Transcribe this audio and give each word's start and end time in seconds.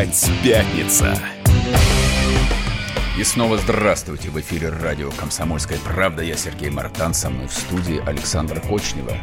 Опять 0.00 0.30
пятница. 0.42 1.14
И 3.18 3.22
снова 3.22 3.58
здравствуйте. 3.58 4.30
В 4.30 4.40
эфире 4.40 4.70
радио 4.70 5.10
«Комсомольская 5.10 5.76
правда». 5.84 6.22
Я 6.22 6.36
Сергей 6.36 6.70
Мартан. 6.70 7.12
Со 7.12 7.28
мной 7.28 7.48
в 7.48 7.52
студии 7.52 8.02
Александра 8.08 8.60
Кочнева. 8.60 9.14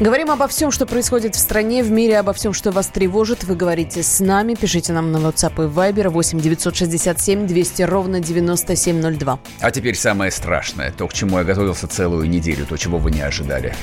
Говорим 0.00 0.32
обо 0.32 0.48
всем, 0.48 0.72
что 0.72 0.84
происходит 0.84 1.36
в 1.36 1.38
стране, 1.38 1.84
в 1.84 1.92
мире, 1.92 2.18
обо 2.18 2.32
всем, 2.32 2.54
что 2.54 2.72
вас 2.72 2.88
тревожит. 2.88 3.44
Вы 3.44 3.54
говорите 3.54 4.02
с 4.02 4.18
нами. 4.18 4.56
Пишите 4.56 4.92
нам 4.92 5.12
на 5.12 5.18
WhatsApp 5.18 5.64
и 5.64 5.68
Viber 5.68 6.08
8 6.08 6.40
967 6.40 7.46
200 7.46 7.82
ровно 7.82 8.18
9702. 8.18 9.38
А 9.60 9.70
теперь 9.70 9.94
самое 9.94 10.32
страшное. 10.32 10.90
То, 10.90 11.06
к 11.06 11.12
чему 11.12 11.38
я 11.38 11.44
готовился 11.44 11.86
целую 11.86 12.28
неделю. 12.28 12.66
То, 12.66 12.76
чего 12.76 12.98
вы 12.98 13.12
не 13.12 13.20
ожидали. 13.20 13.76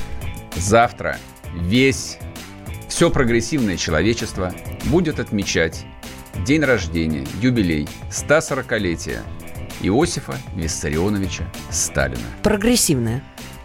Завтра 0.58 1.20
весь, 1.56 2.18
все 2.90 3.10
прогрессивное 3.10 3.78
человечество 3.78 4.54
будет 4.88 5.22
отмечать 5.22 5.86
день 6.46 6.64
рождения, 6.64 7.26
юбилей, 7.42 7.88
140-летие 8.10 9.22
Иосифа 9.82 10.36
Виссарионовича 10.56 11.44
Сталина. 11.70 12.22
Прогрессивная. 12.42 13.24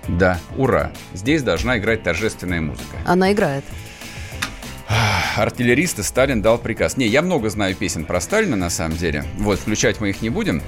Да, 0.08 0.38
ура. 0.56 0.92
Здесь 1.12 1.42
должна 1.42 1.78
играть 1.78 2.02
торжественная 2.02 2.60
музыка. 2.60 2.96
Она 3.04 3.32
играет. 3.32 3.64
Артиллеристы 5.36 6.02
Сталин 6.02 6.42
дал 6.42 6.58
приказ. 6.58 6.96
Не, 6.96 7.06
я 7.06 7.22
много 7.22 7.50
знаю 7.50 7.76
песен 7.76 8.04
про 8.04 8.20
Сталина, 8.20 8.56
на 8.56 8.70
самом 8.70 8.96
деле. 8.96 9.24
Вот, 9.36 9.58
включать 9.60 10.00
мы 10.00 10.10
их 10.10 10.22
не 10.22 10.30
будем. 10.30 10.62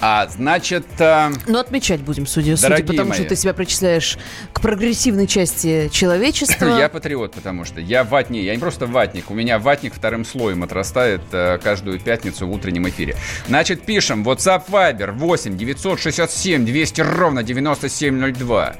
А, 0.00 0.26
значит... 0.28 0.86
Э... 0.98 1.30
Ну, 1.46 1.58
отмечать 1.58 2.00
будем, 2.00 2.26
судя, 2.26 2.56
судя 2.56 2.82
потому 2.82 3.10
мои. 3.10 3.18
что 3.18 3.28
ты 3.28 3.36
себя 3.36 3.52
причисляешь 3.52 4.18
к 4.52 4.60
прогрессивной 4.60 5.26
части 5.26 5.88
человечества. 5.92 6.66
Я 6.78 6.88
патриот, 6.88 7.34
потому 7.34 7.64
что 7.64 7.80
я 7.80 8.04
ватник, 8.04 8.42
я 8.42 8.54
не 8.54 8.60
просто 8.60 8.86
ватник, 8.86 9.30
у 9.30 9.34
меня 9.34 9.58
ватник 9.58 9.94
вторым 9.94 10.24
слоем 10.24 10.62
отрастает 10.62 11.20
э, 11.32 11.58
каждую 11.62 12.00
пятницу 12.00 12.46
в 12.46 12.50
утреннем 12.50 12.88
эфире. 12.88 13.16
Значит, 13.46 13.82
пишем, 13.82 14.22
WhatsApp 14.26 14.64
Viber 14.68 15.12
8 15.12 15.56
967 15.56 16.64
200 16.64 17.00
ровно 17.02 17.42
9702. 17.42 18.76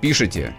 Пишите, 0.00 0.54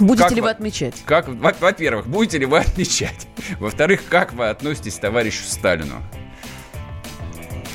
Будете 0.00 0.24
как 0.24 0.32
ли 0.32 0.40
вы 0.40 0.50
отмечать? 0.50 0.94
Как, 1.04 1.28
во-первых, 1.28 2.06
будете 2.06 2.38
ли 2.38 2.46
вы 2.46 2.58
отмечать? 2.58 3.28
Во-вторых, 3.60 4.00
как 4.08 4.32
вы 4.32 4.48
относитесь 4.48 4.94
к 4.94 5.00
товарищу 5.00 5.44
Сталину? 5.44 6.02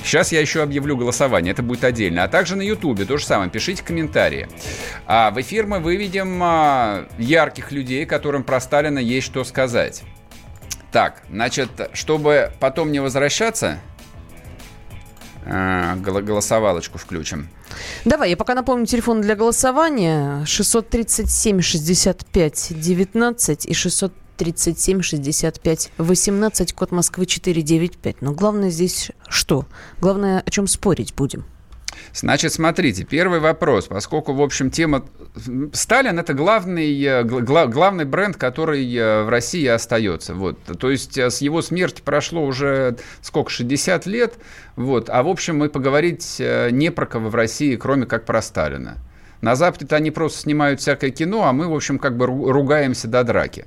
Сейчас 0.06 0.32
я 0.32 0.40
еще 0.40 0.62
объявлю 0.62 0.96
голосование, 0.96 1.52
это 1.52 1.64
будет 1.64 1.84
отдельно. 1.84 2.24
А 2.24 2.28
также 2.28 2.56
на 2.56 2.62
Ютубе 2.62 3.06
то 3.06 3.18
же 3.18 3.26
самое, 3.26 3.50
пишите 3.50 3.84
комментарии. 3.84 4.48
А 5.08 5.32
в 5.32 5.42
эфир 5.42 5.66
мы 5.66 5.80
выведем 5.80 6.40
а, 6.44 7.08
ярких 7.18 7.72
людей, 7.72 8.06
которым 8.06 8.44
про 8.44 8.62
Сталина 8.62 9.00
есть 9.00 9.26
что 9.26 9.44
сказать. 9.44 10.04
Так, 10.92 11.24
значит, 11.32 11.70
чтобы 11.94 12.52
потом 12.60 12.92
не 12.92 13.00
возвращаться, 13.00 13.80
а, 15.44 15.96
голосовалочку 15.96 17.00
включим. 17.00 17.50
Давай, 18.06 18.30
я 18.30 18.38
пока 18.38 18.54
напомню 18.54 18.86
телефон 18.86 19.22
для 19.22 19.36
голосования. 19.36 20.46
637 20.46 21.62
65 21.62 22.80
19 22.80 23.66
и 23.66 23.74
600 23.74 24.14
37 24.38 25.02
65 25.02 25.92
18, 25.98 26.74
код 26.74 26.92
Москвы 26.92 27.26
495. 27.26 28.22
Но 28.22 28.34
главное 28.34 28.70
здесь 28.70 29.12
что? 29.28 29.66
Главное, 30.00 30.42
о 30.46 30.50
чем 30.50 30.68
спорить 30.68 31.14
будем? 31.14 31.46
Значит, 32.14 32.54
смотрите, 32.54 33.04
первый 33.04 33.40
вопрос, 33.40 33.88
поскольку, 33.88 34.34
в 34.34 34.42
общем, 34.42 34.72
тема... 34.72 35.06
Сталин– 35.74 36.18
это 36.20 36.34
главный, 36.34 37.02
э, 37.04 37.24
гла, 37.24 37.68
главный 37.68 38.06
бренд, 38.06 38.38
который 38.38 38.94
э, 38.96 39.24
в 39.24 39.30
России 39.30 39.66
остается. 39.68 40.34
Вот. 40.34 40.58
То 40.64 40.92
есть 40.92 41.18
э, 41.18 41.30
с 41.30 41.42
его 41.42 41.62
смерти 41.62 42.02
прошло 42.04 42.46
уже, 42.46 42.98
сколько, 43.22 43.50
60 43.50 44.06
лет, 44.06 44.36
вот. 44.76 45.10
а, 45.10 45.24
в 45.24 45.28
общем, 45.28 45.58
мы 45.58 45.70
поговорить 45.70 46.42
не 46.72 46.92
про 46.92 47.06
кого 47.06 47.30
в 47.30 47.36
России, 47.36 47.76
кроме 47.76 48.06
как 48.06 48.26
про 48.26 48.42
Сталина. 48.42 48.98
На 49.42 49.56
Западе-то 49.56 49.96
они 49.96 50.12
просто 50.12 50.40
снимают 50.40 50.80
всякое 50.80 51.12
кино, 51.12 51.44
а 51.44 51.54
мы, 51.54 51.68
в 51.68 51.76
общем, 51.76 52.00
как 52.00 52.18
бы 52.18 52.26
ругаемся 52.26 53.08
до 53.08 53.24
драки. 53.24 53.66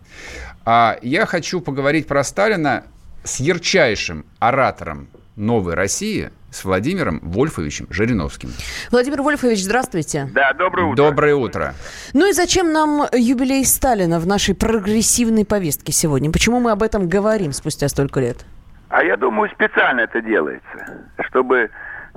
А 0.70 0.98
я 1.00 1.24
хочу 1.24 1.62
поговорить 1.62 2.06
про 2.06 2.22
Сталина 2.22 2.84
с 3.24 3.40
ярчайшим 3.40 4.26
оратором 4.38 5.08
новой 5.34 5.72
России, 5.72 6.30
с 6.50 6.62
Владимиром 6.62 7.20
Вольфовичем 7.22 7.86
Жириновским. 7.88 8.50
Владимир 8.90 9.22
Вольфович, 9.22 9.64
здравствуйте. 9.64 10.28
Да, 10.34 10.52
доброе 10.52 10.88
утро. 10.88 10.96
Доброе 10.96 11.34
утро. 11.36 11.74
Ну 12.12 12.28
и 12.28 12.34
зачем 12.34 12.70
нам 12.70 13.06
юбилей 13.14 13.64
Сталина 13.64 14.20
в 14.20 14.26
нашей 14.26 14.54
прогрессивной 14.54 15.46
повестке 15.46 15.90
сегодня? 15.92 16.30
Почему 16.30 16.60
мы 16.60 16.72
об 16.72 16.82
этом 16.82 17.08
говорим 17.08 17.52
спустя 17.52 17.88
столько 17.88 18.20
лет? 18.20 18.44
А 18.90 19.02
я 19.02 19.16
думаю, 19.16 19.48
специально 19.48 20.02
это 20.02 20.20
делается, 20.20 20.98
чтобы 21.30 21.70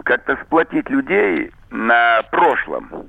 как-то 0.03 0.38
сплотить 0.44 0.90
людей 0.90 1.51
на 1.69 2.22
прошлом. 2.31 3.07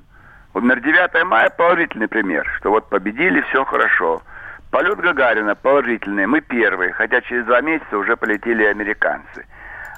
Вот, 0.55 0.63
например, 0.63 1.11
9 1.13 1.25
мая 1.25 1.51
положительный 1.51 2.07
пример, 2.07 2.47
что 2.61 2.71
вот 2.71 2.89
победили, 2.89 3.41
все 3.51 3.65
хорошо. 3.65 4.23
Полет 4.73 4.99
Гагарина 5.01 5.55
положительный, 5.55 6.25
мы 6.25 6.41
первые, 6.41 6.95
хотя 6.95 7.21
через 7.21 7.45
два 7.45 7.61
месяца 7.61 7.99
уже 7.99 8.17
полетели 8.17 8.65
американцы. 8.65 9.45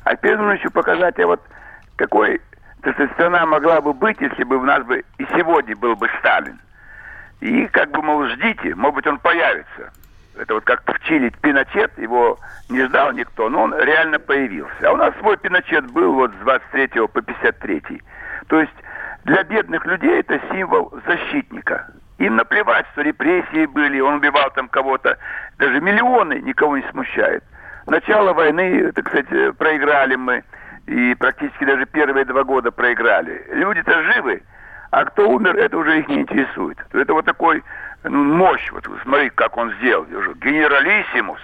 А 0.03 0.17
нужно 0.21 0.51
еще 0.51 0.69
показать, 0.69 1.17
а 1.21 1.29
вот 1.29 1.41
какой 1.95 2.41
сказать, 2.81 3.13
страна 3.13 3.47
могла 3.47 3.81
бы 3.81 3.93
быть, 3.93 4.21
если 4.21 4.43
бы 4.43 4.57
у 4.57 4.65
нас 4.65 4.83
бы 4.85 5.05
и 5.19 5.27
сегодня 5.37 5.77
был 5.77 5.95
бы 5.95 6.11
Сталин. 6.19 6.59
И 7.41 7.69
как 7.69 7.93
бы, 7.93 8.03
мол, 8.03 8.27
ждите, 8.27 8.75
может 8.75 8.97
быть, 8.97 9.07
он 9.07 9.19
появится. 9.19 9.93
Это 10.37 10.55
вот 10.55 10.65
как 10.65 10.83
в 10.85 11.05
Чили 11.05 11.33
Пиночет, 11.41 11.97
его 11.97 12.37
не 12.69 12.83
ждал 12.87 13.13
никто, 13.13 13.49
но 13.49 13.63
он 13.63 13.79
реально 13.79 14.19
появился. 14.19 14.89
А 14.89 14.93
у 14.93 14.97
нас 14.97 15.15
свой 15.21 15.37
Пиночет 15.37 15.89
был 15.93 16.15
вот 16.15 16.33
с 16.33 16.43
23 16.43 17.07
по 17.07 17.23
53. 17.23 18.03
То 18.49 18.61
есть 18.61 18.75
для 19.23 19.45
бедных 19.45 19.87
людей 19.87 20.19
это 20.19 20.41
символ 20.51 20.93
защитника. 21.07 21.93
Им 22.19 22.37
наплевать, 22.37 22.87
что 22.93 23.03
репрессии 23.03 23.67
были, 23.67 24.01
он 24.01 24.15
убивал 24.15 24.51
там 24.51 24.69
кого-то. 24.69 25.19
Даже 25.59 25.81
миллионы 25.81 26.41
никого 26.41 26.77
не 26.77 26.85
смущает. 26.91 27.43
Начало 27.87 28.33
войны, 28.33 28.93
так 28.93 29.09
сказать, 29.09 29.57
проиграли 29.57 30.15
мы. 30.15 30.45
И 30.87 31.15
практически 31.15 31.65
даже 31.65 31.87
первые 31.87 32.25
два 32.25 32.45
года 32.45 32.71
проиграли. 32.71 33.45
Люди-то 33.51 34.03
живы, 34.03 34.43
а 34.91 35.05
кто 35.07 35.29
умер, 35.29 35.57
это 35.57 35.77
уже 35.77 35.99
их 35.99 36.09
не 36.09 36.21
интересует. 36.21 36.79
Это 36.93 37.15
вот 37.15 37.25
такой 37.25 37.65
ну, 38.05 38.23
мощь. 38.23 38.71
Вот 38.71 38.87
смотри, 39.03 39.31
как 39.31 39.57
он 39.57 39.73
сделал. 39.81 40.05
Генералиссимус. 40.37 41.41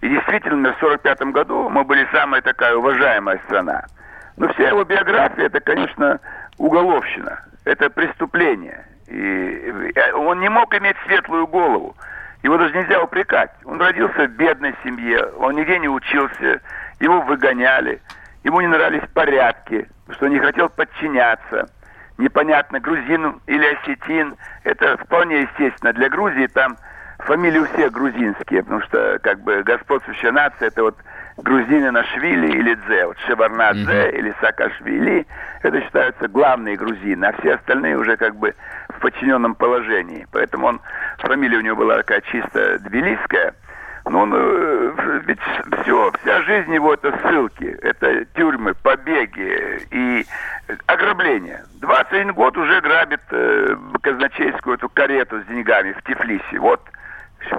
И 0.00 0.08
действительно, 0.08 0.72
в 0.72 0.76
1945 0.76 1.32
году 1.32 1.68
мы 1.68 1.84
были 1.84 2.08
самая 2.10 2.40
такая 2.40 2.74
уважаемая 2.74 3.38
страна. 3.44 3.84
Но 4.38 4.48
вся 4.54 4.68
его 4.68 4.84
биография, 4.84 5.46
это, 5.46 5.60
конечно, 5.60 6.18
уголовщина. 6.56 7.40
Это 7.66 7.90
преступление. 7.90 8.86
И 9.10 9.92
он 10.14 10.40
не 10.40 10.48
мог 10.48 10.72
иметь 10.74 10.96
светлую 11.04 11.46
голову. 11.46 11.96
Его 12.42 12.56
даже 12.56 12.74
нельзя 12.74 13.02
упрекать. 13.02 13.50
Он 13.64 13.80
родился 13.80 14.26
в 14.26 14.30
бедной 14.30 14.74
семье, 14.82 15.24
он 15.38 15.56
нигде 15.56 15.78
не 15.78 15.88
учился, 15.88 16.60
его 17.00 17.20
выгоняли, 17.22 18.00
ему 18.44 18.60
не 18.60 18.68
нравились 18.68 19.08
порядки, 19.12 19.88
что 20.10 20.26
он 20.26 20.32
не 20.32 20.38
хотел 20.38 20.68
подчиняться. 20.68 21.68
Непонятно, 22.18 22.80
грузин 22.80 23.40
или 23.46 23.66
осетин, 23.74 24.36
это 24.64 24.96
вполне 24.98 25.42
естественно. 25.42 25.92
Для 25.92 26.08
Грузии 26.08 26.46
там 26.46 26.76
фамилии 27.18 27.58
у 27.58 27.66
всех 27.66 27.92
грузинские, 27.92 28.62
потому 28.62 28.82
что 28.82 29.18
как 29.22 29.40
бы 29.40 29.62
господствующая 29.62 30.30
нация, 30.30 30.68
это 30.68 30.82
вот 30.82 30.96
грузины 31.42 31.90
Нашвили 31.90 32.48
или 32.48 32.74
Дзе, 32.74 33.06
вот 33.06 33.18
Шеварнадзе 33.26 33.82
mm-hmm. 33.82 34.18
или 34.18 34.34
Саакашвили, 34.40 35.26
это 35.62 35.80
считаются 35.80 36.28
главные 36.28 36.76
грузины, 36.76 37.24
а 37.24 37.32
все 37.40 37.54
остальные 37.54 37.96
уже 37.96 38.16
как 38.16 38.36
бы 38.36 38.54
в 38.88 39.00
подчиненном 39.00 39.54
положении. 39.54 40.26
Поэтому 40.32 40.66
он, 40.66 40.80
фамилия 41.18 41.58
у 41.58 41.62
него 41.62 41.76
была 41.76 41.96
такая 41.96 42.20
чисто 42.22 42.78
тбилисская, 42.80 43.54
но 44.06 44.22
он, 44.22 44.32
э, 44.34 45.20
ведь 45.26 45.40
все, 45.82 46.12
вся 46.20 46.42
жизнь 46.42 46.74
его 46.74 46.94
это 46.94 47.16
ссылки, 47.22 47.78
это 47.82 48.24
тюрьмы, 48.36 48.74
побеги 48.74 49.86
и 49.90 50.26
ограбления. 50.86 51.64
21 51.80 52.32
год 52.32 52.56
уже 52.56 52.80
грабит 52.80 53.20
э, 53.30 53.76
казначейскую 54.02 54.76
эту 54.76 54.88
карету 54.88 55.40
с 55.40 55.46
деньгами 55.46 55.92
в 55.92 56.02
Тифлисе. 56.02 56.58
Вот, 56.58 56.80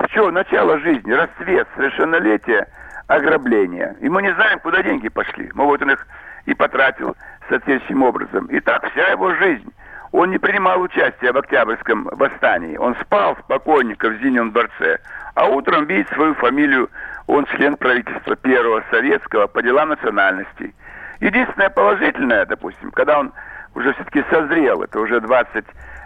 все, 0.09 0.29
начало 0.31 0.79
жизни, 0.79 1.11
расцвет, 1.11 1.67
совершеннолетие– 1.75 2.67
ограбления. 3.15 3.95
И 3.99 4.09
мы 4.09 4.21
не 4.21 4.33
знаем, 4.33 4.59
куда 4.59 4.81
деньги 4.81 5.09
пошли. 5.09 5.49
Мы 5.53 5.65
вот 5.65 5.81
он 5.81 5.91
их 5.91 6.07
и 6.45 6.53
потратил 6.53 7.15
соответствующим 7.49 8.03
образом. 8.03 8.45
И 8.47 8.59
так 8.59 8.89
вся 8.91 9.07
его 9.09 9.33
жизнь. 9.35 9.71
Он 10.11 10.29
не 10.29 10.37
принимал 10.37 10.81
участия 10.81 11.31
в 11.31 11.37
Октябрьском 11.37 12.09
восстании. 12.11 12.77
Он 12.77 12.95
спал 13.01 13.37
спокойненько 13.45 14.09
в 14.09 14.17
Зимнем 14.17 14.51
дворце. 14.51 14.99
А 15.35 15.47
утром 15.47 15.85
видит 15.85 16.09
свою 16.09 16.33
фамилию. 16.35 16.89
Он 17.27 17.45
член 17.45 17.77
правительства 17.77 18.35
первого 18.35 18.83
советского 18.89 19.47
по 19.47 19.61
делам 19.61 19.89
национальностей. 19.89 20.73
Единственное 21.21 21.69
положительное, 21.69 22.45
допустим, 22.45 22.91
когда 22.91 23.19
он 23.19 23.31
уже 23.75 23.93
все-таки 23.93 24.23
созрел, 24.29 24.81
это 24.83 24.99
уже 24.99 25.21
22 25.21 25.63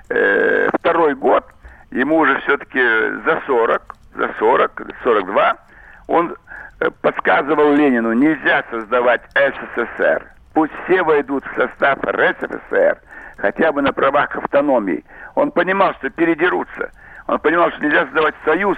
э, 0.09 1.13
год, 1.15 1.45
ему 1.89 2.17
уже 2.17 2.39
все-таки 2.41 2.79
за 3.25 3.41
40, 3.47 3.95
за 4.15 4.29
40, 4.37 4.81
42, 5.03 5.57
он 6.07 6.35
э, 6.79 6.89
подсказывал 7.01 7.73
Ленину, 7.73 8.13
нельзя 8.13 8.63
создавать 8.69 9.21
СССР. 9.33 10.25
Пусть 10.53 10.73
все 10.85 11.03
войдут 11.03 11.43
в 11.45 11.55
состав 11.55 11.99
РСФСР, 12.03 12.97
хотя 13.37 13.71
бы 13.71 13.81
на 13.81 13.91
правах 13.91 14.35
автономии. 14.35 15.03
Он 15.35 15.51
понимал, 15.51 15.93
что 15.95 16.09
передерутся. 16.09 16.91
Он 17.27 17.39
понимал, 17.39 17.71
что 17.71 17.83
нельзя 17.83 18.05
создавать 18.05 18.35
союз 18.45 18.77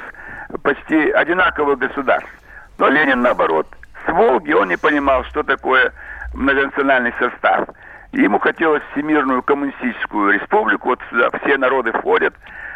почти 0.63 1.11
одинаковых 1.11 1.77
государств. 1.77 2.31
Но 2.77 2.87
Ленин, 2.89 3.21
наоборот, 3.21 3.67
с 4.05 4.11
Волги 4.11 4.53
он 4.53 4.69
не 4.69 4.77
понимал, 4.77 5.23
что 5.25 5.43
такое 5.43 5.91
многонациональный 6.33 7.13
состав. 7.19 7.69
Ему 8.13 8.39
хотелось 8.39 8.81
всемирную 8.91 9.43
коммунистическую 9.43 10.31
республику, 10.31 10.89
вот 10.89 10.99
сюда 11.09 11.29
все 11.41 11.57
народы 11.57 11.91
входят. 11.91 12.33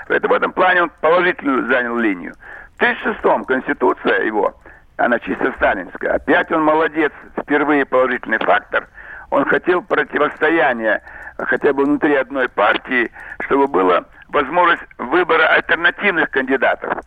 Это 0.09 0.27
в 0.27 0.33
этом 0.33 0.51
плане 0.51 0.83
он 0.83 0.92
положительную 1.00 1.68
занял 1.68 1.97
линию. 1.97 2.33
В 2.81 2.83
1936-м 2.83 3.45
Конституция 3.45 4.24
его, 4.24 4.56
она 4.98 5.19
чисто 5.19 5.54
сталинская, 5.57 6.16
опять 6.16 6.51
он 6.51 6.63
молодец, 6.63 7.12
впервые 7.39 7.86
положительный 7.86 8.39
фактор. 8.39 8.88
Он 9.30 9.45
хотел 9.45 9.83
противостояния 9.83 11.00
хотя 11.38 11.74
бы 11.74 11.86
внутри 11.86 12.16
одной 12.16 12.50
партии, 12.50 13.12
чтобы 13.42 13.68
была 13.68 14.04
возможность 14.30 14.81
выбора 14.98 15.45
альтернативных 15.50 16.31
кандидатов. 16.31 17.06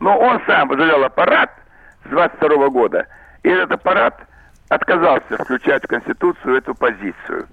Но 0.00 0.18
он 0.18 0.40
сам 0.46 0.68
возглавлял 0.68 1.04
аппарат 1.04 1.50
с 2.06 2.08
22 2.08 2.70
года, 2.70 3.06
и 3.42 3.50
этот 3.50 3.72
аппарат 3.72 4.18
отказался 4.70 5.36
включать 5.36 5.84
в 5.84 5.88
Конституцию 5.88 6.56
эту 6.56 6.74
позицию. 6.74 7.46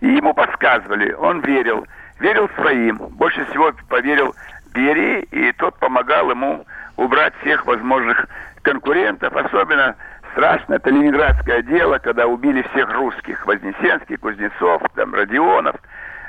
И 0.00 0.08
ему 0.08 0.34
подсказывали, 0.34 1.14
он 1.14 1.40
верил, 1.40 1.86
верил 2.20 2.50
своим, 2.56 2.98
больше 2.98 3.46
всего 3.46 3.72
поверил 3.88 4.34
Берии, 4.74 5.22
и 5.30 5.52
тот 5.52 5.78
помогал 5.78 6.30
ему 6.30 6.66
убрать 6.96 7.34
всех 7.40 7.66
возможных 7.66 8.26
конкурентов, 8.62 9.34
особенно 9.36 9.96
страшно, 10.32 10.74
это 10.74 10.90
ленинградское 10.90 11.62
дело, 11.62 11.98
когда 11.98 12.26
убили 12.26 12.62
всех 12.72 12.92
русских, 12.92 13.46
Вознесенский, 13.46 14.16
Кузнецов, 14.16 14.82
там, 14.94 15.14
Родионов. 15.14 15.76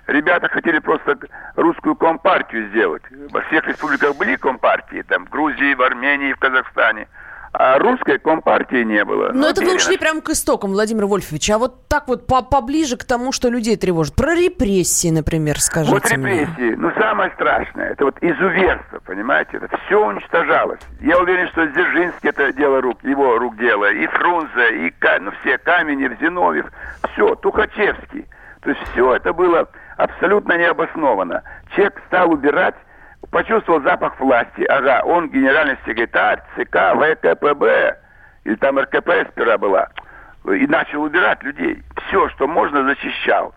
Ребята 0.08 0.48
хотели 0.50 0.80
просто 0.80 1.18
русскую 1.56 1.96
компартию 1.96 2.68
сделать. 2.70 3.02
Во 3.32 3.42
всех 3.42 3.68
республиках 3.68 4.16
были 4.18 4.36
компартии, 4.36 5.04
там, 5.08 5.26
в 5.26 5.30
Грузии, 5.30 5.74
в 5.74 5.82
Армении, 5.82 6.34
в 6.34 6.40
Казахстане– 6.40 7.08
а 7.56 7.80
русской 7.80 8.19
компартии 8.19 8.84
не 8.84 9.04
было. 9.04 9.30
Но 9.34 9.42
ну, 9.42 9.48
это 9.48 9.62
вы 9.62 9.75
ушли 9.75 9.98
прямо 9.98 10.22
к 10.22 10.30
истокам, 10.30 10.72
Владимир 10.72 11.06
Вольфович. 11.06 11.50
А 11.52 11.57
вот 11.57 11.88
так 11.88 12.07
вот 12.07 12.28
по 12.28 12.42
поближе 12.42 12.98
к 12.98 13.04
тому, 13.04 13.31
что 13.31 13.50
людей 13.50 13.78
тревожит. 13.78 14.16
Про 14.16 14.36
репрессии, 14.36 15.10
например, 15.10 15.60
скажите 15.60 15.94
Вот 15.94 16.10
репрессии. 16.10 16.75
Мне. 16.75 16.75
Ну, 16.78 16.92
самое 17.00 17.31
страшное, 17.31 17.92
это 17.92 18.06
вот 18.06 18.18
изуверство, 18.22 19.00
понимаете? 19.06 19.57
Это 19.62 19.78
все 19.86 20.06
уничтожалось. 20.06 20.80
Я 21.02 21.19
уверен, 21.19 21.48
что 21.50 21.66
Дзержинский 21.68 22.30
это 22.30 22.52
дело 22.54 22.81
рук, 22.81 23.04
его 23.04 23.38
рук 23.38 23.58
дело. 23.58 23.92
И 23.92 24.06
Фрунзе, 24.08 24.88
и 24.88 24.94
ну, 25.22 25.31
все, 25.42 25.58
Каменев, 25.58 26.19
Зиновьев. 26.19 26.66
Все, 27.13 27.36
Тухачевский. 27.36 28.25
То 28.62 28.69
есть 28.72 28.81
все 28.92 29.16
это 29.16 29.31
было 29.31 29.68
абсолютно 29.98 30.58
необоснованно. 30.58 31.44
Человек 31.75 32.01
стал 32.08 32.31
убирать 32.31 32.75
почувствовал 33.31 33.81
запах 33.81 34.19
власти. 34.19 34.63
Ага, 34.63 35.01
он 35.06 35.30
генеральный 35.30 35.77
секретарь 35.86 36.42
ЦК 36.56 36.94
ВКПБ, 36.95 37.98
или 38.45 38.56
там 38.56 38.80
РКП 38.80 39.27
сперва 39.31 39.57
была, 39.57 39.89
и 40.45 40.68
начал 40.68 41.04
убирать 41.04 41.42
людей. 41.44 41.83
Все, 42.07 42.30
что 42.30 42.48
можно, 42.48 42.83
защищал. 42.83 43.54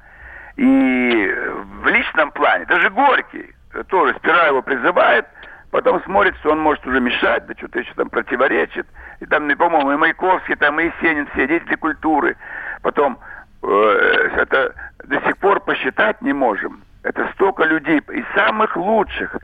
И 0.57 1.35
в 1.83 1.87
личном 1.87 2.33
плане, 2.33 2.65
даже 2.67 2.91
Горький, 2.91 3.55
тоже 3.89 4.15
сперва 4.19 4.47
его 4.47 4.63
призывает, 4.63 5.27
потом 5.71 6.03
смотрит, 6.03 6.37
что 6.39 6.51
он 6.53 6.61
может 6.61 6.85
уже 6.87 7.01
мешать, 7.01 7.47
да 7.47 7.55
что-то 7.57 7.79
еще 7.79 7.93
там 7.95 8.09
противоречит. 8.11 8.87
И 9.21 9.27
там, 9.27 9.49
по-моему, 9.57 9.93
и 9.93 9.97
Маяковский, 9.97 10.57
там, 10.57 10.81
и 10.81 10.87
Есенин, 10.87 11.29
все 11.35 11.47
деятели 11.47 11.77
культуры. 11.77 12.37
Потом 12.83 13.19
э, 13.63 14.31
это 14.37 14.75
до 15.05 15.21
сих 15.21 15.37
пор 15.39 15.61
посчитать 15.61 16.21
не 16.23 16.33
можем. 16.33 16.83
Это 17.03 17.31
столько 17.35 17.65
людей, 17.65 17.99
и 17.99 18.25
самых 18.35 18.77
лучших. 18.77 19.37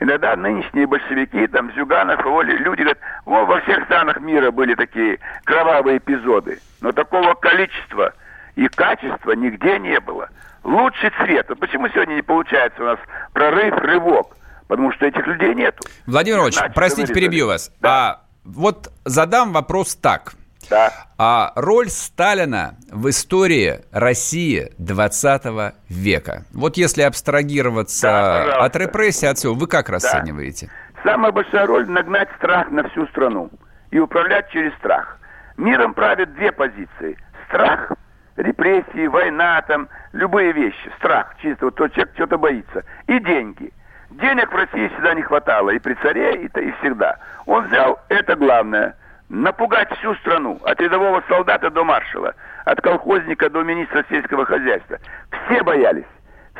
Иногда 0.00 0.36
нынешние 0.36 0.86
большевики, 0.86 1.46
там, 1.46 1.72
Зюганов, 1.72 2.22
Воли, 2.24 2.52
люди 2.58 2.82
говорят, 2.82 2.98
О, 3.24 3.46
во 3.46 3.60
всех 3.62 3.84
странах 3.84 4.20
мира 4.20 4.50
были 4.50 4.74
такие 4.74 5.18
кровавые 5.44 5.98
эпизоды. 5.98 6.58
Но 6.82 6.92
такого 6.92 7.34
количества 7.34 8.12
и 8.56 8.68
качества 8.68 9.32
нигде 9.32 9.78
не 9.78 9.98
было. 10.00 10.28
Лучший 10.64 11.10
цвет. 11.10 11.46
Вот 11.48 11.60
почему 11.60 11.88
сегодня 11.88 12.14
не 12.14 12.22
получается 12.22 12.82
у 12.82 12.86
нас 12.86 12.98
прорыв, 13.32 13.74
рывок? 13.78 14.36
Потому 14.68 14.92
что 14.92 15.06
этих 15.06 15.26
людей 15.26 15.54
нету. 15.54 15.86
Владимир 16.06 16.40
Ильич, 16.40 16.56
простите, 16.74 17.14
перебью 17.14 17.46
вас. 17.46 17.70
Да. 17.80 17.88
А, 17.88 18.20
вот 18.44 18.92
задам 19.04 19.52
вопрос 19.52 19.94
так. 19.94 20.34
Да. 20.70 20.92
А 21.18 21.52
роль 21.54 21.88
Сталина 21.88 22.74
в 22.90 23.08
истории 23.08 23.80
России 23.92 24.72
20 24.78 25.74
века. 25.88 26.44
Вот 26.52 26.76
если 26.76 27.02
абстрагироваться 27.02 28.08
да, 28.08 28.56
от 28.64 28.76
репрессий, 28.76 29.26
от 29.26 29.38
всего, 29.38 29.54
вы 29.54 29.66
как 29.66 29.88
расцениваете? 29.88 30.66
Да. 30.66 31.12
Самая 31.12 31.32
большая 31.32 31.66
роль– 31.66 31.86
нагнать 31.88 32.28
страх 32.36 32.70
на 32.70 32.88
всю 32.88 33.06
страну 33.08 33.50
и 33.90 33.98
управлять 33.98 34.50
через 34.50 34.74
страх. 34.74 35.18
Миром 35.56 35.94
правят 35.94 36.34
две 36.34 36.52
позиции. 36.52 37.16
Страх, 37.48 37.92
репрессии, 38.36 39.06
война, 39.06 39.62
там, 39.62 39.88
любые 40.12 40.52
вещи. 40.52 40.90
Страх, 40.98 41.34
чисто 41.40 41.66
вот 41.66 41.76
тот 41.76 41.92
человек 41.92 42.12
что-то 42.14 42.38
боится. 42.38 42.84
И 43.06 43.20
деньги. 43.20 43.72
Денег 44.10 44.52
в 44.52 44.56
России 44.56 44.88
всегда 44.88 45.14
не 45.14 45.22
хватало, 45.22 45.70
и 45.70 45.78
при 45.78 45.94
царе, 45.94 46.42
и, 46.42 46.46
и 46.46 46.72
всегда. 46.80 47.18
Он 47.46 47.66
взял 47.66 48.00
это 48.08 48.34
главное– 48.34 48.96
напугать 49.28 49.90
всю 49.98 50.14
страну, 50.16 50.58
от 50.64 50.80
рядового 50.80 51.22
солдата 51.28 51.70
до 51.70 51.84
маршала, 51.84 52.34
от 52.64 52.80
колхозника 52.80 53.50
до 53.50 53.62
министра 53.62 54.04
сельского 54.08 54.44
хозяйства. 54.44 54.98
Все 55.30 55.62
боялись, 55.62 56.06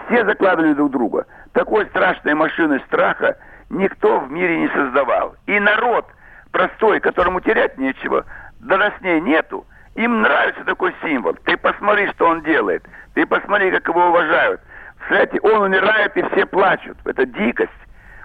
все 0.07 0.25
закладывали 0.25 0.73
друг 0.75 0.91
друга. 0.91 1.27
Такой 1.53 1.87
страшной 1.87 2.35
машины 2.35 2.81
страха 2.87 3.37
никто 3.71 4.21
в 4.21 4.31
мире 4.31 4.59
не 4.59 4.69
создавал. 4.69 5.37
И 5.47 5.59
народ 5.61 6.07
простой, 6.53 7.01
которому 7.01 7.41
терять 7.41 7.79
нечего, 7.79 8.25
да 8.61 8.77
нас 8.77 8.93
ней 9.01 9.21
нету, 9.21 9.67
им 9.95 10.23
нравится 10.23 10.65
такой 10.65 10.95
символ. 11.03 11.35
Ты 11.45 11.57
посмотри, 11.57 12.09
что 12.13 12.27
он 12.27 12.43
делает. 12.43 12.85
Ты 13.15 13.27
посмотри, 13.27 13.71
как 13.71 13.89
его 13.89 14.09
уважают. 14.09 14.61
Кстати, 15.01 15.39
он 15.43 15.63
умирает, 15.63 16.17
и 16.17 16.23
все 16.31 16.45
плачут. 16.47 16.99
Это 17.05 17.25
дикость. 17.25 17.71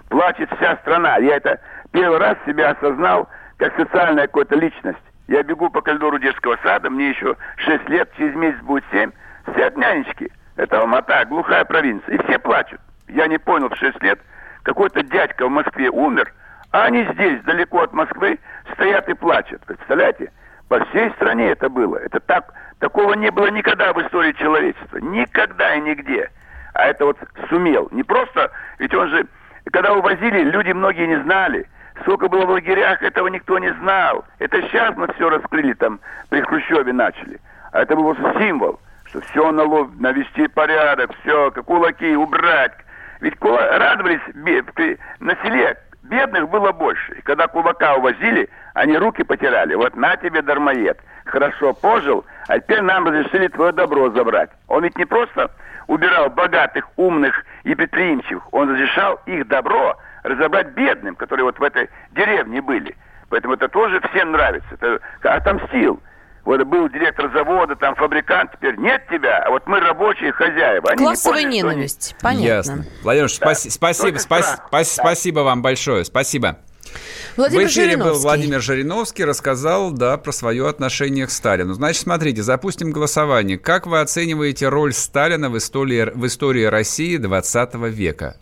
Плачет 0.08 0.50
вся 0.56 0.76
страна. 0.82 1.16
Я 1.18 1.36
это 1.36 1.58
первый 1.92 2.18
раз 2.18 2.36
себя 2.44 2.70
осознал– 2.70 3.28
как 3.58 3.76
социальная 3.76 4.26
какая-то 4.26 4.56
личность. 4.56 4.98
Я 5.28 5.42
бегу 5.42 5.70
по 5.70 5.80
коридору 5.80 6.18
детского 6.18 6.58
сада, 6.62 6.90
мне 6.90 7.10
еще 7.10 7.36
6 7.56 7.88
лет, 7.88 8.10
через 8.16 8.34
месяц 8.34 8.60
будет 8.60 8.84
7. 8.90 9.10
Все 9.52 9.66
от 9.66 9.76
нянечки. 9.76 10.30
Это 10.56 10.80
Алмата, 10.80 11.24
глухая 11.24 11.64
провинция. 11.64 12.16
И 12.16 12.22
все 12.24 12.38
плачут. 12.38 12.80
Я 13.08 13.26
не 13.26 13.38
понял 13.38 13.68
в 13.68 13.76
6 13.76 14.02
лет, 14.02 14.18
какой-то 14.62 15.02
дядька 15.02 15.46
в 15.46 15.50
Москве 15.50 15.90
умер, 15.90 16.32
а 16.72 16.84
они 16.84 17.06
здесь, 17.12 17.42
далеко 17.42 17.82
от 17.82 17.92
Москвы, 17.92 18.38
стоят 18.72 19.08
и 19.08 19.14
плачут. 19.14 19.64
Представляете? 19.66 20.32
По 20.68 20.82
всей 20.86 21.10
стране 21.12 21.50
это 21.50 21.68
было. 21.68 21.96
Это 21.96 22.18
так, 22.20 22.54
такого 22.78 23.12
не 23.12 23.30
было 23.30 23.48
никогда 23.48 23.92
в 23.92 24.00
истории 24.00 24.32
человечества. 24.32 24.98
Никогда 24.98 25.74
и 25.74 25.80
нигде. 25.82 26.30
А 26.72 26.86
это 26.86 27.04
вот 27.04 27.18
сумел. 27.50 27.88
Не 27.92 28.02
просто, 28.02 28.50
ведь 28.78 28.94
он 28.94 29.10
же, 29.10 29.26
когда 29.70 29.92
увозили, 29.92 30.44
люди 30.44 30.72
многие 30.72 31.06
не 31.06 31.20
знали. 31.22 31.68
Сколько 32.02 32.28
было 32.28 32.46
в 32.46 32.50
лагерях, 32.50 33.02
этого 33.02 33.28
никто 33.28 33.58
не 33.58 33.72
знал. 33.74 34.24
Это 34.38 34.60
сейчас 34.62 34.96
мы 34.96 35.12
все 35.14 35.30
раскрыли 35.30 35.72
там, 35.74 36.00
при 36.30 36.40
Хрущеве 36.40 36.92
начали. 36.92 37.40
А 37.72 37.82
это 37.82 37.96
был 37.96 38.16
символ, 38.38 38.80
что 39.04 39.20
все 39.20 39.50
налог, 39.52 39.90
навести 39.98 40.48
порядок, 40.48 41.10
все, 41.20 41.50
кулаки, 41.50 42.16
убрать. 42.16 42.72
Ведь 43.20 43.34
радовались 43.40 44.20
на 45.20 45.36
селе, 45.36 45.76
бедных 46.02 46.48
было 46.48 46.72
больше. 46.72 47.14
И 47.14 47.22
когда 47.22 47.46
кулака 47.46 47.94
увозили, 47.94 48.48
они 48.74 48.98
руки 48.98 49.22
потеряли. 49.22 49.74
Вот 49.74 49.94
на 49.96 50.16
тебе, 50.16 50.42
дармоед, 50.42 50.98
хорошо 51.24 51.72
пожил, 51.72 52.24
а 52.48 52.58
теперь 52.58 52.80
нам 52.80 53.06
разрешили 53.06 53.46
твое 53.48 53.72
добро 53.72 54.10
забрать. 54.10 54.50
Он 54.66 54.82
ведь 54.82 54.98
не 54.98 55.04
просто 55.04 55.50
убирал 55.86 56.30
богатых, 56.30 56.88
умных 56.96 57.44
и 57.64 57.74
предприимчивых, 57.74 58.52
он 58.52 58.72
разрешал 58.72 59.20
их 59.26 59.46
добро 59.46 59.96
разобрать 60.22 60.68
бедным, 60.74 61.16
которые 61.16 61.44
вот 61.44 61.58
в 61.58 61.62
этой 61.62 61.88
деревне 62.12 62.60
были. 62.60 62.96
Поэтому 63.28 63.54
это 63.54 63.68
тоже 63.68 64.00
всем 64.10 64.32
нравится. 64.32 64.68
Это 64.72 65.00
отомстил. 65.22 66.00
Вот 66.44 66.60
был 66.64 66.88
директор 66.88 67.30
завода, 67.32 67.76
там 67.76 67.94
фабрикант, 67.94 68.50
теперь 68.52 68.76
нет 68.76 69.02
тебя, 69.08 69.44
а 69.44 69.50
вот 69.50 69.64
мы 69.68 69.78
рабочие 69.78 70.32
хозяева. 70.32 70.90
Они 70.90 70.98
Классовая 71.04 71.44
не 71.44 71.62
поняли, 71.62 71.74
ненависть, 71.76 72.16
они... 72.20 72.20
понятно. 72.20 72.46
Ясно. 72.46 72.86
Владимир, 73.02 73.28
да. 73.28 73.34
спаси, 73.34 73.70
спасибо, 73.70 74.18
спаси, 74.18 74.56
спаси, 74.66 74.96
да. 74.96 75.02
спасибо 75.04 75.40
вам 75.40 75.62
большое, 75.62 76.04
спасибо. 76.04 76.58
Владимир 77.36 77.66
в 77.66 77.68
эфире 77.68 77.90
Жириновский. 77.90 78.12
был 78.12 78.20
Владимир 78.20 78.60
Жириновский, 78.60 79.24
рассказал, 79.24 79.92
да, 79.92 80.18
про 80.18 80.32
свое 80.32 80.68
отношение 80.68 81.26
к 81.26 81.30
Сталину. 81.30 81.74
Значит, 81.74 82.02
смотрите, 82.02 82.42
запустим 82.42 82.90
голосование. 82.90 83.56
Как 83.56 83.86
вы 83.86 84.00
оцениваете 84.00 84.68
роль 84.68 84.92
Сталина 84.92 85.48
в 85.48 85.56
истории, 85.56 86.10
в 86.12 86.26
истории 86.26 86.64
России 86.64 87.18
20 87.18 87.74
века? 87.74 88.36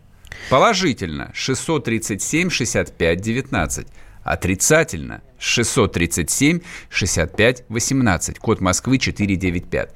Положительно 0.48 1.30
637 1.34 2.50
65 2.50 3.20
19. 3.20 3.86
Отрицательно 4.22 5.22
637 5.38 6.60
65 6.90 7.64
18, 7.68 8.38
код 8.38 8.60
Москвы 8.60 8.98
495. 8.98 9.90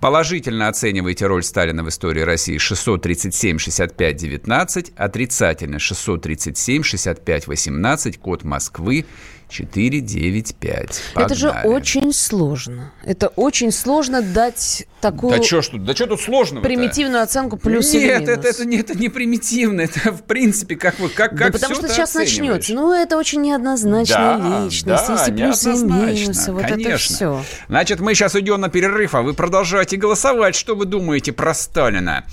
Положительно 0.00 0.68
оцениваете 0.68 1.26
роль 1.26 1.42
Сталина 1.42 1.82
в 1.82 1.88
истории 1.88 2.20
России 2.20 2.58
637 2.58 3.58
65 3.58 4.16
19, 4.16 4.92
отрицательно 4.96 5.78
637 5.78 6.82
65 6.82 7.46
18, 7.46 8.18
код 8.18 8.44
Москвы 8.44 9.06
495. 9.48 11.02
Погнали. 11.14 11.26
Это 11.26 11.34
же 11.34 11.50
очень 11.64 12.12
сложно. 12.12 12.92
Это 13.04 13.28
очень 13.28 13.72
сложно 13.72 14.22
дать 14.22 14.86
такую... 15.00 15.36
Да 15.36 15.42
что 15.42 15.78
да 15.78 15.94
что 15.94 16.06
тут 16.06 16.20
сложного 16.20 16.62
Примитивную 16.62 17.22
оценку 17.22 17.56
плюс 17.56 17.92
Нет, 17.92 18.02
или 18.02 18.12
минус. 18.12 18.22
Это, 18.22 18.32
это, 18.32 18.48
это, 18.48 18.74
это 18.74 18.98
не 18.98 19.08
примитивно. 19.08 19.80
Это, 19.82 20.12
в 20.12 20.22
принципе, 20.24 20.76
как, 20.76 20.98
вы, 20.98 21.08
как, 21.08 21.30
как 21.30 21.52
да 21.52 21.58
потому 21.58 21.74
что 21.74 21.88
сейчас 21.88 22.14
начнется. 22.14 22.74
Ну, 22.74 22.92
это 22.92 23.16
очень 23.16 23.42
неоднозначная 23.42 24.38
да, 24.38 24.64
личность. 24.64 25.06
Да, 25.06 25.12
есть 25.12 25.28
и 25.28 25.32
плюсы, 25.32 25.72
и 25.72 25.84
минусы. 25.84 26.52
Вот 26.52 26.62
конечно. 26.62 26.88
это 26.88 26.98
все. 26.98 27.44
Значит, 27.68 28.00
мы 28.00 28.14
сейчас 28.14 28.36
идем 28.36 28.60
на 28.60 28.68
перерыв, 28.68 29.14
а 29.14 29.22
вы 29.22 29.34
продолжаете 29.34 29.96
голосовать. 29.96 30.54
Что 30.54 30.74
вы 30.74 30.84
думаете 30.84 31.32
про 31.32 31.54
Сталина? 31.54 32.24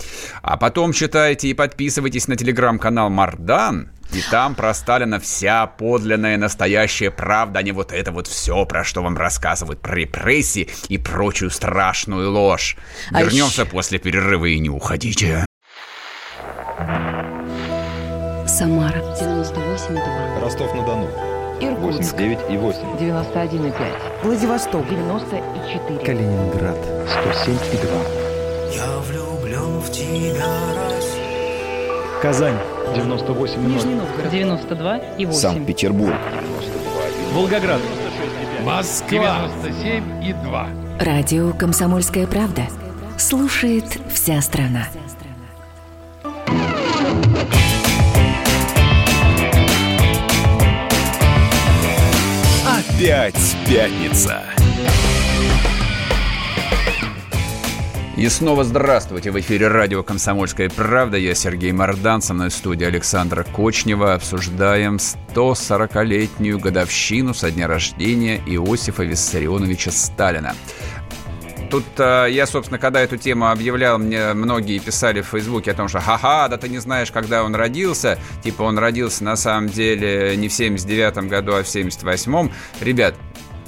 А 0.41 0.57
потом 0.57 0.91
читайте 0.91 1.47
и 1.47 1.53
подписывайтесь 1.53 2.27
на 2.27 2.35
телеграм-канал 2.35 3.09
Мардан. 3.09 3.89
И 4.13 4.21
там 4.31 4.55
про 4.55 4.73
Сталина 4.73 5.19
вся 5.19 5.67
подлинная 5.67 6.37
настоящая 6.37 7.11
правда, 7.11 7.59
а 7.59 7.63
не 7.63 7.71
вот 7.71 7.91
это 7.91 8.11
вот 8.11 8.27
все, 8.27 8.65
про 8.65 8.83
что 8.83 9.01
вам 9.01 9.17
рассказывают 9.17 9.81
про 9.81 9.95
репрессии 9.95 10.69
и 10.87 10.97
прочую 10.97 11.51
страшную 11.51 12.31
ложь. 12.31 12.77
А 13.11 13.23
Вернемся 13.23 13.63
еще... 13.63 13.71
после 13.71 13.99
перерыва 13.99 14.45
и 14.45 14.59
не 14.59 14.69
уходите. 14.69 15.45
Самара 18.47 18.99
98,2. 19.19 20.41
Ростов-на-Дону. 20.41 21.09
Иркутск. 21.59 22.15
89,8. 22.15 22.99
91,5. 22.99 24.23
Владивосток. 24.23 24.87
94. 24.87 25.99
Калининград. 25.99 26.77
107,2. 26.77 28.75
Я 28.75 28.97
влюблен 28.99 29.79
в 29.79 29.91
тебя, 29.91 30.45
Россия. 30.89 32.21
Казань. 32.21 32.57
98 32.93 33.67
Нижний 33.67 33.95
Новгород. 33.95 34.31
92 34.31 34.97
и 35.17 35.25
8. 35.25 35.39
Санкт-Петербург. 35.39 36.15
Волгоград. 37.33 37.81
Москва. 38.63 39.49
97 39.63 40.23
и 40.23 40.33
2. 40.33 40.67
Радио 40.99 41.51
«Комсомольская 41.53 42.27
правда». 42.27 42.63
Слушает 43.17 43.85
вся 44.13 44.41
страна. 44.41 44.87
Опять 52.65 53.55
пятница. 53.67 54.43
И 58.17 58.29
снова 58.29 58.63
здравствуйте. 58.63 59.29
В 59.29 59.39
эфире 59.41 59.67
радио 59.67 60.01
«Комсомольская 60.01 60.69
правда». 60.69 61.17
Я 61.17 61.35
Сергей 61.35 61.73
Мордан, 61.73 62.21
со 62.21 62.33
мной 62.33 62.47
в 62.47 62.53
студии 62.53 62.85
Александра 62.85 63.43
Кочнева. 63.43 64.13
Обсуждаем 64.13 64.99
140-летнюю 65.35 66.57
годовщину 66.57 67.33
со 67.33 67.51
дня 67.51 67.67
рождения 67.67 68.37
Иосифа 68.45 69.03
Виссарионовича 69.03 69.91
Сталина. 69.91 70.55
Тут 71.69 71.83
э, 71.97 72.27
я, 72.31 72.47
собственно, 72.47 72.79
когда 72.79 73.01
эту 73.01 73.17
тему 73.17 73.49
объявлял, 73.49 73.97
мне 73.97 74.33
многие 74.33 74.79
писали 74.79 75.21
в 75.21 75.27
Фейсбуке 75.27 75.71
о 75.71 75.73
том, 75.73 75.89
что 75.89 75.99
ха-ха, 75.99 76.47
да 76.47 76.55
ты 76.55 76.69
не 76.69 76.77
знаешь, 76.77 77.11
когда 77.11 77.43
он 77.43 77.53
родился. 77.53 78.17
Типа 78.41 78.63
он 78.63 78.79
родился 78.79 79.25
на 79.25 79.35
самом 79.35 79.67
деле 79.67 80.37
не 80.37 80.47
в 80.47 80.53
79 80.53 81.17
году, 81.27 81.53
а 81.53 81.63
в 81.63 81.65
78-м. 81.65 82.49
Ребят, 82.79 83.15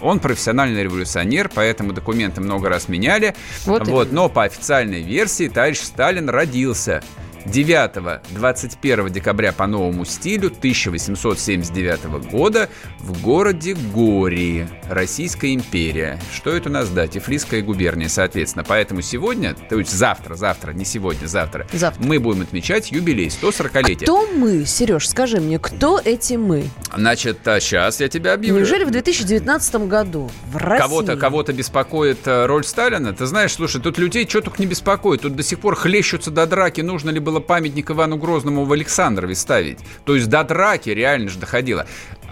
он 0.01 0.19
профессиональный 0.19 0.83
революционер, 0.83 1.49
поэтому 1.53 1.93
документы 1.93 2.41
много 2.41 2.69
раз 2.69 2.87
меняли. 2.87 3.35
Вот, 3.65 3.87
вот 3.87 4.11
но 4.11 4.29
по 4.29 4.43
официальной 4.43 5.01
версии 5.01 5.47
товарищ 5.47 5.79
Сталин 5.79 6.29
родился 6.29 7.03
9-21 7.45 9.09
декабря 9.09 9.51
по 9.51 9.67
новому 9.67 10.05
стилю 10.05 10.47
1879 10.47 12.29
года 12.31 12.69
в 12.99 13.21
городе 13.21 13.75
Гори, 13.93 14.67
Российская 14.89 15.53
империя. 15.53 16.19
Что 16.33 16.51
это 16.51 16.69
у 16.69 16.71
нас, 16.71 16.89
да, 16.89 17.07
Тифлисская 17.07 17.61
губерния, 17.61 18.07
соответственно. 18.07 18.63
Поэтому 18.67 19.01
сегодня, 19.01 19.55
то 19.69 19.79
есть 19.79 19.91
завтра, 19.91 20.35
завтра, 20.35 20.73
не 20.73 20.85
сегодня, 20.85 21.27
завтра, 21.27 21.67
завтра. 21.73 22.03
мы 22.03 22.19
будем 22.19 22.43
отмечать 22.43 22.91
юбилей 22.91 23.27
140-летия. 23.27 24.03
Кто 24.03 24.27
мы, 24.27 24.65
Сереж, 24.65 25.09
скажи 25.09 25.39
мне, 25.39 25.59
кто 25.59 25.99
эти 26.03 26.33
мы? 26.33 26.69
Значит, 26.95 27.47
а 27.47 27.59
сейчас 27.59 27.99
я 27.99 28.09
тебя 28.09 28.33
объявлю. 28.33 28.59
Неужели 28.59 28.83
в 28.83 28.91
2019 28.91 29.75
году 29.87 30.29
в 30.51 30.57
России... 30.57 30.81
Кого-то 30.81 31.17
кого 31.17 31.43
беспокоит 31.43 32.27
э, 32.27 32.45
роль 32.45 32.63
Сталина? 32.63 33.13
Ты 33.13 33.25
знаешь, 33.25 33.53
слушай, 33.53 33.81
тут 33.81 33.97
людей 33.97 34.27
что 34.27 34.41
только 34.41 34.61
не 34.61 34.67
беспокоит. 34.67 35.21
Тут 35.21 35.35
до 35.35 35.43
сих 35.43 35.59
пор 35.59 35.75
хлещутся 35.75 36.31
до 36.31 36.45
драки, 36.45 36.81
нужно 36.81 37.09
ли 37.09 37.19
было 37.27 37.41
памятник 37.41 37.91
Ивану 37.91 38.17
Грозному 38.17 38.63
в 38.63 38.71
Александрове 38.71 39.35
ставить. 39.35 39.79
То 40.05 40.15
есть 40.15 40.29
до 40.29 40.45
драки 40.45 40.91
реально 40.91 41.29
же 41.29 41.37
доходило. 41.39 41.85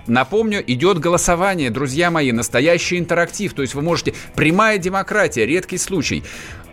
Напомню, 0.07 0.63
идет 0.65 0.99
голосование, 0.99 1.69
друзья 1.69 2.09
мои, 2.09 2.31
настоящий 2.31 2.97
интерактив. 2.97 3.53
То 3.53 3.61
есть 3.61 3.75
вы 3.75 3.81
можете... 3.81 4.13
Прямая 4.35 4.77
демократия, 4.77 5.45
редкий 5.45 5.77
случай. 5.77 6.23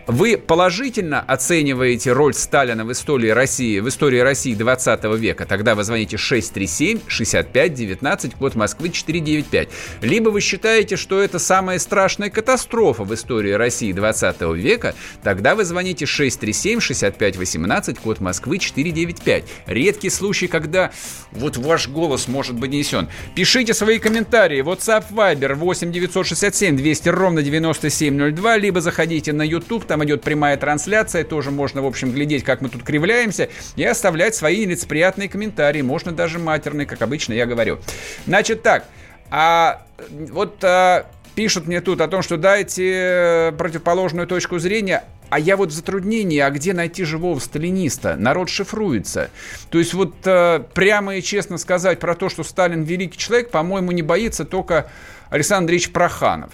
Вы 0.07 0.37
положительно 0.37 1.19
оцениваете 1.21 2.11
роль 2.11 2.33
Сталина 2.33 2.83
в 2.83 2.91
истории 2.91 3.29
России, 3.29 3.79
в 3.79 3.87
истории 3.87 4.19
России 4.19 4.53
20 4.53 5.05
века? 5.17 5.45
Тогда 5.45 5.75
вы 5.75 5.85
звоните 5.85 6.17
637-65-19, 6.17 8.35
код 8.37 8.55
Москвы 8.55 8.89
495. 8.89 9.69
Либо 10.01 10.27
вы 10.27 10.41
считаете, 10.41 10.97
что 10.97 11.21
это 11.21 11.39
самая 11.39 11.79
страшная 11.79 12.29
катастрофа 12.29 13.05
в 13.05 13.13
истории 13.13 13.53
России 13.53 13.93
20 13.93 14.41
века? 14.57 14.93
Тогда 15.23 15.55
вы 15.55 15.63
звоните 15.63 16.03
637-65-18, 16.03 17.99
код 18.03 18.19
Москвы 18.19 18.57
495. 18.57 19.45
Редкий 19.67 20.09
случай, 20.09 20.47
когда 20.47 20.91
вот 21.31 21.55
ваш 21.55 21.87
голос 21.87 22.27
может 22.27 22.55
быть 22.55 22.71
несен. 22.71 23.07
Пишите 23.35 23.73
свои 23.73 23.99
комментарии. 23.99 24.61
WhatsApp 24.61 25.05
Viber 25.11 25.53
8 25.53 25.93
967 25.93 26.75
200 26.75 27.07
ровно 27.07 27.41
9702, 27.41 28.57
либо 28.57 28.81
заходите 28.81 29.31
на 29.31 29.43
YouTube, 29.43 29.85
там 29.93 30.03
идет 30.05 30.23
прямая 30.23 30.57
трансляция, 30.57 31.23
тоже 31.23 31.51
можно, 31.51 31.83
в 31.83 31.85
общем, 31.85 32.11
глядеть, 32.11 32.43
как 32.43 32.61
мы 32.61 32.69
тут 32.69 32.81
кривляемся, 32.81 33.49
и 33.75 33.83
оставлять 33.83 34.33
свои 34.33 34.65
нелицеприятные 34.65 35.29
комментарии, 35.29 35.83
можно 35.83 36.11
даже 36.11 36.39
матерные, 36.39 36.87
как 36.87 37.03
обычно 37.03 37.33
я 37.33 37.45
говорю. 37.45 37.77
Значит 38.25 38.63
так, 38.63 38.85
а 39.29 39.85
вот 40.09 40.63
а, 40.63 41.05
пишут 41.35 41.67
мне 41.67 41.79
тут 41.79 42.01
о 42.01 42.07
том, 42.07 42.23
что 42.23 42.37
дайте 42.37 42.91
э, 42.91 43.51
противоположную 43.51 44.25
точку 44.25 44.57
зрения, 44.57 45.03
а 45.29 45.37
я 45.37 45.57
вот 45.57 45.69
в 45.69 45.73
затруднении, 45.73 46.39
а 46.39 46.49
где 46.49 46.73
найти 46.73 47.03
живого 47.03 47.37
сталиниста? 47.37 48.15
Народ 48.15 48.49
шифруется. 48.49 49.29
То 49.69 49.77
есть 49.77 49.93
вот 49.93 50.15
э, 50.25 50.63
прямо 50.73 51.17
и 51.17 51.21
честно 51.21 51.59
сказать 51.59 51.99
про 51.99 52.15
то, 52.15 52.29
что 52.29 52.43
Сталин 52.43 52.81
великий 52.81 53.19
человек, 53.19 53.51
по-моему, 53.51 53.91
не 53.91 54.01
боится 54.01 54.43
только 54.43 54.89
Александр 55.29 55.65
Андреевич 55.65 55.91
Проханов. 55.91 56.51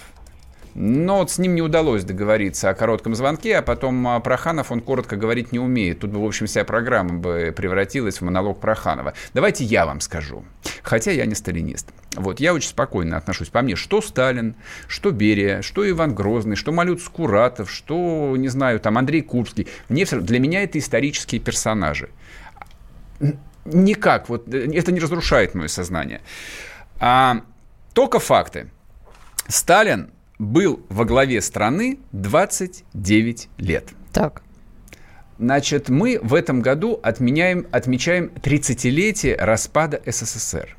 Но 0.81 1.17
вот 1.17 1.29
с 1.29 1.37
ним 1.37 1.55
не 1.55 1.61
удалось 1.61 2.05
договориться 2.05 2.69
о 2.69 2.73
коротком 2.73 3.13
звонке, 3.13 3.57
а 3.57 3.61
потом 3.61 4.07
а, 4.07 4.21
Проханов, 4.21 4.71
он 4.71 4.79
коротко 4.79 5.17
говорить 5.17 5.51
не 5.51 5.59
умеет. 5.59 5.99
Тут 5.99 6.11
бы, 6.11 6.21
в 6.21 6.25
общем, 6.25 6.45
вся 6.45 6.63
программа 6.63 7.15
бы 7.15 7.53
превратилась 7.53 8.19
в 8.19 8.21
монолог 8.21 8.61
Проханова. 8.61 9.13
Давайте 9.33 9.65
я 9.65 9.85
вам 9.85 9.99
скажу. 9.99 10.45
Хотя 10.81 11.11
я 11.11 11.25
не 11.25 11.35
сталинист. 11.35 11.89
Вот, 12.15 12.39
я 12.39 12.53
очень 12.53 12.69
спокойно 12.69 13.17
отношусь. 13.17 13.49
По 13.49 13.61
мне, 13.61 13.75
что 13.75 13.99
Сталин, 13.99 14.55
что 14.87 15.11
Берия, 15.11 15.61
что 15.63 15.87
Иван 15.87 16.15
Грозный, 16.15 16.55
что 16.55 16.71
Малют 16.71 17.01
Скуратов, 17.01 17.69
что, 17.69 18.35
не 18.37 18.47
знаю, 18.47 18.79
там 18.79 18.97
Андрей 18.97 19.21
Курбский. 19.21 19.67
Мне 19.89 20.05
все 20.05 20.21
для 20.21 20.39
меня 20.39 20.63
это 20.63 20.79
исторические 20.79 21.41
персонажи. 21.41 22.07
Никак, 23.65 24.29
вот 24.29 24.47
это 24.47 24.93
не 24.93 25.01
разрушает 25.01 25.55
мое 25.55 25.67
сознание. 25.67 26.21
А, 27.01 27.41
только 27.93 28.19
факты. 28.19 28.69
Сталин 29.49 30.11
был 30.39 30.79
во 30.89 31.05
главе 31.05 31.41
страны 31.41 31.99
29 32.13 33.49
лет. 33.57 33.89
Так. 34.13 34.41
Значит, 35.37 35.89
мы 35.89 36.19
в 36.21 36.33
этом 36.33 36.61
году 36.61 36.99
отменяем, 37.03 37.67
отмечаем 37.71 38.31
30-летие 38.41 39.37
распада 39.37 40.01
СССР. 40.05 40.75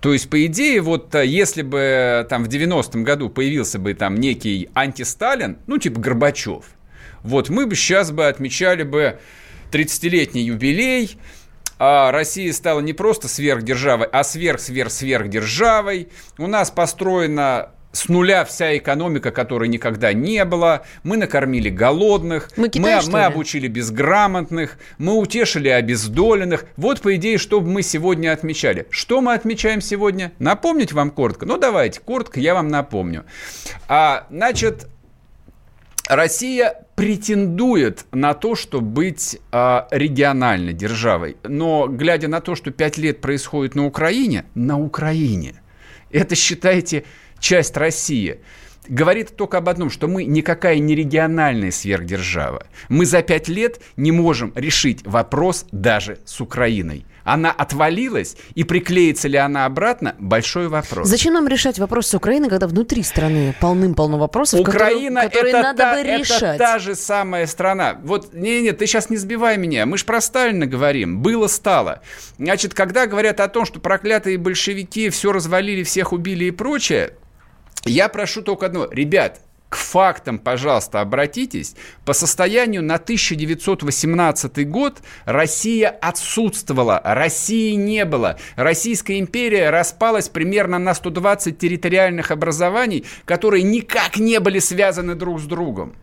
То 0.00 0.14
есть, 0.14 0.30
по 0.30 0.44
идее, 0.46 0.80
вот 0.80 1.14
э, 1.14 1.26
если 1.26 1.60
бы 1.62 1.78
э, 1.78 2.24
там 2.24 2.44
в 2.44 2.48
90-м 2.48 3.04
году 3.04 3.28
появился 3.28 3.78
бы 3.78 3.92
там 3.92 4.16
некий 4.16 4.70
антисталин, 4.74 5.58
ну, 5.66 5.76
типа 5.76 6.00
Горбачев, 6.00 6.64
вот 7.22 7.50
мы 7.50 7.66
бы 7.66 7.76
сейчас 7.76 8.10
бы 8.10 8.26
отмечали 8.26 8.82
бы 8.82 9.18
30-летний 9.72 10.42
юбилей, 10.42 11.18
а 11.78 12.12
Россия 12.12 12.52
стала 12.52 12.80
не 12.80 12.94
просто 12.94 13.28
сверхдержавой, 13.28 14.06
а 14.06 14.22
сверх-сверх-сверхдержавой. 14.24 16.08
У 16.38 16.46
нас 16.46 16.70
построена 16.70 17.70
с 17.92 18.08
нуля 18.08 18.44
вся 18.44 18.76
экономика, 18.76 19.30
которой 19.30 19.68
никогда 19.68 20.12
не 20.12 20.44
было. 20.44 20.82
Мы 21.02 21.16
накормили 21.16 21.68
голодных, 21.68 22.50
мы, 22.56 22.68
Китай, 22.68 23.04
мы, 23.06 23.12
мы 23.12 23.24
обучили 23.24 23.68
безграмотных, 23.68 24.78
мы 24.98 25.14
утешили 25.14 25.68
обездоленных. 25.68 26.66
Вот, 26.76 27.00
по 27.00 27.16
идее, 27.16 27.38
что 27.38 27.60
мы 27.60 27.82
сегодня 27.82 28.32
отмечали. 28.32 28.86
Что 28.90 29.20
мы 29.20 29.34
отмечаем 29.34 29.80
сегодня? 29.80 30.32
Напомнить 30.38 30.92
вам 30.92 31.10
коротко? 31.10 31.46
Ну, 31.46 31.58
давайте, 31.58 32.00
коротко 32.00 32.38
я 32.38 32.54
вам 32.54 32.68
напомню. 32.68 33.24
А, 33.88 34.26
значит, 34.30 34.86
Россия 36.08 36.86
претендует 36.96 38.04
на 38.12 38.34
то, 38.34 38.54
чтобы 38.54 38.86
быть 38.86 39.38
э, 39.52 39.82
региональной 39.90 40.72
державой. 40.72 41.36
Но 41.44 41.86
глядя 41.88 42.28
на 42.28 42.40
то, 42.40 42.54
что 42.54 42.70
пять 42.70 42.98
лет 42.98 43.20
происходит 43.20 43.74
на 43.74 43.86
Украине, 43.86 44.44
на 44.54 44.78
Украине, 44.78 45.62
это, 46.10 46.34
считайте, 46.34 47.04
часть 47.40 47.76
России 47.76 48.40
говорит 48.88 49.36
только 49.36 49.58
об 49.58 49.68
одном, 49.68 49.90
что 49.90 50.08
мы 50.08 50.24
никакая 50.24 50.78
не 50.78 50.94
региональная 50.94 51.70
сверхдержава. 51.70 52.66
Мы 52.88 53.06
за 53.06 53.22
пять 53.22 53.48
лет 53.48 53.80
не 53.96 54.12
можем 54.12 54.52
решить 54.54 55.06
вопрос 55.06 55.66
даже 55.70 56.18
с 56.24 56.40
Украиной. 56.40 57.06
Она 57.22 57.52
отвалилась, 57.52 58.36
и 58.54 58.64
приклеится 58.64 59.28
ли 59.28 59.36
она 59.36 59.66
обратно, 59.66 60.16
большой 60.18 60.68
вопрос. 60.68 61.06
Зачем 61.06 61.34
нам 61.34 61.46
решать 61.46 61.78
вопрос 61.78 62.08
с 62.08 62.14
Украиной, 62.14 62.48
когда 62.48 62.66
внутри 62.66 63.02
страны 63.02 63.54
полным-полно 63.60 64.18
вопросов, 64.18 64.60
Украина 64.60 65.22
которые, 65.22 65.52
которые 65.52 65.52
это 65.52 65.62
надо 65.62 65.78
та, 65.78 65.94
бы 65.94 66.02
решать? 66.02 66.56
Это 66.56 66.58
та 66.58 66.78
же 66.78 66.94
самая 66.94 67.46
страна. 67.46 68.00
Вот, 68.02 68.32
не-не, 68.32 68.72
ты 68.72 68.86
сейчас 68.86 69.10
не 69.10 69.16
сбивай 69.16 69.58
меня. 69.58 69.86
Мы 69.86 69.98
же 69.98 70.06
про 70.06 70.20
Сталина 70.20 70.66
говорим. 70.66 71.20
Было, 71.20 71.46
стало. 71.46 72.00
Значит, 72.38 72.74
когда 72.74 73.06
говорят 73.06 73.40
о 73.40 73.48
том, 73.48 73.66
что 73.66 73.80
проклятые 73.80 74.38
большевики 74.38 75.10
все 75.10 75.30
развалили, 75.30 75.82
всех 75.82 76.12
убили 76.12 76.46
и 76.46 76.50
прочее, 76.50 77.12
я 77.84 78.08
прошу 78.08 78.42
только 78.42 78.66
одно. 78.66 78.88
Ребят, 78.90 79.40
к 79.70 79.76
фактам, 79.76 80.38
пожалуйста, 80.40 81.00
обратитесь. 81.00 81.76
По 82.04 82.12
состоянию 82.12 82.82
на 82.82 82.96
1918 82.96 84.68
год 84.68 84.98
Россия 85.24 85.88
отсутствовала, 85.88 87.00
России 87.04 87.74
не 87.74 88.04
было. 88.04 88.36
Российская 88.56 89.20
империя 89.20 89.70
распалась 89.70 90.28
примерно 90.28 90.80
на 90.80 90.92
120 90.92 91.56
территориальных 91.56 92.32
образований, 92.32 93.04
которые 93.24 93.62
никак 93.62 94.16
не 94.16 94.40
были 94.40 94.58
связаны 94.58 95.14
друг 95.14 95.40
с 95.40 95.44
другом. 95.44 95.94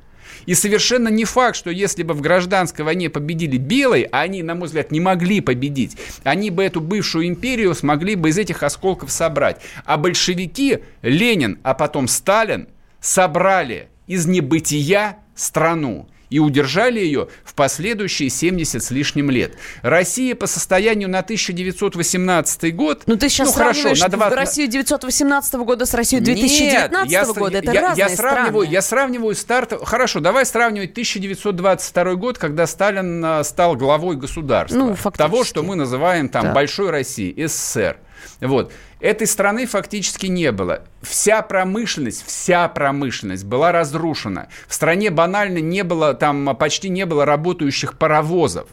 И 0.46 0.53
совершенно 0.53 1.10
не 1.10 1.25
факт, 1.25 1.56
что 1.56 1.70
если 1.70 2.03
бы 2.03 2.13
в 2.13 2.22
гражданской 2.22 2.86
войне 2.86 3.10
победили 3.10 3.58
белые, 3.58 4.06
а 4.12 4.22
они, 4.22 4.44
на 4.44 4.56
мой 4.56 4.67
взгляд, 4.67 4.91
не 4.91 5.00
могли 5.00 5.41
победить, 5.41 5.98
они 6.24 6.50
бы 6.50 6.63
эту 6.63 6.82
бывшую 6.82 7.27
империю 7.27 7.74
смогли 7.74 8.15
бы 8.15 8.29
из 8.29 8.38
этих 8.38 8.63
осколков 8.63 9.12
собрать. 9.12 9.62
А 9.86 9.98
большевики, 9.98 10.79
Ленин, 11.01 11.60
а 11.63 11.74
потом 11.74 12.08
Сталин 12.08 12.67
собрали 13.00 13.89
из 14.08 14.25
небытия 14.25 15.17
страну 15.36 16.08
и 16.29 16.39
удержали 16.39 17.00
ее 17.00 17.29
в 17.43 17.53
последующие 17.53 18.29
70 18.29 18.84
с 18.84 18.91
лишним 18.91 19.29
лет. 19.29 19.55
Россия 19.81 20.36
по 20.36 20.48
состоянию 20.48 21.10
на 21.10 21.19
1918 21.19 22.75
год... 22.75 23.03
Ну 23.05 23.15
ты 23.15 23.29
сейчас 23.29 23.50
ну, 23.50 23.53
хорошо, 23.53 23.89
на 23.89 24.10
20... 24.10 24.36
Россию 24.36 24.67
1918 24.67 25.53
года 25.55 25.86
с 25.86 25.93
Россией 25.93 26.22
2019 26.22 27.12
Нет, 27.12 27.12
я, 27.12 27.34
года. 27.34 27.57
Это 27.57 27.72
я, 27.72 27.81
разные 27.81 28.07
я 28.10 28.15
сравниваю, 28.15 28.63
страны. 28.63 28.74
Я 28.74 28.81
сравниваю 28.81 29.36
старт... 29.36 29.74
Хорошо, 29.84 30.19
давай 30.19 30.46
сравнивать 30.46 30.91
1922 30.91 32.15
год, 32.15 32.38
когда 32.38 32.67
Сталин 32.67 33.24
а, 33.24 33.43
стал 33.43 33.75
главой 33.75 34.15
государства. 34.15 34.77
Ну, 34.77 34.96
фактически. 34.96 35.29
Того, 35.29 35.43
что 35.43 35.63
мы 35.63 35.75
называем 35.75 36.29
там 36.29 36.48
Да. 36.48 36.53
Большой 36.53 36.89
Россией, 36.89 37.48
СССР. 37.48 37.98
Вот. 38.41 38.72
Этой 39.00 39.27
страны 39.27 39.68
фактически 39.68 40.25
не 40.25 40.51
было. 40.51 40.84
Вся 41.01 41.44
промышленность, 41.44 42.25
вся 42.25 42.68
промышленность 42.68 43.46
была 43.46 43.72
разрушена. 43.72 44.48
В 44.68 44.74
стране 44.74 45.12
банально 45.12 45.60
не 45.60 45.84
было, 45.84 46.16
там 46.16 46.56
почти 46.58 46.89
не 46.89 47.06
было 47.06 47.25
работающих 47.25 47.98
паровозов. 47.98 48.68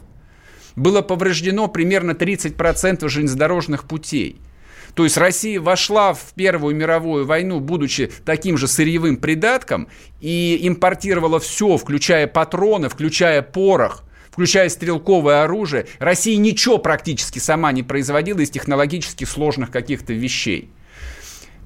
Было 0.75 1.01
повреждено 1.01 1.67
примерно 1.67 2.11
30% 2.11 3.07
железнодорожных 3.07 3.83
путей. 3.83 4.41
То 4.95 5.03
есть 5.03 5.17
Россия 5.17 5.59
вошла 5.59 6.13
в 6.13 6.33
Первую 6.35 6.75
мировую 6.75 7.25
войну, 7.25 7.59
будучи 7.59 8.11
таким 8.25 8.57
же 8.57 8.67
сырьевым 8.67 9.17
придатком, 9.17 9.89
и 10.21 10.59
импортировала 10.63 11.39
все, 11.39 11.77
включая 11.77 12.27
патроны, 12.27 12.89
включая 12.89 13.41
порох, 13.41 14.04
включая 14.35 14.67
стрелковое 14.67 15.45
оружие. 15.45 15.87
Россия 15.97 16.35
ничего 16.35 16.77
практически 16.77 17.39
сама 17.39 17.71
не 17.71 17.83
производила 17.83 18.41
из 18.41 18.49
технологически 18.49 19.23
сложных 19.23 19.71
каких-то 19.71 20.11
вещей. 20.11 20.69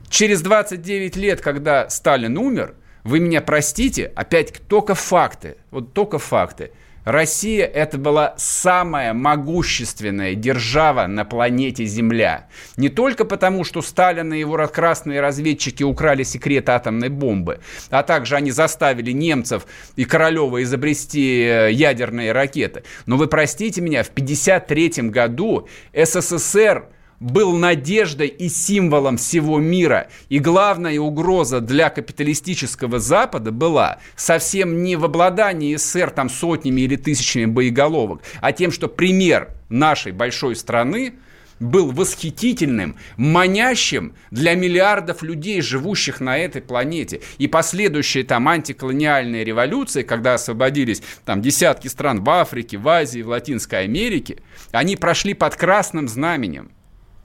Через 0.07 0.43
29 0.43 1.15
лет, 1.15 1.41
когда 1.41 1.89
Сталин 1.89 2.37
умер, 2.37 2.75
вы 3.03 3.21
меня 3.21 3.41
простите, 3.41 4.11
опять 4.15 4.53
только 4.67 4.93
факты, 4.93 5.57
вот 5.71 5.93
только 5.93 6.19
факты. 6.19 6.71
Россия 7.05 7.65
это 7.65 7.97
была 7.97 8.33
самая 8.37 9.13
могущественная 9.13 10.35
держава 10.35 11.07
на 11.07 11.25
планете 11.25 11.85
Земля. 11.85 12.47
Не 12.77 12.89
только 12.89 13.25
потому, 13.25 13.63
что 13.63 13.81
Сталин 13.81 14.33
и 14.33 14.39
его 14.39 14.57
красные 14.67 15.21
разведчики 15.21 15.83
украли 15.83 16.23
секрет 16.23 16.69
атомной 16.69 17.09
бомбы, 17.09 17.59
а 17.89 18.03
также 18.03 18.35
они 18.35 18.51
заставили 18.51 19.11
немцев 19.11 19.65
и 19.95 20.05
Королева 20.05 20.61
изобрести 20.63 21.43
э, 21.43 21.71
ядерные 21.71 22.31
ракеты. 22.31 22.83
Но 23.05 23.17
вы 23.17 23.27
простите 23.27 23.81
меня, 23.81 24.03
в 24.03 24.09
1953 24.09 25.09
году 25.09 25.67
СССР 25.93 26.87
был 27.19 27.53
надеждой 27.53 28.27
и 28.27 28.49
символом 28.49 29.17
всего 29.17 29.59
мира. 29.59 30.09
И 30.29 30.39
главная 30.39 30.99
угроза 30.99 31.61
для 31.61 31.89
капиталистического 31.89 32.99
Запада 32.99 33.51
была 33.51 33.99
совсем 34.15 34.83
не 34.83 34.95
в 34.95 35.05
обладании 35.05 35.75
СССР 35.75 36.11
там 36.11 36.29
сотнями 36.29 36.81
или 36.81 36.95
тысячами 36.95 37.45
боеголовок, 37.45 38.21
а 38.41 38.51
тем, 38.51 38.71
что 38.71 38.87
пример 38.87 39.49
нашей 39.69 40.11
большой 40.11 40.55
страны 40.55 41.13
был 41.59 41.91
восхитительным, 41.91 42.95
манящим 43.17 44.13
для 44.31 44.55
миллиардов 44.55 45.21
людей, 45.21 45.61
живущих 45.61 46.21
на 46.21 46.37
этой 46.37 46.61
планете. 46.61 47.21
И 47.37 47.47
последующие 47.47 48.23
там 48.23 48.47
антиколониальные 48.47 49.43
революции, 49.43 50.03
когда 50.03 50.35
освободились 50.35 51.01
там 51.25 51.41
десятки 51.41 51.89
стран 51.89 52.23
в 52.23 52.29
Африке, 52.29 52.77
в 52.77 52.87
Азии, 52.87 53.21
в 53.21 53.27
Латинской 53.27 53.83
Америке, 53.83 54.37
они 54.71 54.95
прошли 54.95 55.33
под 55.33 55.55
красным 55.55 56.07
знаменем 56.07 56.71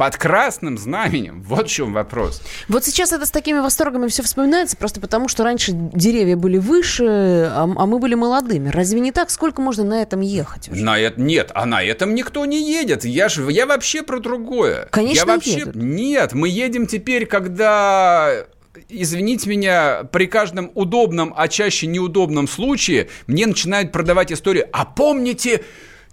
под 0.05 0.19
красным 0.19 0.77
знаменем. 0.77 1.43
Вот 1.47 1.67
в 1.67 1.71
чем 1.71 1.95
вопрос. 1.95 2.43
Вот 2.69 2.85
сейчас 2.85 3.11
это 3.13 3.25
с 3.25 3.31
такими 3.31 3.61
восторгами 3.61 4.09
все 4.09 4.23
вспоминается, 4.23 4.77
просто 4.77 5.01
потому 5.01 5.29
что 5.29 5.45
раньше 5.45 5.73
деревья 5.73 6.37
были 6.37 6.59
выше, 6.59 7.07
а, 7.51 7.63
а 7.63 7.87
мы 7.87 7.99
были 7.99 8.15
молодыми. 8.15 8.69
Разве 8.69 9.01
не 9.01 9.13
так? 9.13 9.31
Сколько 9.31 9.63
можно 9.63 9.83
на 9.83 10.03
этом 10.03 10.21
ехать? 10.21 10.69
Уже? 10.69 10.85
На 10.85 10.99
это 10.99 11.19
нет, 11.19 11.53
а 11.55 11.65
на 11.65 11.83
этом 11.83 12.15
никто 12.15 12.45
не 12.45 12.71
едет. 12.71 13.07
Я 13.07 13.31
ж, 13.31 13.49
я 13.49 13.65
вообще 13.65 14.03
про 14.03 14.21
другое. 14.21 14.89
Конечно, 14.91 15.21
я 15.21 15.25
вообще 15.25 15.61
едут. 15.61 15.77
нет. 15.77 16.35
Мы 16.35 16.51
едем 16.51 16.87
теперь, 16.87 17.25
когда 17.25 18.45
извините 18.91 19.49
меня, 19.49 20.05
при 20.13 20.27
каждом 20.27 20.71
удобном, 20.75 21.33
а 21.35 21.49
чаще 21.49 21.87
неудобном 21.87 22.47
случае 22.47 23.09
мне 23.27 23.47
начинают 23.47 23.91
продавать 23.91 24.31
историю. 24.33 24.69
А 24.71 24.85
помните 24.85 25.65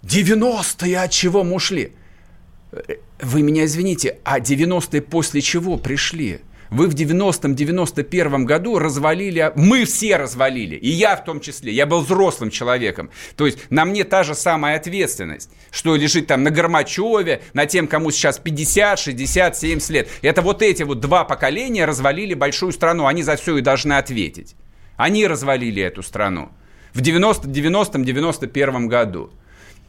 90-е, 0.02 0.98
от 0.98 1.10
чего 1.10 1.44
мы 1.44 1.56
ушли? 1.56 1.92
Вы 3.20 3.42
меня 3.42 3.64
извините, 3.64 4.18
а 4.24 4.40
90-е 4.40 5.02
после 5.02 5.40
чего 5.40 5.76
пришли? 5.76 6.40
Вы 6.70 6.86
в 6.86 6.94
90-м, 6.94 7.52
91-м 7.52 8.46
году 8.46 8.78
развалили, 8.78 9.52
мы 9.56 9.84
все 9.84 10.16
развалили, 10.16 10.74
и 10.74 10.88
я 10.88 11.16
в 11.16 11.24
том 11.24 11.38
числе, 11.38 11.70
я 11.70 11.84
был 11.84 12.00
взрослым 12.00 12.48
человеком. 12.48 13.10
То 13.36 13.44
есть 13.44 13.58
на 13.68 13.84
мне 13.84 14.04
та 14.04 14.22
же 14.22 14.34
самая 14.34 14.78
ответственность, 14.78 15.50
что 15.70 15.96
лежит 15.96 16.28
там 16.28 16.42
на 16.42 16.50
Гормачеве, 16.50 17.42
на 17.52 17.66
тем, 17.66 17.86
кому 17.86 18.10
сейчас 18.10 18.38
50, 18.38 18.98
60, 18.98 19.54
70 19.54 19.90
лет. 19.90 20.08
Это 20.22 20.40
вот 20.40 20.62
эти 20.62 20.82
вот 20.82 21.00
два 21.00 21.24
поколения 21.24 21.84
развалили 21.84 22.32
большую 22.32 22.72
страну, 22.72 23.06
они 23.06 23.22
за 23.22 23.36
все 23.36 23.58
и 23.58 23.60
должны 23.60 23.92
ответить. 23.92 24.56
Они 24.96 25.26
развалили 25.26 25.82
эту 25.82 26.02
страну 26.02 26.52
в 26.94 27.00
90-90-м, 27.00 28.04
91 28.04 28.88
году. 28.88 29.30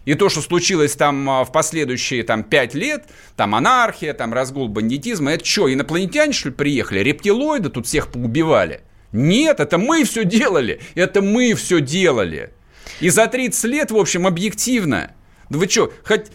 И 0.05 0.15
то, 0.15 0.29
что 0.29 0.41
случилось 0.41 0.95
там 0.95 1.29
а, 1.29 1.43
в 1.45 1.51
последующие 1.51 2.23
там, 2.23 2.43
пять 2.43 2.73
лет, 2.73 3.05
там 3.37 3.55
анархия, 3.55 4.13
там 4.13 4.33
разгул 4.33 4.67
бандитизма, 4.67 5.31
это 5.31 5.45
что, 5.45 5.71
инопланетяне, 5.71 6.33
что 6.33 6.49
ли, 6.49 6.55
приехали? 6.55 6.99
Рептилоиды 6.99 7.69
тут 7.69 7.87
всех 7.87 8.11
поубивали? 8.11 8.81
Нет, 9.13 9.59
это 9.59 9.77
мы 9.77 10.03
все 10.03 10.25
делали, 10.25 10.81
это 10.95 11.21
мы 11.21 11.53
все 11.53 11.79
делали. 11.79 12.51
И 12.99 13.09
за 13.09 13.27
30 13.27 13.63
лет, 13.65 13.91
в 13.91 13.97
общем, 13.97 14.27
объективно. 14.27 15.13
Да 15.49 15.59
вы 15.59 15.69
что, 15.69 15.93
хоть... 16.03 16.27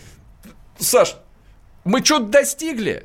Саш, 0.79 1.17
мы 1.85 2.05
что-то 2.05 2.27
достигли? 2.27 3.05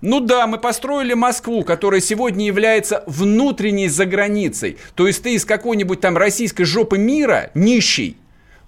Ну 0.00 0.20
да, 0.20 0.46
мы 0.46 0.58
построили 0.58 1.14
Москву, 1.14 1.64
которая 1.64 2.00
сегодня 2.00 2.46
является 2.46 3.02
внутренней 3.06 3.88
заграницей. 3.88 4.78
То 4.94 5.08
есть 5.08 5.22
ты 5.24 5.34
из 5.34 5.44
какой-нибудь 5.44 6.00
там 6.00 6.16
российской 6.16 6.64
жопы 6.64 6.98
мира, 6.98 7.50
нищий, 7.54 8.16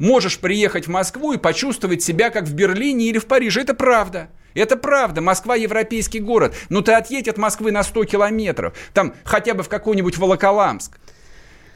можешь 0.01 0.41
приехать 0.41 0.87
в 0.87 0.91
Москву 0.91 1.33
и 1.33 1.39
почувствовать 1.39 2.03
себя 2.03 2.31
как 2.31 2.45
в 2.45 2.55
Берлине 2.55 3.07
или 3.07 3.19
в 3.19 3.27
Париже. 3.27 3.61
Это 3.61 3.75
правда. 3.75 4.31
Это 4.55 4.77
правда, 4.77 5.21
Москва 5.21 5.55
европейский 5.55 6.19
город. 6.19 6.57
Но 6.71 6.81
ты 6.81 6.93
отъедь 6.93 7.29
от 7.29 7.39
Москвы 7.39 7.71
на 7.71 7.85
100 7.85 8.05
километров, 8.07 8.77
там 8.93 9.15
хотя 9.23 9.55
бы 9.55 9.63
в 9.63 9.69
какой-нибудь 9.69 10.19
Волоколамск, 10.19 10.99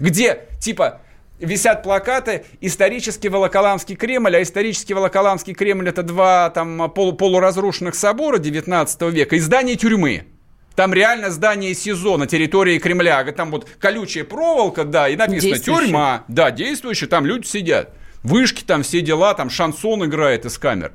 где 0.00 0.48
типа 0.60 1.00
висят 1.38 1.84
плакаты 1.84 2.44
«Исторический 2.60 3.28
Волоколамский 3.28 3.94
Кремль», 3.94 4.37
а 4.37 4.42
исторический 4.42 4.94
Волоколамский 4.94 5.54
Кремль– 5.54 5.88
это 5.90 6.02
два 6.02 6.50
там 6.50 6.90
полу 6.90 7.12
полуразрушенных 7.12 7.94
собора 7.94 8.38
19 8.38 9.02
века 9.12 9.37
и 9.37 9.38
здание 9.38 9.76
тюрьмы. 9.76 10.26
Там 10.74 10.92
реально 10.92 11.30
здание 11.30 11.72
СИЗО 11.74 12.16
на 12.16 12.26
территории 12.26 12.80
Кремля. 12.80 13.22
Там 13.32 13.52
вот 13.52 13.68
колючая 13.78 14.24
проволока, 14.24 14.82
да, 14.82 15.08
и 15.08 15.14
написано 15.14 15.58
«тюрьма». 15.58 16.24
Да, 16.26 16.50
действующая, 16.50 17.06
там 17.06 17.24
люди 17.24 17.46
сидят. 17.46 17.92
Вышки 18.24 18.64
там, 18.64 18.82
все 18.82 19.02
дела, 19.02 19.34
там 19.34 19.50
шансон 19.50 20.04
играет 20.06 20.46
из 20.46 20.58
камер. 20.58 20.92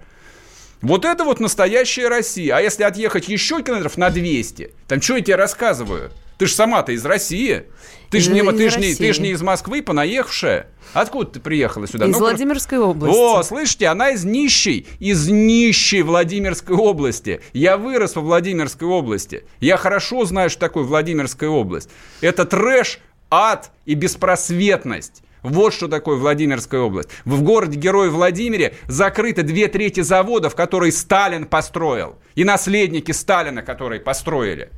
Вот 0.81 1.05
это 1.05 1.23
вот 1.23 1.39
настоящая 1.39 2.07
Россия. 2.07 2.55
А 2.55 2.61
если 2.61 2.83
отъехать 2.83 3.29
еще 3.29 3.61
километров 3.61 3.97
на 3.97 4.09
200, 4.09 4.73
там 4.87 5.01
что 5.01 5.15
я 5.15 5.21
тебе 5.21 5.35
рассказываю? 5.35 6.11
Ты 6.39 6.47
же 6.47 6.53
сама-то 6.53 6.93
из 6.93 7.05
России. 7.05 7.65
Ты 8.09 8.21
же 8.21 8.31
не, 8.31 8.41
ты 8.41 8.69
ж 8.69 8.77
не, 8.77 8.95
ты 8.95 9.13
ж 9.13 9.19
не 9.19 9.31
из 9.31 9.41
Москвы, 9.41 9.83
понаехавшая. 9.83 10.67
Откуда 10.93 11.31
ты 11.31 11.39
приехала 11.41 11.85
сюда? 11.85 12.05
Из 12.05 12.13
ну 12.13 12.19
Владимирской 12.19 12.79
области. 12.79 13.15
О, 13.15 13.43
слышите, 13.43 13.87
она 13.87 14.11
из 14.11 14.23
нищей, 14.23 14.87
из 14.99 15.27
нищей 15.27 16.01
Владимирской 16.01 16.75
области. 16.75 17.41
Я 17.53 17.77
вырос 17.77 18.15
во 18.15 18.21
Владимирской 18.21 18.87
области. 18.87 19.43
Я 19.59 19.75
хорошо 19.77 20.25
знаю, 20.25 20.49
что 20.49 20.61
такое 20.61 20.85
Владимирская 20.85 21.49
область. 21.49 21.89
Это 22.21 22.45
трэш, 22.45 22.99
ад 23.29 23.71
и 23.85 23.93
беспросветность. 23.93 25.21
Вот 25.41 25.73
что 25.73 25.87
такое 25.87 26.17
Владимирская 26.17 26.81
область. 26.81 27.09
В 27.25 27.41
городе-герое 27.41 28.09
Владимире 28.09 28.75
закрыты 28.87 29.43
две 29.43 29.67
трети 29.67 30.01
заводов, 30.01 30.55
которые 30.55 30.91
Сталин 30.91 31.45
построил. 31.45 32.17
И 32.35 32.43
наследники 32.43 33.11
Сталина, 33.11 33.61
которые 33.61 34.01
построили. 34.01 34.69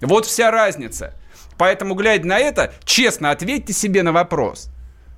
Вот 0.00 0.26
вся 0.26 0.50
разница. 0.50 1.14
Поэтому, 1.56 1.94
глядя 1.94 2.26
на 2.26 2.38
это, 2.38 2.72
честно 2.84 3.30
ответьте 3.30 3.72
себе 3.72 4.02
на 4.02 4.12
вопрос. 4.12 4.70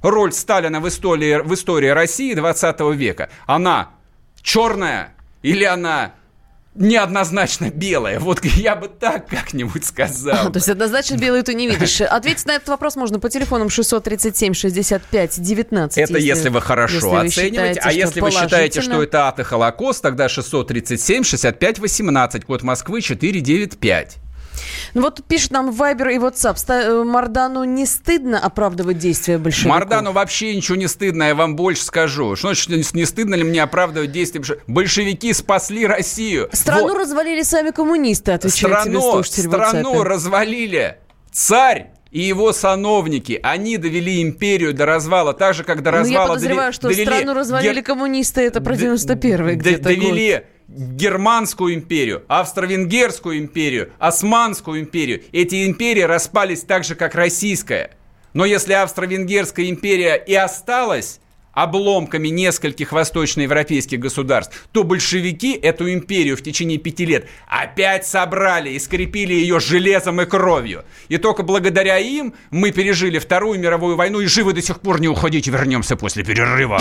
Роль 0.03 0.33
Сталина 0.33 0.81
в 0.81 0.89
истории, 0.89 1.41
в 1.41 1.55
истории 1.55 1.89
России 1.89 2.35
20 2.35 2.81
века, 2.97 3.31
она 3.47 3.91
черная 4.43 5.15
или 5.43 5.65
она 5.65 6.15
неоднозначно 6.75 7.71
белая. 7.71 8.19
Вот 8.19 8.45
я 8.45 8.77
бы 8.77 8.89
так 8.89 9.29
как-нибудь 9.29 9.85
сказал. 9.85 10.51
То 10.51 10.59
есть 10.59 10.69
однозначно 10.69 11.17
белую 11.17 11.45
ты 11.45 11.55
не 11.55 11.69
видишь. 11.69 12.01
Ответить 12.01 12.47
на 12.47 12.53
этот 12.53 12.69
вопрос 12.69 12.97
можно 12.97 13.21
по 13.21 13.29
телефонам 13.29 13.69
637 13.69 14.55
65 14.55 15.41
19. 15.41 15.99
Это 15.99 16.13
если, 16.15 16.27
если 16.27 16.49
вы 16.49 16.61
хорошо 16.61 17.23
если 17.23 17.41
оцениваете. 17.41 17.81
Считаете, 17.81 17.81
а 17.81 17.93
если 17.93 18.21
вы 18.21 18.31
считаете, 18.31 18.81
что 18.81 19.03
это 19.03 19.29
ад 19.29 19.41
и 19.41 19.43
Холокост, 19.43 20.03
тогда 20.03 20.29
637 20.29 21.25
65 21.25 21.79
18, 21.79 22.45
код 22.45 22.63
Москвы 22.63 23.01
495. 23.03 24.19
Ну 24.95 25.03
вот 25.03 25.25
пишет 25.25 25.51
нам 25.51 25.71
Вайбер 25.73 26.11
и 26.11 26.19
WhatsApp. 26.19 26.57
Э, 26.69 27.05
Мардану 27.05 27.65
не 27.65 27.87
стыдно 27.87 28.39
оправдывать 28.39 28.99
действия 28.99 29.39
большевиков? 29.39 29.71
Мардану 29.71 30.13
вообще 30.13 30.55
ничего 30.55 30.77
не 30.77 30.89
стыдно, 30.89 31.25
я 31.25 31.35
вам 31.35 31.57
больше 31.57 31.85
скажу. 31.85 32.37
Что 32.37 32.55
значит, 32.55 32.95
не 32.95 33.05
стыдно 33.05 33.35
ли 33.35 33.45
мне 33.45 33.63
оправдывать 33.63 34.13
действия 34.13 34.41
большевиков? 34.41 34.65
Большевики 34.67 35.33
спасли 35.33 35.87
Россию. 35.87 36.49
Страну 36.53 36.89
вот. 36.89 36.99
развалили 36.99 37.43
сами 37.43 37.71
коммунисты, 37.71 38.33
отвечает 38.33 38.81
страну, 38.81 39.23
тебе 39.23 39.49
Страну 39.49 40.03
развалили. 40.05 40.99
Царь 41.31 41.93
и 42.13 42.21
его 42.21 42.53
сановники, 42.53 43.41
они 43.43 43.79
довели 43.79 44.23
империю 44.23 44.75
до 44.75 44.85
развала, 44.85 45.33
так 45.33 45.55
же, 45.55 45.65
как 45.65 45.83
до 45.83 45.91
развала... 45.91 46.07
Ну, 46.07 46.13
я 46.13 46.29
подозреваю, 46.29 46.59
довели, 46.59 46.73
что 46.75 46.89
довели, 46.89 47.07
страну 47.07 47.35
развалили 47.35 47.75
гер... 47.77 47.83
коммунисты, 47.85 48.43
это 48.43 48.61
про 48.61 48.75
91-й 48.75 49.55
где-то 49.57 49.85
Довели 49.85 50.35
год 50.35 50.45
Германскую 50.75 51.75
империю, 51.75 52.23
Австро-Венгерскую 52.29 53.39
империю, 53.39 53.93
Османскую 53.99 54.81
империю. 54.81 55.23
Эти 55.33 55.67
империи 55.67 56.01
распались 56.01 56.63
так 56.63 56.85
же, 56.85 56.95
как 56.95 57.15
Российская. 57.15 57.91
Но 58.33 58.47
если 58.47 58.73
Австро-Венгерская 58.73 59.69
империя 59.69 60.15
и 60.15 60.35
осталась 60.35 61.21
обломками 61.53 62.29
нескольких 62.29 62.93
восточноевропейских 62.93 64.01
государств, 64.01 64.67
то 64.73 64.85
большевики 64.85 65.53
эту 65.53 65.93
империю 65.93 66.39
в 66.39 66.43
течение 66.43 66.79
пяти 66.79 67.05
лет 67.05 67.29
опять 67.47 68.07
собрали 68.07 68.71
и 68.71 68.79
скрепили 68.79 69.35
ее 69.35 69.61
железом 69.61 70.23
и 70.23 70.25
кровью. 70.25 70.87
И 71.09 71.19
только 71.19 71.43
благодаря 71.43 71.99
им 71.99 72.33
мы 72.51 72.71
пережили 72.71 73.19
Вторую 73.19 73.61
мировую 73.61 73.97
войну 73.97 74.21
и 74.21 74.27
живы 74.27 74.55
до 74.55 74.63
сих 74.63 74.81
пор 74.81 75.03
не 75.03 75.09
уходите. 75.09 75.51
Вернемся 75.51 75.97
после 75.97 76.25
перерыва 76.25 76.81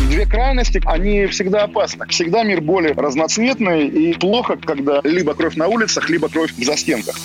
Две 0.00 0.26
крайности, 0.26 0.80
они 0.84 1.26
всегда 1.26 1.64
опасны. 1.64 2.06
Всегда 2.08 2.42
мир 2.42 2.60
более 2.60 2.92
разноцветный 2.92 3.86
и 3.86 4.14
плохо, 4.14 4.56
когда 4.56 5.00
либо 5.04 5.34
кровь 5.34 5.56
на 5.56 5.68
улицах, 5.68 6.08
либо 6.08 6.28
кровь 6.28 6.52
в 6.52 6.64
застенках. 6.64 7.16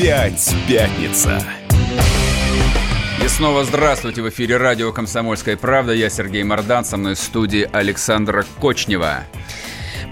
Опять 0.00 0.54
пятница. 0.66 1.42
И 3.22 3.28
снова 3.28 3.64
здравствуйте. 3.64 4.22
В 4.22 4.30
эфире 4.30 4.56
радио 4.56 4.92
«Комсомольская 4.92 5.58
правда». 5.58 5.92
Я 5.92 6.08
Сергей 6.08 6.42
Мордан. 6.42 6.86
Со 6.86 6.96
мной 6.96 7.14
в 7.14 7.18
студии 7.18 7.68
Александра 7.70 8.46
Кочнева. 8.60 9.24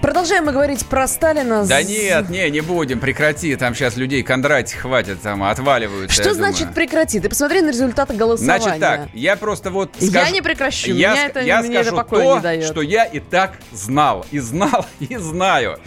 Продолжаем 0.01 0.45
мы 0.45 0.53
говорить 0.53 0.85
про 0.85 1.07
Сталина. 1.07 1.65
Да 1.65 1.83
нет, 1.83 2.29
не, 2.29 2.49
не 2.49 2.61
будем, 2.61 2.99
прекрати. 2.99 3.55
Там 3.57 3.75
сейчас 3.75 3.97
людей 3.97 4.23
Кондрать 4.23 4.73
хватит, 4.73 5.21
там 5.21 5.43
отваливаются. 5.43 6.21
Что 6.21 6.33
значит 6.33 6.59
думаю. 6.59 6.75
прекрати? 6.75 7.19
Ты 7.19 7.27
посмотри 7.27 7.61
на 7.61 7.69
результаты 7.69 8.13
голосования. 8.13 8.61
Значит 8.61 8.79
так, 8.79 9.09
я 9.13 9.35
просто 9.35 9.71
вот 9.71 9.91
скажу... 9.97 10.11
Я 10.11 10.31
не 10.31 10.41
прекращу, 10.41 10.93
я, 10.93 11.11
меня 11.11 11.25
это, 11.25 11.39
я 11.41 11.61
мне 11.61 11.83
скажу 11.83 11.97
это 11.97 12.09
то, 12.09 12.35
не 12.35 12.41
дает. 12.41 12.65
что 12.65 12.81
я 12.81 13.03
и 13.03 13.19
так 13.19 13.57
знал, 13.73 14.25
и 14.31 14.39
знал, 14.39 14.85
и 14.99 15.17
знаю. 15.17 15.79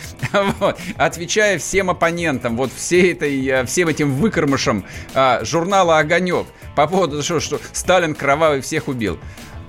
Вот. 0.61 0.79
Отвечая 0.97 1.59
всем 1.59 1.89
оппонентам, 1.89 2.57
вот 2.57 2.71
всей 2.75 3.13
этой, 3.13 3.47
э, 3.47 3.65
всем 3.65 3.89
этим 3.89 4.15
выкормышам 4.15 4.85
а, 5.15 5.43
журнала 5.45 5.99
«Огонек» 5.99 6.47
по 6.77 6.87
поводу, 6.87 7.23
того, 7.23 7.41
что 7.41 7.61
Сталин 7.73 8.15
кровавый 8.15 8.61
всех 8.61 8.89
убил. 8.89 9.19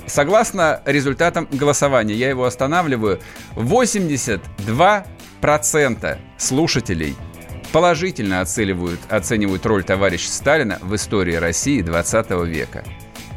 Согласно 0.06 0.82
результатам 0.86 1.48
голосования, 1.52 2.14
я 2.14 2.30
его 2.30 2.46
останавливаю, 2.46 3.20
82% 3.56 6.18
слушателей 6.38 7.16
положительно 7.72 8.42
оценивают, 8.42 9.00
оценивают 9.10 9.66
роль 9.66 9.84
товарища 9.84 10.30
Сталина 10.30 10.78
в 10.82 10.94
истории 10.96 11.36
России 11.36 11.82
20 11.82 12.30
века. 12.46 12.84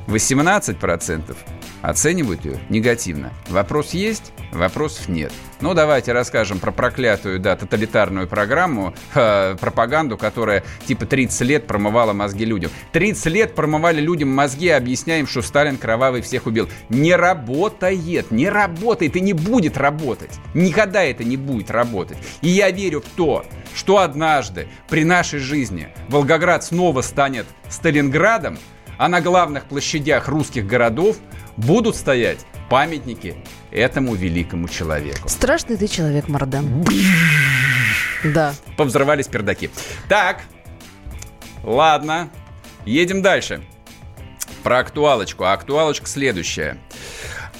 18% 0.07 1.37
оценивают 1.83 2.45
ее 2.45 2.59
негативно. 2.69 3.33
Вопрос 3.49 3.93
есть, 3.93 4.33
вопросов 4.53 5.09
нет. 5.09 5.33
Ну, 5.61 5.73
давайте 5.73 6.13
расскажем 6.13 6.59
про 6.59 6.71
проклятую, 6.71 7.41
да, 7.41 7.57
тоталитарную 7.57 8.29
программу, 8.29 8.95
э, 9.15 9.57
пропаганду, 9.59 10.19
которая 10.19 10.63
типа 10.87 11.07
30 11.07 11.41
лет 11.43 11.67
промывала 11.67 12.13
мозги 12.13 12.45
людям. 12.45 12.71
30 12.93 13.27
лет 13.27 13.55
промывали 13.55 14.01
людям 14.01 14.29
мозги, 14.29 14.69
объясняем, 14.69 15.27
что 15.27 15.41
Сталин 15.41 15.79
кровавый 15.79 16.21
всех 16.21 16.47
убил. 16.47 16.69
Не 16.91 17.17
работает, 17.17 18.31
не 18.31 18.51
работает 18.51 19.17
и 19.17 19.21
не 19.21 19.33
будет 19.33 19.79
работать. 19.79 20.33
Никогда 20.53 21.03
это 21.03 21.25
не 21.25 21.39
будет 21.39 21.71
работать. 21.71 22.19
И 22.43 22.49
я 22.49 22.71
верю 22.71 23.01
в 23.01 23.09
то, 23.17 23.45
что 23.75 23.99
однажды 23.99 24.69
при 24.89 25.05
нашей 25.05 25.39
жизни 25.39 25.89
Волгоград 26.09 26.65
снова 26.65 27.01
станет 27.01 27.47
Сталинградом, 27.69 28.59
а 28.99 29.09
на 29.09 29.21
главных 29.21 29.65
площадях 29.65 30.29
русских 30.29 30.67
городов 30.67 31.17
будут 31.57 31.97
стоять 31.97 32.47
памятники 32.69 33.37
этому 33.71 34.15
великому 34.15 34.69
человеку. 34.69 35.29
Страшный 35.29 35.77
ты 35.77 35.87
человек, 35.89 36.29
Мардан. 36.29 36.85
Да. 38.25 38.55
Повзрывались 38.77 39.29
пердаки. 39.29 39.71
Так, 40.09 40.43
ладно, 41.63 42.31
едем 42.85 43.23
дальше. 43.23 43.63
Про 44.63 44.81
актуалочку. 44.81 45.45
А 45.45 45.53
актуалочка 45.53 46.07
следующая. 46.07 46.79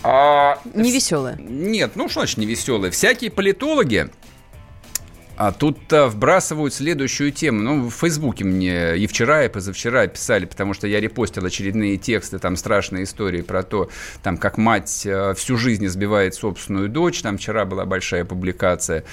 А, 0.03 0.59
не 0.75 0.91
веселая. 0.91 1.37
Нет, 1.39 1.93
ну 1.95 2.09
что 2.09 2.21
значит 2.21 2.39
не 2.39 2.47
веселая? 2.47 2.91
Всякие 2.91 3.31
политологи 3.31 4.11
а 5.37 5.53
тут 5.53 5.93
а, 5.93 6.09
вбрасывают 6.09 6.73
следующую 6.73 7.31
тему. 7.31 7.63
Ну, 7.63 7.89
в 7.89 7.95
Фейсбуке 7.95 8.45
мне 8.45 8.97
и 8.97 9.07
вчера, 9.07 9.45
и 9.45 9.49
позавчера 9.49 10.07
писали, 10.07 10.47
потому 10.47 10.75
что 10.75 10.87
я 10.87 11.01
репостил 11.01 11.45
очередные 11.45 11.99
тексты, 11.99 12.39
там 12.39 12.57
страшные 12.57 13.05
истории 13.05 13.43
про 13.43 13.63
то, 13.63 13.91
там, 14.23 14.39
как 14.39 14.57
мать 14.57 15.07
а, 15.07 15.35
всю 15.35 15.57
жизнь 15.57 15.85
избивает 15.87 16.35
собственную 16.35 16.89
дочь. 16.89 17.21
Там 17.21 17.37
вчера 17.37 17.65
была 17.65 17.85
большая 17.85 18.25
публикация. 18.25 19.05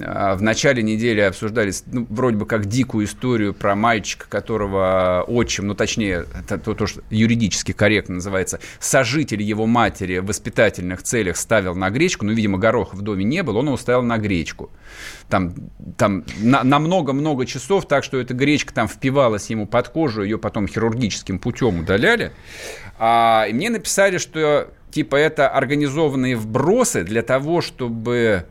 А, 0.00 0.36
в 0.36 0.42
начале 0.42 0.82
недели 0.82 1.20
обсуждали, 1.20 1.72
ну, 1.86 2.06
вроде 2.08 2.36
бы 2.36 2.46
как 2.46 2.66
дикую 2.66 3.06
историю 3.06 3.52
про 3.52 3.74
мальчика, 3.74 4.26
которого 4.28 5.24
отчим, 5.26 5.66
ну, 5.66 5.74
точнее, 5.74 6.26
это 6.38 6.58
то, 6.58 6.74
то, 6.74 6.86
что 6.86 7.02
юридически 7.10 7.72
корректно 7.72 8.16
называется, 8.16 8.60
сожитель 8.78 9.42
его 9.42 9.66
матери 9.66 10.18
в 10.18 10.26
воспитательных 10.26 11.02
целях 11.02 11.36
ставил 11.36 11.74
на 11.74 11.90
гречку. 11.90 12.24
Ну, 12.24 12.32
видимо, 12.32 12.58
гороха 12.58 12.94
в 12.94 13.02
доме 13.02 13.24
не 13.24 13.42
было, 13.42 13.58
он 13.58 13.66
его 13.66 13.76
ставил 13.76 14.02
на 14.02 14.18
гречку. 14.18 14.70
Там 15.28 15.54
там 15.96 16.24
на 16.40 16.78
много-много 16.78 17.46
часов, 17.46 17.86
так 17.86 18.04
что 18.04 18.18
эта 18.18 18.34
гречка 18.34 18.72
там 18.72 18.88
впивалась 18.88 19.50
ему 19.50 19.66
под 19.66 19.88
кожу, 19.88 20.22
ее 20.22 20.38
потом 20.38 20.68
хирургическим 20.68 21.38
путем 21.38 21.80
удаляли. 21.80 22.32
А, 22.98 23.46
и 23.48 23.52
мне 23.52 23.70
написали, 23.70 24.18
что 24.18 24.70
типа 24.90 25.16
это 25.16 25.48
организованные 25.48 26.36
вбросы 26.36 27.02
для 27.02 27.22
того, 27.22 27.60
чтобы 27.60 28.46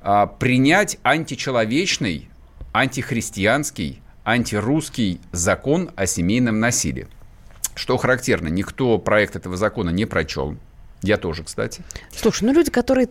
а, 0.00 0.26
принять 0.26 0.98
античеловечный, 1.02 2.30
антихристианский, 2.72 4.02
антирусский 4.24 5.20
закон 5.32 5.90
о 5.96 6.06
семейном 6.06 6.60
насилии. 6.60 7.08
Что 7.74 7.96
характерно, 7.96 8.48
никто 8.48 8.98
проект 8.98 9.36
этого 9.36 9.56
закона 9.56 9.90
не 9.90 10.06
прочел. 10.06 10.56
Я 11.04 11.18
тоже, 11.18 11.44
кстати. 11.44 11.82
Слушай, 12.16 12.44
ну 12.44 12.54
люди, 12.54 12.70
которые 12.70 13.08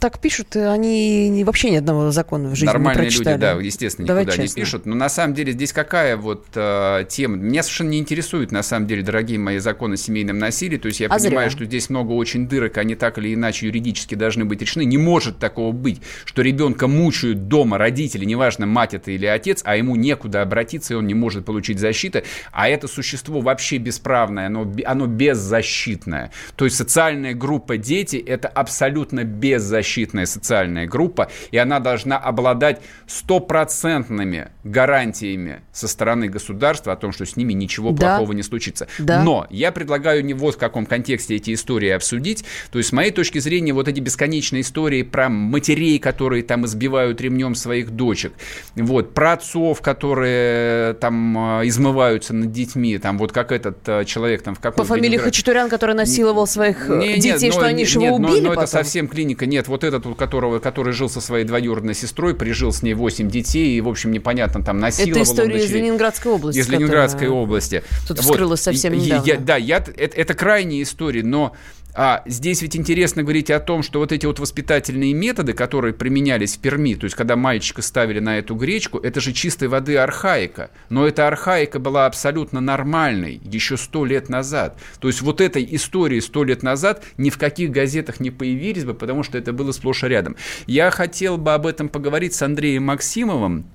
так 0.00 0.18
пишут, 0.18 0.56
они 0.56 1.44
вообще 1.46 1.70
ни 1.70 1.76
одного 1.76 2.10
закона 2.10 2.48
в 2.48 2.54
жизни 2.56 2.66
Нормальные 2.66 3.04
не 3.04 3.10
прочитали. 3.10 3.34
люди, 3.34 3.40
да, 3.40 3.52
естественно, 3.52 4.08
Давай 4.08 4.24
никуда 4.24 4.42
честно. 4.42 4.58
не 4.58 4.64
пишут. 4.64 4.86
Но 4.86 4.96
на 4.96 5.08
самом 5.08 5.34
деле 5.34 5.52
здесь 5.52 5.72
какая 5.72 6.16
вот 6.16 6.46
э, 6.56 7.04
тема? 7.08 7.36
Меня 7.36 7.62
совершенно 7.62 7.90
не 7.90 7.98
интересует, 7.98 8.50
на 8.50 8.64
самом 8.64 8.88
деле, 8.88 9.02
дорогие 9.02 9.38
мои 9.38 9.58
законы 9.58 9.94
о 9.94 9.96
семейном 9.96 10.38
насилии. 10.38 10.78
То 10.78 10.88
есть 10.88 10.98
я 10.98 11.06
а 11.06 11.10
понимаю, 11.10 11.48
зря. 11.48 11.56
что 11.56 11.64
здесь 11.64 11.90
много 11.90 12.12
очень 12.12 12.48
дырок, 12.48 12.76
они 12.78 12.96
так 12.96 13.18
или 13.18 13.34
иначе 13.34 13.66
юридически 13.66 14.16
должны 14.16 14.44
быть 14.44 14.60
решены. 14.60 14.84
Не 14.84 14.98
может 14.98 15.38
такого 15.38 15.70
быть, 15.70 16.00
что 16.24 16.42
ребенка 16.42 16.88
мучают 16.88 17.46
дома 17.46 17.78
родители, 17.78 18.24
неважно, 18.24 18.66
мать 18.66 18.94
это 18.94 19.12
или 19.12 19.26
отец, 19.26 19.62
а 19.64 19.76
ему 19.76 19.94
некуда 19.94 20.42
обратиться, 20.42 20.94
и 20.94 20.96
он 20.96 21.06
не 21.06 21.14
может 21.14 21.44
получить 21.44 21.78
защиты. 21.78 22.24
А 22.50 22.68
это 22.68 22.88
существо 22.88 23.40
вообще 23.40 23.78
бесправное, 23.78 24.46
оно, 24.46 24.72
оно 24.84 25.06
беззащитное. 25.06 26.32
То 26.56 26.64
есть 26.64 26.76
социальная 26.76 27.27
социальная 27.28 27.34
группа 27.34 27.76
дети– 27.76 28.16
это 28.26 28.48
абсолютно 28.48 29.24
беззащитная 29.24 30.26
социальная 30.26 30.86
группа, 30.86 31.28
и 31.50 31.58
она 31.58 31.80
должна 31.80 32.18
обладать 32.18 32.80
стопроцентными 33.06 34.48
гарантиями 34.64 35.60
со 35.72 35.88
стороны 35.88 36.28
государства 36.28 36.92
о 36.92 36.96
том, 36.96 37.12
что 37.12 37.24
с 37.24 37.36
ними 37.36 37.54
ничего 37.54 37.90
да. 37.90 38.16
плохого 38.16 38.32
не 38.32 38.42
случится. 38.42 38.86
Да. 38.98 39.22
Но 39.22 39.46
я 39.50 39.72
предлагаю 39.72 40.24
не 40.24 40.34
вот 40.34 40.54
в 40.54 40.58
каком 40.58 40.86
контексте 40.86 41.36
эти 41.36 41.52
истории 41.52 41.90
обсудить. 41.90 42.44
То 42.70 42.78
есть, 42.78 42.90
с 42.90 42.92
моей 42.92 43.10
точки 43.10 43.40
зрения, 43.40 43.72
вот 43.72 43.88
эти 43.88 44.00
бесконечные 44.00 44.62
истории 44.62 45.02
про 45.02 45.28
матерей, 45.28 45.98
которые 45.98 46.42
там 46.42 46.64
избивают 46.64 47.20
ремнем 47.20 47.54
своих 47.54 47.90
дочек, 47.90 48.32
вот, 48.76 49.14
про 49.14 49.32
отцов, 49.32 49.80
которые 49.80 50.94
там 50.94 51.60
э, 51.60 51.68
измываются 51.68 52.34
над 52.34 52.52
детьми, 52.52 52.98
там 52.98 53.18
вот 53.18 53.32
как 53.32 53.52
этот 53.52 53.88
э, 53.88 54.04
человек 54.04 54.42
там 54.42 54.54
в 54.54 54.60
каком 54.60 54.86
По 54.86 54.94
фамилии 54.94 55.18
Хачатурян, 55.18 55.68
который 55.68 55.94
насиловал 55.94 56.46
своих 56.46 56.88
не, 56.88 57.17
детей, 57.18 57.50
что 57.50 57.62
они 57.62 57.84
же 57.84 58.00
его 58.00 58.16
убили 58.16 58.40
но, 58.40 58.54
но 58.54 58.54
это 58.54 58.66
совсем 58.66 59.08
клиника. 59.08 59.46
Нет, 59.46 59.68
вот 59.68 59.84
этот, 59.84 60.06
у 60.06 60.14
которого, 60.14 60.58
который 60.58 60.92
жил 60.92 61.08
со 61.08 61.20
своей 61.20 61.44
двоюродной 61.44 61.94
сестрой, 61.94 62.34
прижил 62.34 62.72
с 62.72 62.82
ней 62.82 62.94
8 62.94 63.28
детей, 63.28 63.76
и, 63.76 63.80
в 63.80 63.88
общем, 63.88 64.10
непонятно, 64.10 64.62
там 64.62 64.78
насиловал. 64.78 65.22
Это 65.22 65.22
история 65.22 65.64
из 65.64 65.70
Ленинградской 65.70 66.32
области. 66.32 66.58
Из 66.58 66.68
Ленинградской 66.68 67.28
области. 67.28 67.82
Тут 68.06 68.18
вот. 68.18 68.30
вскрылось 68.30 68.60
совсем 68.60 68.92
недавно. 68.94 69.36
Да, 69.38 69.56
я, 69.56 69.78
это, 69.78 70.34
крайняя 70.34 70.82
история, 70.82 71.22
но 71.22 71.54
а 71.94 72.22
здесь 72.26 72.62
ведь 72.62 72.76
интересно 72.76 73.22
говорить 73.22 73.50
о 73.50 73.60
том, 73.60 73.82
что 73.82 73.98
вот 73.98 74.12
эти 74.12 74.26
вот 74.26 74.38
воспитательные 74.38 75.12
методы, 75.14 75.52
которые 75.52 75.94
применялись 75.94 76.56
в 76.56 76.60
Перми, 76.60 76.94
то 76.94 77.04
есть 77.04 77.16
когда 77.16 77.34
мальчика 77.34 77.82
ставили 77.82 78.20
на 78.20 78.38
эту 78.38 78.54
гречку, 78.54 78.98
это 78.98 79.20
же 79.20 79.32
чистой 79.32 79.68
воды 79.68 79.96
архаика. 79.96 80.70
Но 80.90 81.06
эта 81.06 81.26
архаика 81.26 81.78
была 81.78 82.06
абсолютно 82.06 82.60
нормальной 82.60 83.40
еще 83.42 83.76
сто 83.76 84.04
лет 84.04 84.28
назад. 84.28 84.78
То 85.00 85.08
есть 85.08 85.22
вот 85.22 85.40
этой 85.40 85.66
истории 85.70 86.20
сто 86.20 86.44
лет 86.44 86.62
назад 86.62 87.04
ни 87.16 87.30
в 87.30 87.38
каких 87.38 87.70
газетах 87.70 88.20
не 88.20 88.30
появились 88.30 88.84
бы, 88.84 88.94
потому 88.94 89.22
что 89.22 89.38
это 89.38 89.52
было 89.52 89.72
сплошь 89.72 90.04
и 90.04 90.08
рядом. 90.08 90.36
Я 90.66 90.90
хотел 90.90 91.38
бы 91.38 91.54
об 91.54 91.66
этом 91.66 91.88
поговорить 91.88 92.34
с 92.34 92.42
Андреем 92.42 92.84
Максимовым, 92.84 93.66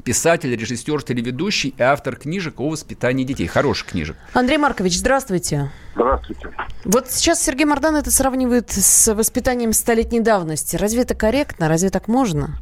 писатель, 0.00 0.54
режиссер, 0.54 1.02
телеведущий 1.02 1.74
и 1.76 1.82
автор 1.82 2.16
книжек 2.16 2.60
о 2.60 2.68
воспитании 2.68 3.24
детей. 3.24 3.46
Хороших 3.46 3.88
книжек. 3.88 4.16
Андрей 4.34 4.58
Маркович, 4.58 4.98
здравствуйте. 4.98 5.70
Здравствуйте. 5.94 6.50
Вот 6.84 7.10
сейчас 7.10 7.42
Сергей 7.42 7.64
Мордан 7.64 7.96
это 7.96 8.10
сравнивает 8.10 8.70
с 8.70 9.14
воспитанием 9.14 9.72
столетней 9.72 10.20
давности. 10.20 10.76
Разве 10.76 11.02
это 11.02 11.14
корректно? 11.14 11.68
Разве 11.68 11.90
так 11.90 12.08
можно? 12.08 12.58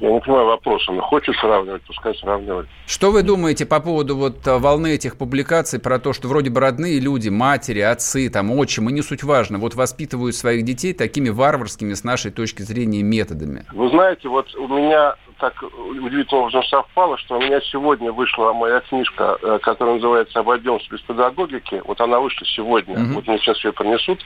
Я 0.00 0.10
не 0.10 0.20
понимаю 0.20 0.46
вопроса. 0.46 0.90
Он 0.90 1.00
хочет 1.00 1.36
сравнивать, 1.36 1.82
пускай 1.82 2.14
сравнивает. 2.14 2.66
Что 2.86 3.10
вы 3.10 3.22
думаете 3.22 3.66
по 3.66 3.78
поводу 3.80 4.16
вот 4.16 4.46
э, 4.46 4.56
волны 4.56 4.94
этих 4.94 5.16
публикаций 5.16 5.78
про 5.78 5.98
то, 5.98 6.14
что 6.14 6.28
вроде 6.28 6.48
бы 6.50 6.60
родные 6.60 6.98
люди, 6.98 7.28
матери, 7.28 7.80
отцы, 7.80 8.30
там, 8.30 8.50
отчимы, 8.52 8.90
не 8.92 9.02
суть 9.02 9.22
важно, 9.22 9.58
вот 9.58 9.74
воспитывают 9.74 10.34
своих 10.34 10.64
детей 10.64 10.94
такими 10.94 11.28
варварскими 11.28 11.92
с 11.92 12.04
нашей 12.04 12.30
точки 12.30 12.62
зрения 12.62 13.02
методами? 13.02 13.66
Вы 13.74 13.90
знаете, 13.90 14.28
вот 14.28 14.54
у 14.54 14.66
меня 14.68 15.14
так 15.42 15.60
удивительно 15.60 16.42
образом 16.42 16.62
совпало, 16.62 17.18
что 17.18 17.36
у 17.36 17.40
меня 17.42 17.60
сегодня 17.62 18.12
вышла 18.12 18.52
моя 18.52 18.78
книжка, 18.78 19.36
э, 19.42 19.58
которая 19.60 19.96
называется 19.96 20.38
«Обойдемся 20.38 20.88
без 20.88 21.00
педагогики». 21.00 21.82
Вот 21.84 22.00
она 22.00 22.20
вышла 22.20 22.46
сегодня. 22.46 22.94
Mm-hmm. 22.94 23.12
Вот 23.14 23.26
мне 23.26 23.38
сейчас 23.38 23.62
ее 23.64 23.72
принесут. 23.72 24.20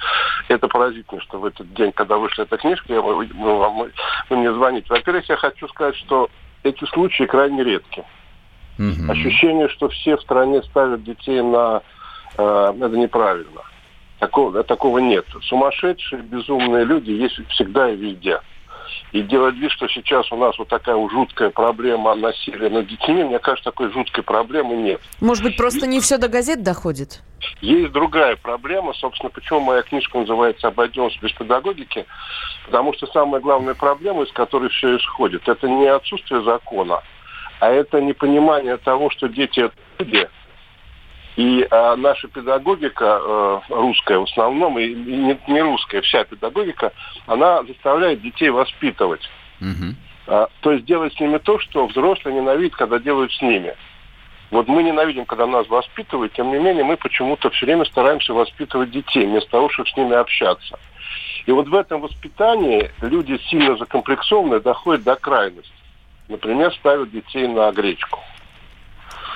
Это 0.48 0.68
поразительно, 0.68 1.22
что 1.22 1.38
в 1.38 1.46
этот 1.46 1.72
день, 1.72 1.90
когда 1.92 2.18
вышла 2.18 2.42
эта 2.42 2.59
книжка, 2.59 2.92
я, 2.92 3.00
вы, 3.00 3.26
вы 3.33 3.90
мне 4.29 4.52
звоните. 4.52 4.88
Во-первых, 4.90 5.26
я 5.31 5.37
хочу 5.37 5.66
сказать, 5.68 5.96
что 5.96 6.29
эти 6.62 6.85
случаи 6.85 7.24
крайне 7.24 7.64
редки. 7.64 8.05
Mm-hmm. 8.79 9.11
Ощущение, 9.11 9.70
что 9.70 9.88
все 9.88 10.18
в 10.18 10.20
стране 10.20 10.62
ставят 10.64 11.02
детей 11.02 11.40
на... 11.40 11.81
Э, 12.37 12.74
это 12.76 12.94
неправильно. 12.98 13.62
Такого, 14.18 14.62
такого 14.64 14.98
нет. 14.98 15.24
Сумасшедшие, 15.44 16.20
безумные 16.20 16.85
люди 16.85 17.12
есть 17.12 17.40
всегда 17.48 17.88
и 17.88 17.96
везде. 17.96 18.38
И 19.12 19.22
делать 19.22 19.57
вид, 19.57 19.70
что 19.72 19.88
сейчас 19.88 20.31
у 20.33 20.37
нас 20.37 20.59
вот 20.59 20.68
такая 20.68 20.96
жуткая 21.09 21.51
проблема 21.51 22.14
насилия 22.14 22.68
над 22.68 22.87
детьми, 22.87 23.25
мне 23.25 23.38
кажется, 23.38 23.70
такой 23.70 23.92
жуткой 23.92 24.25
проблемы 24.25 24.77
нет. 24.77 25.01
Может 25.20 25.44
быть, 25.44 25.57
просто 25.57 25.87
не 25.87 26.01
все 26.01 26.18
до 26.18 26.29
газет 26.29 26.62
доходит? 26.62 27.22
Есть 27.61 27.92
другая 27.92 28.37
проблема, 28.37 28.92
собственно, 28.94 29.31
почему 29.31 29.61
моя 29.61 29.83
книжка 29.83 30.18
называется 30.18 30.68
«Обойдемся 30.68 31.18
без 31.20 31.33
педагогики», 31.33 32.07
потому 32.64 32.92
что 32.94 33.07
самая 33.09 33.40
главная 33.40 33.75
проблема, 33.75 34.22
из 34.22 34.33
которой 34.33 34.68
все 34.70 34.96
исходит, 34.96 35.49
это 35.49 35.68
не 35.68 35.87
отсутствие 35.87 36.42
закона, 36.42 37.03
а 37.61 37.70
это 37.70 38.01
непонимание 38.01 38.77
того, 38.79 39.11
что 39.11 39.29
дети– 39.29 39.61
это 39.61 39.75
люди, 39.99 40.29
и 41.37 41.66
а, 41.70 41.96
наша 41.96 42.29
педагогика, 42.29 43.20
э, 43.20 43.61
русская 43.68 44.18
в 44.18 44.22
основном, 44.22 44.79
и 44.79 44.94
не, 44.94 45.38
не 45.46 45.61
русская, 45.61 46.01
вся 46.01 46.25
педагогика, 46.25 46.92
она 47.27 47.62
заставляет 47.64 48.22
детей 48.22 48.49
воспитывать. 48.49 49.29
Угу. 49.61 49.94
А, 50.29 50.49
то 50.61 50.72
есть 50.72 50.87
делать 50.87 51.14
с 51.14 51.20
ними 51.20 51.37
то, 51.37 51.59
что 51.59 51.87
взрослые 51.87 52.37
ненавидят, 52.37 52.77
когда 52.77 52.99
делают 52.99 53.33
с 53.33 53.42
ними. 53.42 53.75
Вот 54.51 54.66
мы 54.66 54.83
ненавидим, 54.83 55.27
когда 55.27 55.46
нас 55.46 55.68
воспитывают, 55.68 56.33
тем 56.33 56.51
не 56.51 56.59
менее 56.59 56.85
мы 56.85 56.96
почему-то 56.96 57.51
все 57.51 57.66
время 57.66 57.85
стараемся 57.85 58.33
воспитывать 58.33 58.90
детей, 58.90 59.27
вместо 59.27 59.51
того, 59.51 59.68
чтобы 59.68 59.90
с 59.90 59.96
ними 59.96 60.14
общаться. 60.14 60.79
И 61.44 61.53
вот 61.53 61.68
в 61.68 61.75
этом 61.75 62.01
воспитании 62.01 62.90
люди 63.03 63.38
сильно 63.51 63.77
закомплексованные 63.77 64.61
доходят 64.61 65.05
до 65.05 65.16
крайности. 65.16 65.70
Например, 66.29 66.72
ставят 66.75 67.11
детей 67.11 67.46
на 67.46 67.70
гречку. 67.72 68.20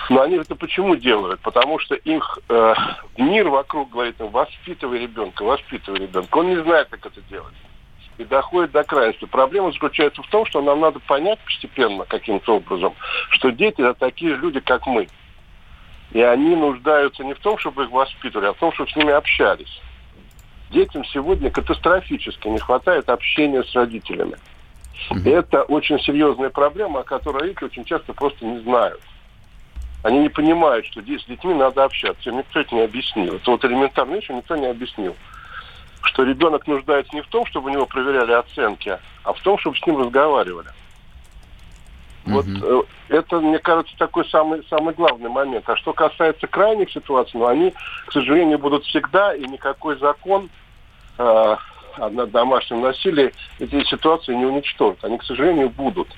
Но 0.09 0.23
они 0.23 0.37
это 0.37 0.55
почему 0.55 0.97
делают? 0.97 1.41
Потому 1.41 1.79
что 1.79 1.95
их 1.95 2.39
э, 2.49 2.75
мир 3.19 3.49
вокруг 3.49 3.91
говорит 3.91 4.21
им, 4.21 4.29
воспитывай 4.29 5.01
ребенка, 5.01 5.43
воспитывай 5.45 6.01
ребенка. 6.01 6.39
Он 6.39 6.49
не 6.49 6.63
знает, 6.63 6.89
как 6.89 7.07
это 7.07 7.21
делать. 7.23 7.55
и 8.19 8.25
доходит 8.25 8.73
до 8.73 8.85
крайности. 8.85 9.25
Проблема 9.27 9.73
заключается 9.73 10.23
в 10.23 10.29
том, 10.29 10.47
что 10.47 10.63
нам 10.63 10.81
надо 10.81 11.01
понять 11.01 11.39
постепенно 11.41 12.05
каким-то 12.05 12.57
образом, 12.57 12.95
что 13.31 13.51
дети 13.51 13.81
это 13.81 13.95
такие 13.95 14.35
люди, 14.37 14.61
как 14.61 14.87
мы. 14.87 15.09
И 16.13 16.21
они 16.21 16.57
нуждаются 16.57 17.23
не 17.23 17.35
в 17.35 17.39
том, 17.39 17.57
чтобы 17.59 17.85
их 17.85 17.91
воспитывали, 17.91 18.47
а 18.47 18.53
в 18.53 18.59
том, 18.59 18.73
чтобы 18.73 18.91
с 18.91 18.97
ними 18.97 19.13
общались. 19.13 19.81
Детям 20.71 21.05
сегодня 21.07 21.51
катастрофически 21.51 22.49
не 22.49 22.59
хватает 22.59 23.09
общения 23.09 23.63
с 23.63 23.75
родителями. 23.75 24.37
И 25.25 25.31
это 25.31 25.63
очень 25.63 25.99
серьезная 26.01 26.51
проблема, 26.51 27.01
о 27.01 27.05
которой 27.05 27.43
родители 27.43 27.67
очень 27.67 27.85
часто 27.85 28.13
просто 28.13 28.45
не 28.45 28.61
знают. 28.61 29.01
Они 30.03 30.21
не 30.21 30.29
понимают, 30.29 30.87
что 30.87 31.01
с 31.01 31.05
детьми 31.05 31.55
надо 31.55 31.85
общаться. 31.85 32.31
Им 32.31 32.39
никто 32.39 32.61
это 32.61 32.75
не 32.75 32.83
объяснил. 32.83 33.35
Это 33.35 33.51
вот 33.51 33.65
элементарно 33.65 34.15
еще 34.15 34.35
никто 34.35 34.57
не 34.57 34.67
объяснил. 34.67 35.15
Что 36.03 36.23
ребенок 36.23 36.67
нуждается 36.67 37.15
не 37.15 37.21
в 37.21 37.27
том, 37.27 37.45
чтобы 37.47 37.69
у 37.69 37.73
него 37.73 37.85
проверяли 37.85 38.33
оценки, 38.33 38.99
а 39.23 39.33
в 39.33 39.41
том, 39.41 39.59
чтобы 39.59 39.77
с 39.77 39.87
ним 39.87 39.99
разговаривали. 39.99 40.69
Вот 42.25 42.47
э, 42.47 42.83
это, 43.09 43.41
мне 43.41 43.59
кажется, 43.59 43.95
такой 43.99 44.27
самый, 44.29 44.65
самый 44.69 44.95
главный 44.95 45.31
момент. 45.31 45.69
А 45.69 45.77
что 45.77 45.93
касается 45.93 46.47
крайних 46.47 46.91
ситуаций, 46.91 47.39
ну, 47.39 47.47
они, 47.47 47.73
к 48.07 48.13
сожалению, 48.13 48.59
будут 48.59 48.85
всегда, 48.85 49.35
и 49.35 49.47
никакой 49.47 49.99
закон 49.99 50.49
э, 51.19 51.57
о 51.97 52.11
домашнем 52.27 52.83
насилии 52.83 53.33
эти 53.59 53.83
ситуации 53.85 54.35
не 54.35 54.45
уничтожит. 54.45 55.05
Они, 55.05 55.19
к 55.19 55.25
сожалению, 55.25 55.71
будут. 55.71 56.09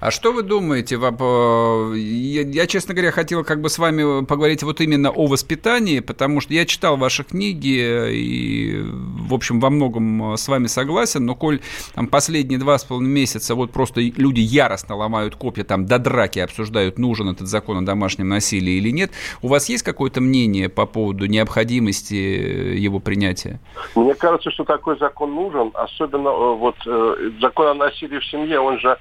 А 0.00 0.10
что 0.10 0.32
вы 0.32 0.42
думаете? 0.42 0.98
Я, 0.98 2.42
я, 2.42 2.66
честно 2.66 2.94
говоря, 2.94 3.10
хотел 3.12 3.44
как 3.44 3.60
бы 3.60 3.68
с 3.68 3.78
вами 3.78 4.24
поговорить 4.24 4.62
вот 4.62 4.80
именно 4.80 5.10
о 5.10 5.26
воспитании, 5.26 6.00
потому 6.00 6.40
что 6.40 6.54
я 6.54 6.64
читал 6.64 6.96
ваши 6.96 7.22
книги 7.22 8.08
и, 8.10 8.80
в 8.82 9.34
общем, 9.34 9.60
во 9.60 9.68
многом 9.68 10.38
с 10.38 10.48
вами 10.48 10.68
согласен, 10.68 11.26
но 11.26 11.34
коль 11.34 11.60
там 11.94 12.06
последние 12.06 12.58
два 12.58 12.78
с 12.78 12.84
половиной 12.84 13.10
месяца 13.10 13.54
вот 13.54 13.72
просто 13.72 14.00
люди 14.00 14.40
яростно 14.40 14.96
ломают 14.96 15.36
копья, 15.36 15.64
там 15.64 15.84
до 15.84 15.98
драки 15.98 16.38
обсуждают, 16.38 16.98
нужен 16.98 17.28
этот 17.28 17.46
закон 17.46 17.76
о 17.76 17.82
домашнем 17.82 18.28
насилии 18.28 18.74
или 18.74 18.90
нет, 18.90 19.12
у 19.42 19.48
вас 19.48 19.68
есть 19.68 19.82
какое-то 19.82 20.22
мнение 20.22 20.70
по 20.70 20.86
поводу 20.86 21.26
необходимости 21.26 22.14
его 22.14 23.00
принятия? 23.00 23.60
Мне 23.94 24.14
кажется, 24.14 24.50
что 24.50 24.64
такой 24.64 24.98
закон 24.98 25.34
нужен, 25.34 25.72
особенно 25.74 26.28
э, 26.28 26.54
вот 26.56 26.76
э, 26.86 27.30
закон 27.42 27.66
о 27.66 27.74
насилии 27.74 28.18
в 28.18 28.24
семье, 28.24 28.60
он 28.60 28.78
же 28.80 28.96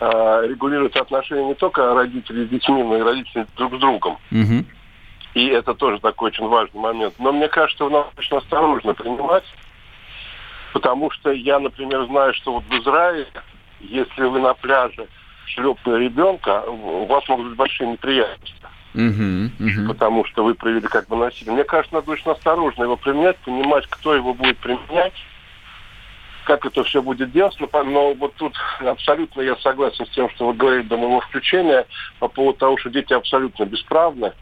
э, 0.00 0.46
регулируют 0.48 0.96
отношения 0.96 1.46
не 1.46 1.54
только 1.54 1.94
родителей 1.94 2.46
с 2.46 2.48
детьми, 2.48 2.82
но 2.82 2.96
и 2.96 3.02
родителей 3.02 3.46
друг 3.56 3.74
с 3.74 3.78
другом. 3.78 4.18
Угу. 4.30 4.64
И 5.34 5.46
это 5.48 5.74
тоже 5.74 6.00
такой 6.00 6.30
очень 6.30 6.46
важный 6.48 6.80
момент. 6.80 7.14
Но 7.18 7.32
мне 7.32 7.48
кажется, 7.48 7.76
что 7.76 7.90
нам 7.90 8.06
очень 8.16 8.36
осторожно 8.36 8.94
принимать, 8.94 9.44
потому 10.72 11.10
что 11.10 11.30
я, 11.30 11.58
например, 11.58 12.06
знаю, 12.06 12.32
что 12.34 12.54
вот 12.54 12.64
в 12.64 12.72
Израиле, 12.82 13.26
если 13.80 14.22
вы 14.22 14.40
на 14.40 14.54
пляже 14.54 15.06
шлепнули 15.46 16.04
ребенка, 16.04 16.62
у 16.62 17.06
вас 17.06 17.28
могут 17.28 17.48
быть 17.48 17.56
большие 17.56 17.90
неприятности. 17.90 18.54
Uh-huh, 18.94 19.50
uh-huh. 19.58 19.88
Потому 19.88 20.24
что 20.24 20.42
вы 20.42 20.54
провели 20.54 20.86
как 20.88 21.06
бы 21.06 21.16
насилие. 21.16 21.52
Мне 21.52 21.64
кажется, 21.64 21.96
надо 21.96 22.10
очень 22.10 22.30
осторожно 22.30 22.84
его 22.84 22.96
применять, 22.96 23.36
понимать, 23.38 23.86
кто 23.88 24.14
его 24.14 24.32
будет 24.32 24.56
применять, 24.56 25.12
как 26.46 26.64
это 26.64 26.84
все 26.84 27.02
будет 27.02 27.32
делаться, 27.32 27.66
но 27.84 28.14
вот 28.14 28.34
тут 28.36 28.54
абсолютно 28.78 29.40
я 29.40 29.56
согласен 29.56 30.06
с 30.06 30.10
тем, 30.10 30.30
что 30.30 30.46
вы 30.46 30.54
говорите 30.54 30.88
до 30.88 30.96
моего 30.96 31.20
включения 31.20 31.84
по 32.20 32.28
поводу 32.28 32.58
того, 32.58 32.76
что 32.78 32.88
дети 32.88 33.12
абсолютно 33.12 33.64
бесправны. 33.64 34.32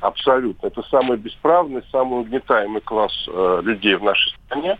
Абсолютно. 0.00 0.68
Это 0.68 0.80
самый 0.84 1.18
бесправный, 1.18 1.82
самый 1.90 2.20
угнетаемый 2.20 2.80
класс 2.82 3.12
э, 3.26 3.60
людей 3.64 3.96
в 3.96 4.04
нашей 4.04 4.32
стране. 4.46 4.78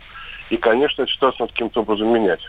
И, 0.49 0.55
конечно, 0.55 1.01
эту 1.01 1.11
ситуацию 1.11 1.41
надо 1.41 1.51
каким-то 1.51 1.81
образом 1.81 2.07
менять. 2.07 2.41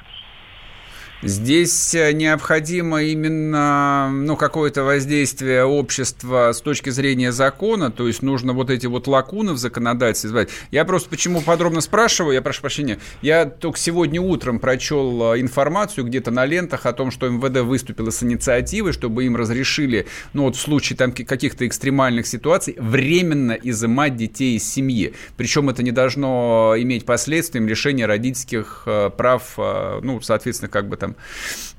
Здесь 1.23 1.95
э, 1.95 2.13
необходимо 2.13 3.03
именно 3.03 4.09
ну, 4.11 4.37
какое-то 4.37 4.85
воздействие 4.85 5.65
общества 5.65 6.53
с 6.55 6.63
точки 6.63 6.89
зрения 6.89 7.31
закона, 7.31 7.91
то 7.91 8.07
есть 8.07 8.23
нужно 8.23 8.55
вот 8.55 8.71
эти 8.71 8.87
вот 8.87 9.07
лакуны 9.07 9.53
в 9.53 9.59
законодательстве 9.59 10.29
избавить. 10.29 10.49
Я 10.71 10.87
просто 10.87 11.11
почему 11.11 11.43
подробно 11.43 11.83
спрашиваю, 11.83 12.33
я 12.33 12.41
прошу 12.41 12.63
прощения, 12.63 12.99
я 13.21 13.45
только 13.45 13.79
сегодня 13.79 14.19
утром 14.19 14.61
прочел 14.61 15.35
э, 15.35 15.41
информацию 15.43 16.07
где-то 16.07 16.31
на 16.31 16.47
лентах 16.47 16.87
о 16.87 16.95
том, 16.95 17.11
что 17.11 17.29
МВД 17.29 17.59
выступило 17.61 18.09
с 18.09 18.23
инициативой, 18.23 18.95
чтобы 18.95 19.27
им 19.27 19.37
разрешили, 19.37 20.07
ну 20.33 20.45
вот 20.45 20.57
в 20.57 20.61
случае 20.61 20.97
там 20.97 21.13
каких-то 21.13 21.67
экстремальных 21.67 22.27
ситуаций, 22.27 22.77
временно 22.79 23.53
изымать 23.53 24.17
детей 24.17 24.57
из 24.57 24.65
семьи. 24.65 25.13
Причем 25.37 25.69
это 25.69 25.83
не 25.83 25.93
должно 25.93 26.77
иметь 26.79 27.05
последствием 27.05 27.69
лишения 27.69 28.07
родительских 28.07 28.85
э, 28.87 29.11
прав, 29.15 29.59
ну, 29.59 30.19
соответственно, 30.23 30.71
как 30.71 30.89
бы 30.89 30.97
там 30.97 31.10
там, 31.11 31.17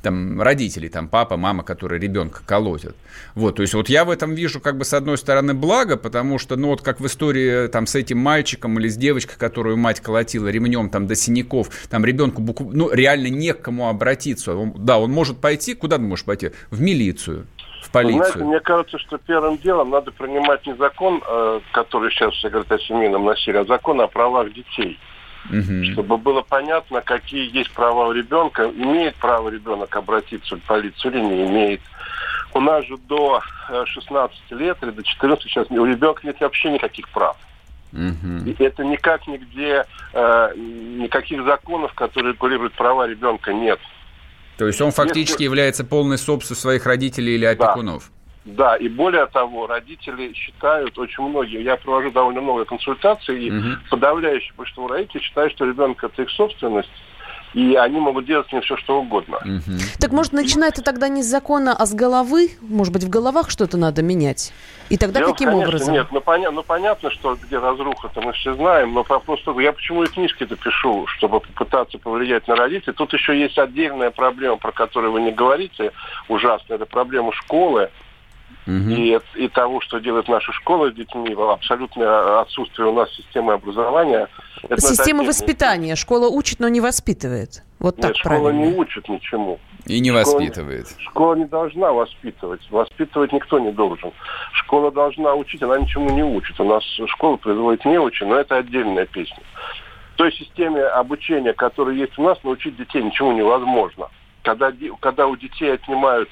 там 0.02 0.42
родители, 0.42 0.88
там 0.88 1.08
папа, 1.08 1.38
мама, 1.38 1.64
которые 1.64 2.00
ребенка 2.00 2.42
колотят. 2.46 2.96
Вот, 3.36 3.56
то 3.56 3.62
есть 3.62 3.74
вот 3.74 3.90
я 3.90 4.06
в 4.06 4.10
этом 4.10 4.34
вижу 4.34 4.60
как 4.60 4.78
бы 4.78 4.86
с 4.86 4.94
одной 4.94 5.18
стороны 5.18 5.54
благо, 5.54 5.98
потому 5.98 6.38
что, 6.38 6.56
ну 6.56 6.70
вот 6.70 6.82
как 6.82 7.00
в 7.00 7.06
истории 7.06 7.68
там 7.68 7.88
с 7.88 7.96
этим 7.96 8.18
мальчиком 8.18 8.80
или 8.80 8.88
с 8.88 8.98
девочкой, 8.98 9.38
которую 9.38 9.78
мать 9.78 10.00
колотила 10.00 10.48
ремнем 10.48 10.90
там 10.90 11.08
до 11.08 11.16
синяков, 11.16 11.70
там 11.90 12.06
ребенку 12.06 12.42
букв... 12.42 12.62
ну 12.62 12.92
реально 12.92 13.28
не 13.28 13.54
к 13.54 13.62
кому 13.62 13.88
обратиться. 13.88 14.56
Он, 14.56 14.74
да, 14.76 15.00
он 15.00 15.12
может 15.12 15.40
пойти, 15.40 15.74
куда 15.74 15.98
ты 15.98 16.04
можешь 16.04 16.26
пойти? 16.26 16.52
В 16.70 16.82
милицию 16.82 17.48
в 17.82 17.92
полицию? 17.92 18.24
Знаете, 18.24 18.44
мне 18.44 18.60
кажется, 18.60 18.98
что 19.00 19.18
первым 19.18 19.58
делом 19.58 19.90
надо 19.90 20.12
принимать 20.12 20.66
не 20.66 20.76
закон, 20.76 21.22
э, 21.26 21.60
который 21.72 22.12
сейчас 22.12 22.34
все 22.36 22.50
говорят 22.50 22.72
о 22.72 22.80
семейном 22.80 23.26
насилии, 23.26 23.60
а 23.60 23.66
закон 23.66 24.02
о 24.02 24.08
правах 24.08 24.54
детей 24.54 25.00
угу. 25.50 25.84
чтобы 25.92 26.18
было 26.18 26.42
понятно, 26.42 27.02
какие 27.02 27.56
есть 27.56 27.72
права 27.72 28.08
у 28.08 28.12
ребенка, 28.12 28.72
имеет 28.76 29.16
право 29.16 29.50
ребенок 29.50 29.96
обратиться 29.96 30.56
в 30.56 30.62
полицию 30.62 31.14
или 31.14 31.22
не 31.22 31.46
имеет. 31.48 31.82
У 32.54 32.60
нас 32.60 32.86
же 32.86 32.98
до 32.98 33.42
16 33.86 34.38
э, 34.50 34.56
лет 34.56 34.78
или 34.82 34.92
до 34.92 35.04
14 35.04 35.44
сейчас 35.44 35.68
у 35.70 35.86
ребенка 35.86 36.22
нет 36.26 36.40
вообще 36.40 36.72
никаких 36.72 37.08
прав. 37.10 37.38
Угу. 37.94 38.50
И 38.50 38.64
это 38.64 38.84
никак 38.84 39.28
нигде, 39.28 39.86
э, 40.14 40.54
никаких 40.56 41.44
законов, 41.44 41.94
которые 41.94 42.34
регулируют 42.34 42.74
права 42.74 43.08
ребенка, 43.08 43.54
нет. 43.54 43.80
То 44.58 44.68
есть 44.68 44.82
он 44.82 44.92
фактически 44.92 45.44
Если... 45.44 45.46
является 45.46 45.84
полной 45.84 46.18
собственностью 46.18 46.56
своих 46.56 46.86
родителей 46.86 47.36
или 47.36 47.46
опекунов? 47.46 48.12
Да. 48.14 48.21
Да, 48.44 48.76
и 48.76 48.90
более 48.90 49.28
того, 49.28 49.68
родители 49.68 50.34
считают, 50.34 50.98
очень 50.98 51.24
многие, 51.24 51.62
я 51.62 51.78
провожу 51.78 52.10
довольно 52.10 52.42
много 52.42 52.66
консультаций, 52.66 53.40
и 53.40 53.52
угу. 53.52 53.68
подавляющее 53.92 54.54
большинство 54.58 54.88
родителей 54.88 55.22
считают, 55.22 55.54
что 55.54 55.66
ребенок 55.66 56.04
это 56.04 56.24
их 56.24 56.30
собственность, 56.32 56.90
и 57.54 57.76
они 57.76 58.00
могут 58.00 58.26
делать 58.26 58.48
с 58.48 58.52
ним 58.52 58.64
все, 58.64 58.78
что 58.78 59.00
угодно. 59.02 59.38
Угу. 59.38 59.78
Так 60.00 60.12
может 60.12 60.34
начинать 60.34 60.82
тогда 60.84 61.08
не 61.08 61.22
с 61.22 61.28
закона, 61.28 61.76
а 61.78 61.86
с 61.86 61.94
головы? 61.94 62.52
Может 62.62 62.94
быть, 62.94 63.04
в 63.04 63.10
головах 63.10 63.52
что-то 63.52 63.78
надо 63.78 64.02
менять? 64.02 64.54
И 64.90 64.98
тогда 64.98 65.20
Дело, 65.20 65.34
каким 65.34 65.50
конечно, 65.50 65.68
образом? 65.68 65.94
Нет, 65.94 66.08
ну, 66.12 66.20
поня- 66.20 66.52
ну 66.52 66.64
понятно, 66.64 67.12
что 67.12 67.36
где 67.36 67.60
разруха-то 67.60 68.22
мы 68.22 68.34
все 68.34 68.56
знаем, 68.56 68.94
но 68.94 69.06
вопрос 69.08 69.42
только, 69.44 69.62
я 69.62 69.72
почему 69.72 70.04
и 70.04 70.08
книжки-то 70.08 70.56
пишу, 70.56 71.06
чтобы 71.08 71.42
попытаться 71.42 72.00
повлиять 72.00 72.48
на 72.48 72.56
родителей. 72.56 72.94
Тут 72.94 73.14
еще 73.14 73.40
есть 73.40 73.60
отдельная 73.60 74.10
проблема, 74.10 74.58
про 74.58 74.72
которую 74.72 75.12
вы 75.12 75.22
не 75.22 75.32
говорите, 75.32 75.92
ужасная, 76.28 76.78
это 76.78 76.88
проблема 76.88 77.32
школы 77.34 77.90
угу. 78.68 78.90
и, 78.90 79.20
и 79.36 79.48
того, 79.50 79.82
что 79.82 80.00
делает 80.00 80.28
наша 80.28 80.52
школа 80.54 80.92
с 80.92 80.94
детьми, 80.94 81.34
абсолютное 81.34 82.42
отсутствие 82.42 82.88
у 82.88 82.94
нас 82.94 83.12
системы 83.14 83.54
образования. 83.54 84.28
Это 84.64 84.82
Система 84.82 85.24
воспитания. 85.24 85.96
Школа 85.96 86.28
учит, 86.28 86.60
но 86.60 86.68
не 86.68 86.82
воспитывает. 86.82 87.64
Вот 87.80 87.98
Нет, 87.98 88.08
так 88.08 88.16
школа 88.18 88.50
правильно. 88.50 88.66
не 88.66 88.78
учит 88.78 89.10
ничему. 89.10 89.60
И 89.88 90.00
не 90.00 90.10
школа 90.10 90.24
воспитывает. 90.24 90.86
Не, 90.98 91.04
школа 91.06 91.36
не 91.36 91.46
должна 91.46 91.92
воспитывать. 91.92 92.62
Воспитывать 92.70 93.34
никто 93.34 93.58
не 93.60 93.72
должен. 93.72 94.12
Школа 94.54 94.92
должна 94.92 95.34
учить, 95.34 95.64
она 95.64 95.80
ничему 95.80 96.12
не 96.12 96.24
учит. 96.24 96.60
У 96.60 96.64
нас 96.64 96.84
школа 97.08 97.38
производит 97.38 97.84
не 97.86 97.98
очень, 97.98 98.28
но 98.28 98.36
это 98.36 98.58
отдельная 98.58 99.08
песня. 99.08 99.42
В 100.14 100.18
той 100.18 100.32
системе 100.34 100.84
обучения, 100.84 101.54
которая 101.54 101.96
есть 101.96 102.18
у 102.20 102.24
нас, 102.24 102.38
научить 102.44 102.78
детей 102.78 103.02
ничему 103.02 103.32
невозможно. 103.32 104.10
Когда, 104.44 104.72
когда 105.00 105.26
у 105.28 105.36
детей 105.36 105.74
отнимают 105.74 106.30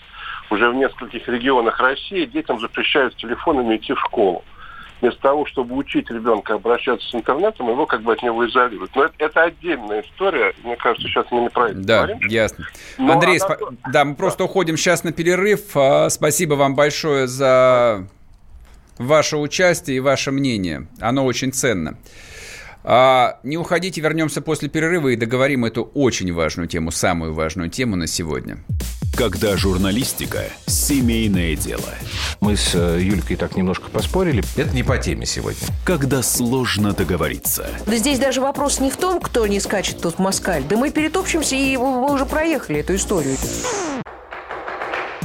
уже 0.50 0.70
в 0.70 0.76
нескольких 0.76 1.28
регионах 1.28 1.80
России 1.80 2.26
детям 2.26 2.60
запрещают 2.60 3.14
с 3.14 3.18
телефонами 3.18 3.78
идти 3.78 3.94
в 3.94 4.00
школу. 4.00 4.44
Вместо 5.02 5.22
того, 5.22 5.46
чтобы 5.46 5.76
учить 5.76 6.10
ребенка 6.12 6.56
обращаться 6.56 7.08
с 7.08 7.16
интернетом, 7.16 7.70
его 7.70 7.86
как 7.86 8.02
бы 8.02 8.12
от 8.12 8.22
него 8.22 8.46
изолируют. 8.46 8.94
Но 8.96 9.06
это, 9.06 9.14
это 9.20 9.44
отдельная 9.44 10.02
история. 10.02 10.54
Мне 10.64 10.76
кажется, 10.76 11.08
сейчас 11.08 11.26
мы 11.32 11.42
не 11.42 11.50
про 11.50 11.70
это 11.70 11.80
да, 11.80 11.98
говорим. 12.06 12.28
ясно. 12.28 12.66
Но 12.98 13.14
Андрей, 13.14 13.38
она... 13.38 13.56
спа- 13.56 13.78
да, 13.94 14.04
мы 14.04 14.16
просто 14.16 14.44
уходим 14.44 14.76
сейчас 14.76 15.06
на 15.06 15.14
перерыв. 15.14 15.62
А, 15.76 16.10
спасибо 16.10 16.56
вам 16.56 16.76
большое 16.76 17.28
за 17.28 18.08
ваше 18.98 19.38
участие 19.38 19.98
и 19.98 20.00
ваше 20.02 20.32
мнение. 20.32 20.88
Оно 21.00 21.26
очень 21.26 21.54
ценно. 21.54 21.98
А, 22.84 23.40
не 23.44 23.58
уходите, 23.58 24.02
вернемся 24.02 24.42
после 24.42 24.70
перерыва 24.70 25.10
и 25.10 25.16
договорим 25.16 25.66
эту 25.66 25.84
очень 25.84 26.34
важную 26.34 26.68
тему, 26.68 26.92
самую 26.92 27.34
важную 27.34 27.70
тему 27.70 27.96
на 27.96 28.08
сегодня. 28.08 28.58
Когда 29.18 29.58
журналистика– 29.58 30.44
семейное 30.66 31.56
дело. 31.56 31.84
Мы 32.40 32.56
с 32.56 32.74
э, 32.74 33.00
Юлькой 33.02 33.36
так 33.36 33.58
немножко 33.58 33.90
поспорили. 33.90 34.44
Это 34.56 34.74
не 34.74 34.84
по 34.84 34.98
теме 34.98 35.26
сегодня. 35.26 35.60
Когда 35.84 36.24
сложно 36.24 36.94
договориться. 36.94 37.68
Да 37.86 37.98
здесь 37.98 38.18
даже 38.18 38.40
вопрос 38.40 38.80
не 38.80 38.90
в 38.90 38.96
том, 38.96 39.20
кто 39.20 39.46
не 39.46 39.60
скачет 39.60 40.00
тут 40.02 40.16
в 40.16 40.20
москаль. 40.20 40.64
Да 40.64 40.78
мы 40.78 40.92
перетопчемся, 40.92 41.56
и 41.56 41.76
мы 41.76 42.14
уже 42.14 42.26
проехали 42.26 42.80
эту 42.80 42.96
историю. 42.96 43.36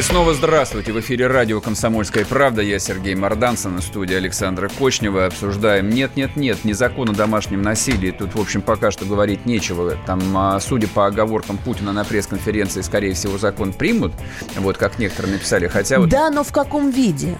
И 0.00 0.02
снова 0.02 0.32
здравствуйте. 0.32 0.92
В 0.92 1.00
эфире 1.00 1.26
радио 1.26 1.60
«Комсомольская 1.60 2.24
правда». 2.24 2.62
Я 2.62 2.78
Сергей 2.78 3.14
Мордансон, 3.14 3.74
на 3.74 3.82
студии 3.82 4.14
Александра 4.14 4.70
Кочнева. 4.70 5.26
Обсуждаем 5.26 5.90
«Нет-нет-нет, 5.90 6.64
не 6.64 6.72
закон 6.72 7.10
о 7.10 7.12
домашнем 7.12 7.60
насилии». 7.60 8.10
Тут, 8.10 8.34
в 8.34 8.40
общем, 8.40 8.62
пока 8.62 8.92
что 8.92 9.04
говорить 9.04 9.44
нечего. 9.44 9.98
Там, 10.06 10.20
а, 10.34 10.58
судя 10.58 10.88
по 10.88 11.06
оговоркам 11.06 11.58
Путина 11.58 11.92
на 11.92 12.04
пресс-конференции, 12.04 12.80
скорее 12.80 13.12
всего, 13.12 13.36
закон 13.36 13.74
примут. 13.74 14.14
Вот 14.56 14.78
как 14.78 14.98
некоторые 14.98 15.34
написали. 15.34 15.66
Хотя 15.66 15.98
вот... 15.98 16.08
Да, 16.08 16.30
но 16.30 16.44
в 16.44 16.52
каком 16.52 16.90
виде? 16.90 17.36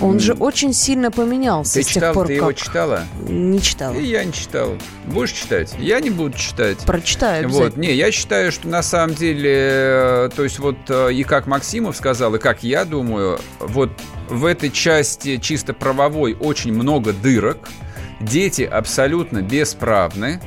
Он 0.00 0.18
же 0.18 0.32
очень 0.34 0.72
сильно 0.72 1.10
поменялся 1.10 1.74
Ты 1.74 1.82
с 1.82 1.86
читал, 1.86 2.12
тех 2.12 2.14
пор, 2.14 2.26
ты 2.26 2.34
как... 2.34 2.42
его 2.42 2.52
читала? 2.52 3.04
Не 3.28 3.60
читала. 3.60 3.94
И 3.94 4.04
я 4.04 4.24
не 4.24 4.32
читал. 4.32 4.76
Будешь 5.06 5.32
читать? 5.32 5.74
Я 5.78 6.00
не 6.00 6.10
буду 6.10 6.36
читать. 6.36 6.78
Прочитаю 6.86 7.48
Вот, 7.48 7.76
не, 7.76 7.92
я 7.92 8.10
считаю, 8.10 8.52
что 8.52 8.68
на 8.68 8.82
самом 8.82 9.14
деле, 9.14 9.54
э, 9.54 10.30
то 10.34 10.44
есть 10.44 10.58
вот 10.58 10.76
э, 10.88 11.12
и 11.12 11.24
как 11.24 11.46
Максимов 11.46 11.96
сказал, 11.96 12.34
и 12.34 12.38
как 12.38 12.62
я 12.62 12.84
думаю, 12.84 13.38
вот 13.60 13.90
в 14.28 14.44
этой 14.44 14.70
части 14.70 15.36
чисто 15.38 15.74
правовой 15.74 16.34
очень 16.34 16.72
много 16.72 17.12
дырок. 17.12 17.68
Дети 18.20 18.62
абсолютно 18.62 19.42
бесправны. 19.42 20.40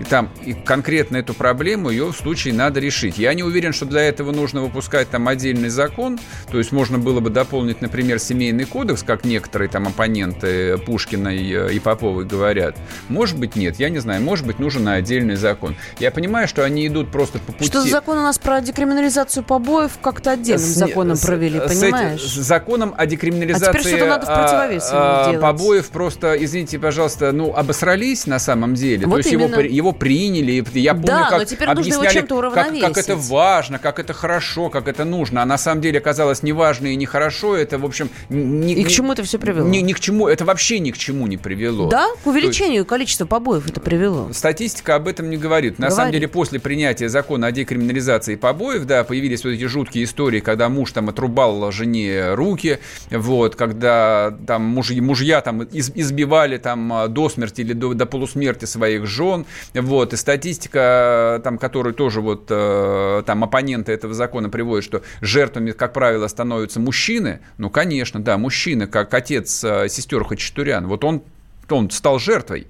И 0.00 0.04
там 0.04 0.28
и 0.44 0.52
конкретно 0.52 1.16
эту 1.16 1.32
проблему 1.34 1.90
ее 1.90 2.12
в 2.12 2.16
случае 2.16 2.52
надо 2.54 2.80
решить. 2.80 3.16
Я 3.18 3.32
не 3.34 3.42
уверен, 3.42 3.72
что 3.72 3.86
для 3.86 4.02
этого 4.02 4.30
нужно 4.32 4.60
выпускать 4.62 5.08
там 5.10 5.26
отдельный 5.28 5.68
закон. 5.70 6.18
То 6.50 6.58
есть 6.58 6.70
можно 6.72 6.98
было 6.98 7.20
бы 7.20 7.30
дополнить, 7.30 7.80
например, 7.80 8.18
семейный 8.18 8.64
кодекс, 8.64 9.02
как 9.02 9.24
некоторые 9.24 9.68
там 9.70 9.86
оппоненты 9.88 10.76
Пушкиной 10.78 11.50
э, 11.50 11.72
и 11.72 11.78
Поповой 11.78 12.24
говорят. 12.24 12.76
Может 13.08 13.38
быть, 13.38 13.56
нет, 13.56 13.76
я 13.78 13.88
не 13.88 13.98
знаю. 13.98 14.22
Может 14.22 14.46
быть, 14.46 14.58
нужен 14.58 14.86
отдельный 14.88 15.36
закон. 15.36 15.76
Я 15.98 16.10
понимаю, 16.10 16.46
что 16.48 16.64
они 16.64 16.86
идут 16.86 17.10
просто 17.10 17.38
по 17.38 17.52
пути... 17.52 17.64
Что 17.64 17.80
за 17.82 17.88
закон 17.88 18.18
у 18.18 18.22
нас 18.22 18.38
про 18.38 18.60
декриминализацию 18.60 19.44
побоев 19.44 19.92
как-то 20.02 20.32
отдельным 20.32 20.58
С- 20.66 20.74
законом 20.74 21.16
с- 21.16 21.24
провели, 21.24 21.58
с 21.58 21.62
понимаешь? 21.62 22.20
этим- 22.20 22.28
С 22.28 22.46
законом 22.46 22.94
о 22.96 23.06
декриминализации 23.06 23.66
А 23.66 23.72
теперь 23.72 23.86
что-то 23.86 24.06
надо 24.06 24.26
в 24.26 24.28
противовес 24.28 24.88
ему 24.90 24.98
а, 25.00 25.30
а, 25.30 25.38
побоев 25.40 25.88
просто, 25.88 26.34
извините, 26.38 26.78
пожалуйста, 26.78 27.32
ну, 27.32 27.54
обосрались 27.54 28.26
на 28.26 28.38
самом 28.38 28.74
деле. 28.74 29.06
Вот 29.06 29.12
То 29.12 29.18
есть 29.18 29.32
его, 29.32 29.44
именно. 29.44 29.56
при- 29.56 29.68
его 29.86 29.92
приняли. 29.92 30.64
Я 30.74 30.92
помню, 30.92 31.06
Да, 31.06 31.28
как 31.30 31.38
но 31.38 31.44
теперь 31.44 31.68
нужно 31.68 31.90
его 31.92 32.00
объясняли, 32.02 32.26
как, 32.26 32.94
как 32.94 32.98
это 32.98 33.16
важно, 33.16 33.78
как 33.78 33.98
это 33.98 34.12
хорошо, 34.12 34.68
как 34.70 34.88
это 34.88 35.04
нужно. 35.04 35.42
А 35.42 35.46
на 35.46 35.58
самом 35.58 35.80
деле 35.80 35.98
оказалось 35.98 36.42
неважно 36.42 36.88
и 36.88 36.96
нехорошо. 36.96 37.56
Это, 37.56 37.78
в 37.78 37.84
общем... 37.84 38.10
Ни, 38.28 38.72
И 38.74 38.84
к 38.84 38.88
чему 38.88 39.12
это 39.12 39.22
все 39.22 39.38
привело? 39.38 39.68
Ни, 39.68 39.78
ни 39.78 39.92
к 39.92 40.00
чему. 40.00 40.28
Это 40.28 40.44
вообще 40.44 40.78
ни 40.80 40.90
к 40.90 40.98
чему 40.98 41.26
не 41.26 41.36
привело. 41.36 41.88
Да, 41.88 42.06
к 42.06 42.08
То 42.08 42.14
есть- 42.14 42.26
увеличению 42.26 42.84
количества 42.84 43.26
побоев 43.26 43.68
это 43.68 43.80
привело. 43.80 44.28
Статистика 44.32 44.94
об 44.96 45.08
этом 45.08 45.30
не 45.30 45.36
говорит. 45.36 45.78
На 45.78 45.90
самом 45.90 46.06
Говорит. 46.06 46.20
деле, 46.20 46.28
после 46.28 46.60
принятия 46.60 47.08
закона 47.08 47.48
о 47.48 47.52
декриминализации 47.52 48.36
побоев, 48.36 48.84
да, 48.84 49.04
появились 49.04 49.44
вот 49.44 49.50
эти 49.50 49.64
жуткие 49.64 50.04
истории, 50.04 50.40
когда 50.40 50.68
муж 50.68 50.92
там 50.92 51.08
отрубал 51.08 51.70
жене 51.72 52.34
руки, 52.34 52.78
вот, 53.10 53.56
когда 53.56 54.34
там 54.46 54.62
мужья, 54.62 55.02
мужья 55.02 55.40
там 55.40 55.62
из- 55.62 55.90
избивали 55.94 56.58
там 56.58 56.92
а, 56.92 57.08
до 57.08 57.28
смерти 57.28 57.60
или 57.62 57.72
до, 57.72 57.94
до 57.94 58.06
полусмерти 58.06 58.64
своих 58.64 59.06
жен, 59.06 59.46
вот, 59.82 60.12
и 60.12 60.16
статистика, 60.16 61.40
там, 61.44 61.58
которую 61.58 61.94
тоже 61.94 62.20
вот 62.20 62.46
э, 62.50 63.22
там 63.26 63.44
оппоненты 63.44 63.92
этого 63.92 64.14
закона 64.14 64.48
приводят, 64.48 64.84
что 64.84 65.02
жертвами, 65.20 65.72
как 65.72 65.92
правило, 65.92 66.26
становятся 66.28 66.80
мужчины, 66.80 67.40
ну, 67.58 67.70
конечно, 67.70 68.20
да, 68.20 68.38
мужчины, 68.38 68.86
как 68.86 69.12
отец 69.14 69.62
э, 69.64 69.88
сестер 69.88 70.24
Хачатурян, 70.24 70.86
вот 70.86 71.04
он, 71.04 71.22
он 71.68 71.90
стал 71.90 72.18
жертвой. 72.18 72.68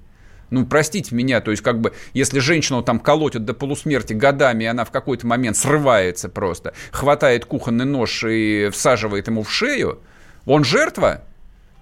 Ну, 0.49 0.65
простите 0.65 1.13
меня, 1.13 1.41
то 1.41 1.51
есть, 1.51 1.61
как 1.61 1.81
бы, 1.81 1.93
если 2.13 2.39
женщину 2.39 2.81
там 2.81 2.99
колотят 2.99 3.43
до 3.43 3.53
полусмерти 3.53 4.13
годами, 4.13 4.63
и 4.63 4.67
она 4.67 4.85
в 4.85 4.91
какой-то 4.91 5.27
момент 5.27 5.57
срывается 5.57 6.29
просто, 6.29 6.73
хватает 6.91 7.45
кухонный 7.45 7.85
нож 7.85 8.23
и 8.23 8.69
всаживает 8.71 9.27
ему 9.27 9.43
в 9.43 9.51
шею, 9.51 9.99
он 10.45 10.63
жертва? 10.63 11.23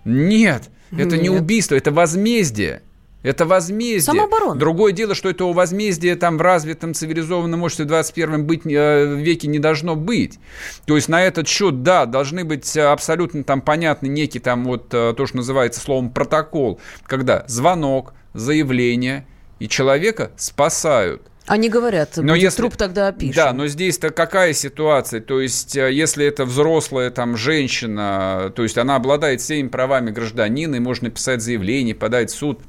Нет, 0.03 0.69
это 0.91 1.17
не 1.17 1.29
Нет. 1.29 1.41
убийство, 1.41 1.75
это 1.75 1.91
возмездие. 1.91 2.81
Это 3.25 3.45
возмездие. 3.45 4.01
Самооборона. 4.01 4.59
Другое 4.59 4.93
дело, 4.93 5.15
что 5.15 5.29
этого 5.31 5.51
возмездия 5.51 6.15
там 6.15 6.37
в 6.37 6.41
развитом 6.41 6.93
цивилизованном 6.93 7.63
обществе 7.63 7.85
в 7.85 7.87
21 7.87 8.45
быть, 8.45 8.61
э, 8.67 9.15
веке 9.15 9.47
не 9.47 9.57
должно 9.57 9.95
быть. 9.95 10.39
То 10.85 10.95
есть 10.95 11.09
на 11.09 11.23
этот 11.23 11.47
счет, 11.47 11.81
да, 11.81 12.05
должны 12.05 12.45
быть 12.45 12.77
э, 12.77 12.83
абсолютно 12.83 13.43
там 13.43 13.61
понятны 13.61 14.07
некий 14.07 14.37
там 14.37 14.65
вот 14.65 14.93
э, 14.93 15.15
то, 15.17 15.25
что 15.25 15.37
называется 15.37 15.79
словом 15.81 16.11
протокол, 16.11 16.79
когда 17.07 17.45
звонок, 17.47 18.13
заявление 18.35 19.25
и 19.57 19.67
человека 19.67 20.31
спасают. 20.37 21.23
Они 21.47 21.69
говорят, 21.69 22.17
Но 22.17 22.35
если- 22.35 22.57
труп 22.57 22.75
тогда 22.75 23.07
опишем. 23.07 23.35
Да, 23.35 23.53
но 23.53 23.67
здесь-то 23.67 24.11
какая 24.11 24.53
ситуация? 24.53 25.19
То 25.19 25.41
есть, 25.41 25.75
э, 25.75 25.91
если 25.91 26.27
это 26.27 26.45
взрослая 26.45 27.09
там 27.09 27.37
женщина, 27.37 28.51
то 28.55 28.61
есть 28.61 28.77
она 28.77 28.95
обладает 28.95 29.41
всеми 29.41 29.67
правами 29.67 30.11
гражданина, 30.11 30.75
и 30.75 30.79
можно 30.79 31.09
писать 31.09 31.41
заявление, 31.41 31.95
подать 31.95 32.29
в 32.31 32.35
суд, 32.35 32.61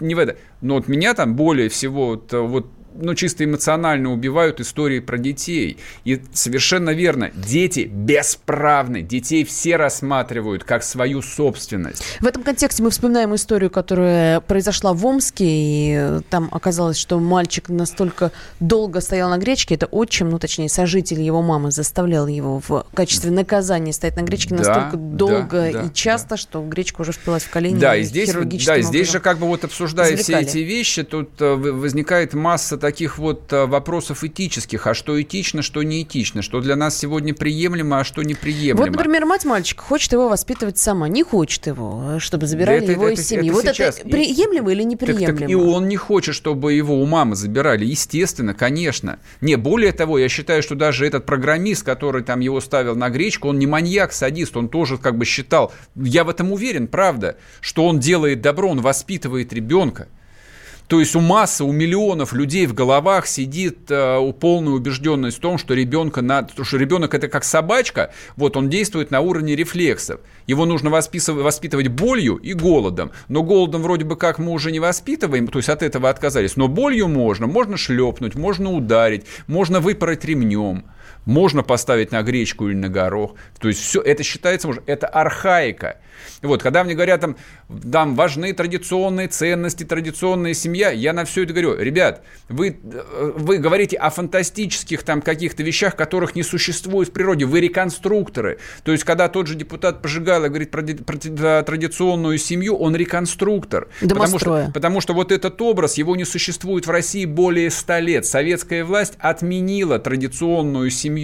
не 0.00 0.14
в 0.14 0.18
это. 0.18 0.36
Но 0.60 0.74
вот 0.74 0.88
меня 0.88 1.14
там 1.14 1.36
более 1.36 1.68
всего 1.68 2.06
вот, 2.06 2.32
э, 2.32 2.38
вот 2.38 2.66
ну, 3.00 3.14
чисто 3.14 3.44
эмоционально 3.44 4.12
убивают 4.12 4.60
истории 4.60 5.00
про 5.00 5.18
детей. 5.18 5.78
И 6.04 6.20
совершенно 6.32 6.90
верно, 6.90 7.30
дети 7.34 7.90
бесправны. 7.92 9.02
Детей 9.02 9.44
все 9.44 9.76
рассматривают 9.76 10.64
как 10.64 10.82
свою 10.82 11.22
собственность. 11.22 12.02
В 12.20 12.26
этом 12.26 12.42
контексте 12.42 12.82
мы 12.82 12.90
вспоминаем 12.90 13.34
историю, 13.34 13.70
которая 13.70 14.40
произошла 14.40 14.92
в 14.92 15.06
Омске, 15.06 15.44
и 15.46 16.20
там 16.28 16.48
оказалось, 16.50 16.98
что 16.98 17.18
мальчик 17.18 17.68
настолько 17.68 18.32
долго 18.60 19.00
стоял 19.00 19.30
на 19.30 19.38
гречке, 19.38 19.76
это 19.76 19.86
отчим, 19.86 20.30
ну 20.30 20.38
точнее 20.38 20.68
сожитель 20.68 21.20
его 21.20 21.42
мамы 21.42 21.70
заставлял 21.70 22.26
его 22.26 22.60
в 22.66 22.86
качестве 22.94 23.30
наказания 23.30 23.92
стоять 23.92 24.16
на 24.16 24.22
гречке 24.22 24.50
Да, 24.50 24.56
настолько 24.56 24.96
да, 24.96 25.16
долго 25.16 25.70
да, 25.72 25.82
и 25.82 25.92
часто, 25.92 26.36
что 26.36 26.62
гречка 26.62 27.02
уже 27.02 27.12
впилась 27.12 27.44
в 27.44 27.50
колени. 27.50 27.78
Да, 27.78 27.96
и 27.96 28.02
здесь, 28.02 28.32
да, 28.66 28.80
здесь 28.80 29.10
же 29.10 29.20
как 29.20 29.38
бы 29.38 29.46
вот 29.46 29.64
обсуждая 29.64 30.16
все 30.16 30.40
эти 30.40 30.58
вещи, 30.58 31.04
тут 31.04 31.40
э, 31.40 31.54
возникает 31.54 32.34
масса 32.34 32.76
таких 32.76 32.87
вот 33.18 33.52
э, 33.52 33.66
вопросов 33.66 34.24
этических. 34.24 34.86
А 34.86 34.94
что 34.94 35.20
этично, 35.20 35.62
что 35.62 35.82
не 35.82 36.02
этично? 36.02 36.42
Что 36.42 36.60
для 36.60 36.76
нас 36.76 36.96
сегодня 36.96 37.34
приемлемо, 37.34 38.00
а 38.00 38.04
что 38.04 38.22
неприемлемо? 38.22 38.86
Вот, 38.86 38.90
например, 38.96 39.26
мать 39.26 39.44
мальчика 39.44 39.82
хочет 39.82 40.12
его 40.12 40.28
воспитывать 40.28 40.78
сама, 40.78 41.08
не 41.08 41.22
хочет 41.22 41.66
его, 41.66 42.16
э, 42.16 42.18
чтобы 42.18 42.46
забирали 42.46 42.82
это- 42.84 42.92
его 42.92 43.08
это- 43.08 43.20
из 43.20 43.26
семьи. 43.28 43.48
это 43.48 43.54
вот 43.54 43.64
сейчас. 43.74 43.98
это 43.98 44.08
приемлемо 44.08 44.72
или 44.72 44.82
Так- 44.94 44.98
так 45.06 45.10
неприемлемо? 45.10 45.50
и 45.50 45.54
он 45.54 45.88
не 45.88 45.96
хочет, 45.96 46.34
чтобы 46.34 46.72
его 46.72 47.00
у 47.00 47.06
мамы 47.06 47.36
забирали. 47.36 47.84
Естественно, 47.84 48.54
конечно. 48.54 49.18
Не, 49.40 49.56
более 49.56 49.92
того, 49.92 50.18
я 50.18 50.28
считаю, 50.28 50.62
что 50.62 50.74
даже 50.74 51.06
этот 51.06 51.26
программист, 51.26 51.84
который 51.84 52.22
там 52.22 52.40
его 52.40 52.60
ставил 52.60 52.96
на 52.96 53.10
гречку, 53.10 53.48
он 53.48 53.58
не 53.58 53.66
маньяк, 53.66 54.12
садист, 54.12 54.56
он 54.56 54.68
тоже 54.68 54.98
как 54.98 55.16
бы 55.16 55.24
считал, 55.24 55.72
я 55.94 56.24
в 56.24 56.28
этом 56.28 56.52
уверен, 56.52 56.88
правда, 56.88 57.36
что 57.60 57.86
он 57.86 57.98
делает 58.00 58.40
добро, 58.40 58.68
он 58.70 58.80
воспитывает 58.80 59.52
ребенка. 59.52 60.08
То 60.88 61.00
есть 61.00 61.14
у 61.14 61.20
массы, 61.20 61.64
у 61.64 61.70
миллионов 61.70 62.32
людей 62.32 62.66
в 62.66 62.72
головах 62.72 63.26
сидит 63.26 63.90
э, 63.90 64.32
полная 64.40 64.72
убежденность 64.72 65.36
в 65.36 65.40
том, 65.40 65.58
что 65.58 65.74
ребенка 65.74 66.22
надо, 66.22 66.48
потому 66.48 66.64
что 66.64 66.78
ребенок 66.78 67.12
это 67.12 67.28
как 67.28 67.44
собачка, 67.44 68.10
вот 68.36 68.56
он 68.56 68.70
действует 68.70 69.10
на 69.10 69.20
уровне 69.20 69.54
рефлексов. 69.54 70.20
Его 70.46 70.64
нужно 70.64 70.88
восписыв- 70.88 71.42
воспитывать 71.42 71.88
болью 71.88 72.36
и 72.36 72.54
голодом. 72.54 73.10
Но 73.28 73.42
голодом 73.42 73.82
вроде 73.82 74.06
бы 74.06 74.16
как 74.16 74.38
мы 74.38 74.50
уже 74.52 74.72
не 74.72 74.80
воспитываем, 74.80 75.46
то 75.48 75.58
есть 75.58 75.68
от 75.68 75.82
этого 75.82 76.08
отказались. 76.08 76.56
Но 76.56 76.68
болью 76.68 77.06
можно, 77.08 77.46
можно 77.46 77.76
шлепнуть, 77.76 78.34
можно 78.34 78.72
ударить, 78.72 79.26
можно 79.46 79.80
выпороть 79.80 80.24
ремнем. 80.24 80.84
Можно 81.28 81.62
поставить 81.62 82.10
на 82.10 82.22
гречку 82.22 82.70
или 82.70 82.74
на 82.74 82.88
горох. 82.88 83.34
То 83.60 83.68
есть 83.68 83.82
все 83.82 84.00
это 84.00 84.22
считается, 84.22 84.70
это 84.86 85.06
архаика. 85.06 85.98
Вот, 86.40 86.62
когда 86.62 86.84
мне 86.84 86.94
говорят, 86.94 87.20
там, 87.20 87.36
там 87.92 88.14
важны 88.16 88.54
традиционные 88.54 89.28
ценности, 89.28 89.84
традиционная 89.84 90.54
семья, 90.54 90.90
я 90.90 91.12
на 91.12 91.26
все 91.26 91.42
это 91.42 91.52
говорю, 91.52 91.76
ребят, 91.76 92.22
вы, 92.48 92.78
вы 92.82 93.58
говорите 93.58 93.98
о 93.98 94.08
фантастических 94.08 95.02
там 95.02 95.20
каких-то 95.20 95.62
вещах, 95.62 95.96
которых 95.96 96.34
не 96.34 96.42
существует 96.42 97.10
в 97.10 97.12
природе, 97.12 97.44
вы 97.44 97.60
реконструкторы. 97.60 98.58
То 98.82 98.92
есть, 98.92 99.04
когда 99.04 99.28
тот 99.28 99.48
же 99.48 99.54
депутат 99.54 100.00
Пожигайло 100.00 100.48
говорит 100.48 100.70
про, 100.70 100.82
про 100.82 101.62
традиционную 101.62 102.38
семью, 102.38 102.74
он 102.76 102.96
реконструктор. 102.96 103.88
Потому 104.00 104.38
что, 104.38 104.70
потому 104.72 105.00
что 105.02 105.12
вот 105.12 105.30
этот 105.30 105.60
образ, 105.60 105.98
его 105.98 106.16
не 106.16 106.24
существует 106.24 106.86
в 106.86 106.90
России 106.90 107.26
более 107.26 107.70
ста 107.70 108.00
лет. 108.00 108.24
Советская 108.24 108.82
власть 108.82 109.12
отменила 109.18 109.98
традиционную 109.98 110.88
семью. 110.88 111.17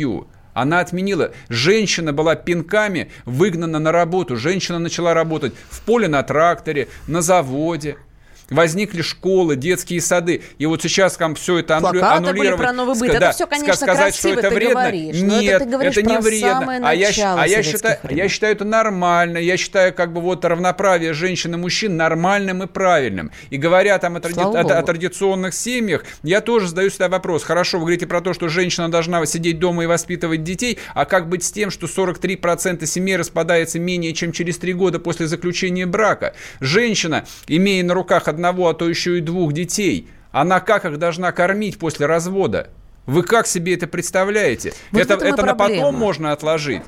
Она 0.55 0.80
отменила. 0.80 1.32
Женщина 1.49 2.12
была 2.12 2.36
пинками 2.36 3.11
выгнана 3.24 3.80
на 3.80 3.92
работу. 3.92 4.36
Женщина 4.36 4.78
начала 4.78 5.12
работать 5.12 5.53
в 5.68 5.82
поле 5.82 6.09
на 6.09 6.22
тракторе, 6.22 6.88
на 7.09 7.22
заводе 7.22 7.97
возникли 8.51 9.03
школы, 9.03 9.57
детские 9.57 10.01
сады, 10.01 10.42
и 10.59 10.66
вот 10.66 10.82
сейчас 10.82 11.16
там 11.16 11.34
все 11.34 11.59
это 11.59 11.78
Плакаты 11.78 12.05
аннулировать. 12.05 12.38
были 12.38 12.57
про 12.57 12.72
новый 12.72 12.99
быт. 12.99 13.11
Да, 13.12 13.16
это 13.16 13.30
все, 13.32 13.47
конечно, 13.47 13.74
сказать, 13.74 14.14
что 14.14 14.28
это 14.30 14.51
вредно. 14.51 14.80
Говоришь, 14.82 15.16
Нет, 15.16 15.62
это, 15.62 15.82
это 15.82 16.03
не 16.03 16.18
вредно. 16.18 16.80
А 16.88 16.95
я, 16.95 17.09
а 17.36 17.47
я 17.47 17.62
считаю, 17.62 17.99
я 18.11 18.28
считаю 18.28 18.55
это 18.55 18.64
нормально. 18.64 19.38
Я 19.38 19.57
считаю 19.57 19.92
как 19.92 20.12
бы 20.12 20.20
вот 20.20 20.45
равноправие 20.45 21.12
женщин 21.12 21.55
и 21.55 21.57
мужчин 21.57 21.97
нормальным 21.97 22.62
и 22.62 22.66
правильным. 22.66 23.30
И 23.51 23.57
говоря 23.57 23.99
там 23.99 24.16
о, 24.16 24.20
тради... 24.20 24.40
о, 24.40 24.78
о 24.78 24.82
традиционных 24.82 25.55
семьях, 25.55 26.05
я 26.22 26.40
тоже 26.40 26.68
задаю 26.68 26.90
себе 26.90 27.09
вопрос. 27.09 27.45
Хорошо, 27.45 27.78
вы 27.78 27.84
говорите 27.84 28.07
про 28.07 28.20
то, 28.20 28.34
что 28.34 28.49
женщина 28.49 28.90
должна 28.90 29.24
сидеть 29.26 29.59
дома 29.59 29.84
и 29.84 29.86
воспитывать 29.86 30.45
детей, 30.45 30.78
а 30.95 31.05
как 31.05 31.28
быть 31.28 31.45
с 31.45 31.53
тем, 31.53 31.70
что 31.70 31.86
43% 31.86 32.84
семей 32.86 33.16
распадается 33.16 33.78
менее 33.78 34.12
чем 34.12 34.32
через 34.32 34.59
3 34.59 34.72
года 34.74 34.99
после 34.99 35.26
заключения 35.26 35.86
брака? 35.86 36.34
Женщина, 36.61 37.24
имея 37.49 37.84
на 37.84 37.95
руках 37.95 38.28
одного, 38.35 38.68
а 38.68 38.74
то 38.74 38.89
еще 38.89 39.18
и 39.18 39.20
двух 39.20 39.53
детей, 39.53 40.09
она 40.32 40.61
как 40.61 40.85
их 40.85 40.99
должна 40.99 41.32
кормить 41.32 41.78
после 41.78 42.07
развода? 42.07 42.70
Вы 43.07 43.22
как 43.22 43.47
себе 43.47 43.74
это 43.74 43.87
представляете? 43.87 44.72
Вот 44.91 45.01
это 45.01 45.14
это 45.24 45.45
на 45.45 45.55
потом 45.55 45.95
можно 45.95 46.32
отложить. 46.32 46.82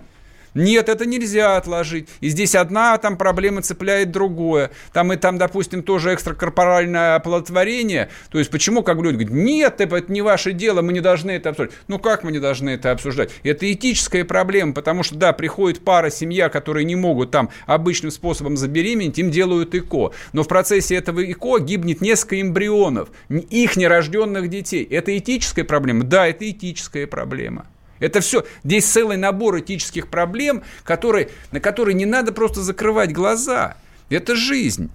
Нет, 0.56 0.88
это 0.88 1.04
нельзя 1.04 1.58
отложить. 1.58 2.08
И 2.20 2.30
здесь 2.30 2.54
одна 2.54 2.96
там 2.96 3.18
проблема 3.18 3.60
цепляет 3.60 4.10
другое. 4.10 4.70
Там 4.94 5.12
и 5.12 5.16
там, 5.16 5.36
допустим, 5.36 5.82
тоже 5.82 6.14
экстракорпоральное 6.14 7.16
оплодотворение. 7.16 8.08
То 8.30 8.38
есть 8.38 8.50
почему, 8.50 8.82
как 8.82 8.96
люди 8.96 9.16
говорят, 9.16 9.34
нет, 9.34 9.80
это 9.82 10.10
не 10.10 10.22
ваше 10.22 10.52
дело, 10.52 10.80
мы 10.80 10.94
не 10.94 11.00
должны 11.00 11.32
это 11.32 11.50
обсуждать. 11.50 11.76
Ну 11.88 11.98
как 11.98 12.24
мы 12.24 12.32
не 12.32 12.38
должны 12.38 12.70
это 12.70 12.90
обсуждать? 12.90 13.32
Это 13.42 13.70
этическая 13.70 14.24
проблема, 14.24 14.72
потому 14.72 15.02
что, 15.02 15.16
да, 15.16 15.34
приходит 15.34 15.84
пара, 15.84 16.08
семья, 16.08 16.48
которые 16.48 16.84
не 16.84 16.96
могут 16.96 17.30
там 17.32 17.50
обычным 17.66 18.10
способом 18.10 18.56
забеременеть, 18.56 19.18
им 19.18 19.30
делают 19.30 19.74
ЭКО. 19.74 20.12
Но 20.32 20.42
в 20.42 20.48
процессе 20.48 20.96
этого 20.96 21.22
ЭКО 21.22 21.58
гибнет 21.58 22.00
несколько 22.00 22.40
эмбрионов, 22.40 23.10
их 23.28 23.76
нерожденных 23.76 24.48
детей. 24.48 24.84
Это 24.84 25.16
этическая 25.18 25.66
проблема? 25.66 26.04
Да, 26.04 26.26
это 26.26 26.48
этическая 26.50 27.06
проблема. 27.06 27.66
Это 27.98 28.20
все. 28.20 28.44
Здесь 28.64 28.84
целый 28.86 29.16
набор 29.16 29.58
этических 29.60 30.08
проблем, 30.08 30.62
которые, 30.84 31.30
на 31.52 31.60
которые 31.60 31.94
не 31.94 32.06
надо 32.06 32.32
просто 32.32 32.62
закрывать 32.62 33.12
глаза. 33.12 33.76
Это 34.08 34.36
жизнь. 34.36 34.90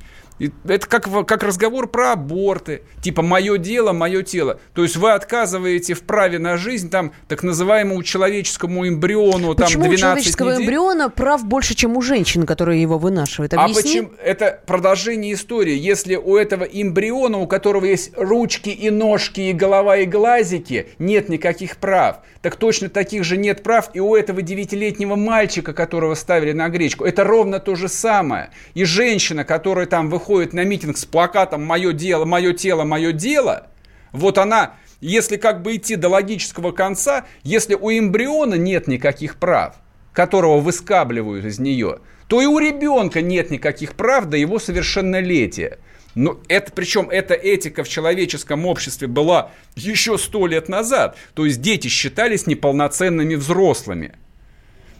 Это 0.66 0.88
как, 0.88 1.08
как 1.28 1.44
разговор 1.44 1.88
про 1.88 2.14
аборты. 2.14 2.82
Типа 3.02 3.22
«мое 3.22 3.58
дело, 3.58 3.92
мое 3.94 4.24
тело». 4.24 4.60
То 4.74 4.84
есть 4.84 4.96
вы 4.96 5.12
отказываете 5.12 5.94
в 5.94 6.02
праве 6.04 6.40
на 6.40 6.58
жизнь 6.58 6.90
там 6.90 7.12
так 7.28 7.44
называемому 7.44 8.02
человеческому 8.04 8.88
эмбриону 8.88 9.54
там, 9.56 9.66
почему 9.66 9.84
12 9.84 9.98
у 9.98 10.02
человеческого 10.02 10.52
недель? 10.52 10.64
эмбриона 10.64 11.10
прав 11.10 11.46
больше, 11.46 11.76
чем 11.76 11.98
у 11.98 12.02
женщины, 12.02 12.46
которая 12.46 12.78
его 12.78 12.98
вынашивает? 12.98 13.54
Объясни. 13.54 14.00
А 14.00 14.04
почему? 14.04 14.12
Это 14.24 14.60
продолжение 14.66 15.34
истории. 15.34 15.78
Если 15.78 16.16
у 16.16 16.36
этого 16.36 16.64
эмбриона, 16.64 17.38
у 17.38 17.48
которого 17.48 17.86
есть 17.86 18.12
ручки 18.16 18.70
и 18.70 18.90
ножки, 18.90 19.42
и 19.42 19.54
голова, 19.54 19.98
и 19.98 20.06
глазики, 20.06 20.88
нет 20.98 21.30
никаких 21.30 21.78
прав, 21.78 22.18
так 22.42 22.56
точно 22.56 22.90
таких 22.90 23.24
же 23.24 23.38
нет 23.38 23.62
прав 23.62 23.92
и 23.94 24.00
у 24.00 24.16
этого 24.16 24.42
девятилетнего 24.42 25.16
мальчика, 25.16 25.74
которого 25.74 26.16
ставили 26.16 26.54
на 26.54 26.70
гречку. 26.70 27.06
Это 27.06 27.24
ровно 27.24 27.60
то 27.60 27.76
же 27.76 27.88
самое. 27.88 28.50
И 28.74 28.84
женщина, 28.84 29.44
которая 29.44 29.86
там 29.86 30.10
выходит 30.10 30.31
выходит 30.32 30.54
на 30.54 30.64
митинг 30.64 30.98
с 30.98 31.06
плакатом 31.06 31.64
«Мое 31.64 31.92
дело, 31.92 32.26
мое 32.26 32.54
тело, 32.54 32.84
мое 32.86 33.12
дело», 33.12 33.68
вот 34.14 34.38
она, 34.38 34.74
если 35.02 35.38
как 35.38 35.62
бы 35.62 35.76
идти 35.76 35.96
до 35.96 36.10
логического 36.10 36.72
конца, 36.72 37.26
если 37.44 37.76
у 37.76 37.90
эмбриона 37.90 38.56
нет 38.56 38.88
никаких 38.88 39.36
прав, 39.36 39.76
которого 40.14 40.60
выскабливают 40.60 41.46
из 41.46 41.60
нее, 41.60 42.00
то 42.28 42.42
и 42.42 42.46
у 42.46 42.60
ребенка 42.60 43.22
нет 43.22 43.52
никаких 43.52 43.96
прав 43.96 44.26
до 44.26 44.38
его 44.38 44.58
совершеннолетия. 44.58 45.80
Но 46.16 46.40
это, 46.48 46.72
причем 46.74 47.10
эта 47.10 47.34
этика 47.34 47.84
в 47.84 47.90
человеческом 47.90 48.66
обществе 48.66 49.08
была 49.08 49.52
еще 49.76 50.18
сто 50.18 50.48
лет 50.48 50.70
назад. 50.70 51.18
То 51.34 51.46
есть 51.46 51.62
дети 51.62 51.88
считались 51.88 52.48
неполноценными 52.48 53.36
взрослыми. 53.36 54.14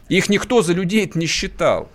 Их 0.08 0.28
никто 0.28 0.62
за 0.62 0.72
людей 0.72 1.10
не 1.14 1.26
считал. 1.26 1.90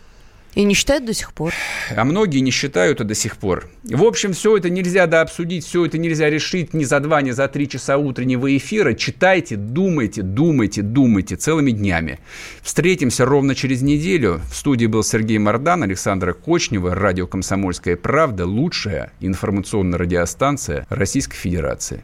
И 0.55 0.63
не 0.63 0.73
считают 0.73 1.05
до 1.05 1.13
сих 1.13 1.33
пор. 1.33 1.53
А 1.95 2.03
многие 2.03 2.39
не 2.39 2.49
считают 2.49 2.99
и 2.99 3.03
до 3.03 3.13
сих 3.13 3.37
пор. 3.37 3.69
В 3.83 4.03
общем, 4.03 4.33
все 4.33 4.57
это 4.57 4.69
нельзя 4.69 5.05
дообсудить, 5.05 5.65
все 5.65 5.85
это 5.85 5.97
нельзя 5.97 6.29
решить 6.29 6.73
ни 6.73 6.83
за 6.83 6.99
два, 6.99 7.21
ни 7.21 7.31
за 7.31 7.47
три 7.47 7.69
часа 7.69 7.97
утреннего 7.97 8.55
эфира. 8.57 8.93
Читайте, 8.93 9.55
думайте, 9.55 10.23
думайте, 10.23 10.81
думайте 10.81 11.35
целыми 11.35 11.71
днями. 11.71 12.19
Встретимся 12.63 13.25
ровно 13.25 13.53
через 13.53 13.81
неделю. 13.81 14.41
В 14.51 14.55
студии 14.55 14.87
был 14.87 15.03
Сергей 15.03 15.37
Мордан, 15.37 15.83
Александра 15.83 16.33
Кочнева, 16.33 16.95
радио 16.95 17.27
«Комсомольская 17.27 17.95
правда», 17.95 18.45
лучшая 18.45 19.11
информационная 19.19 19.99
радиостанция 19.99 20.87
Российской 20.89 21.37
Федерации. 21.37 22.03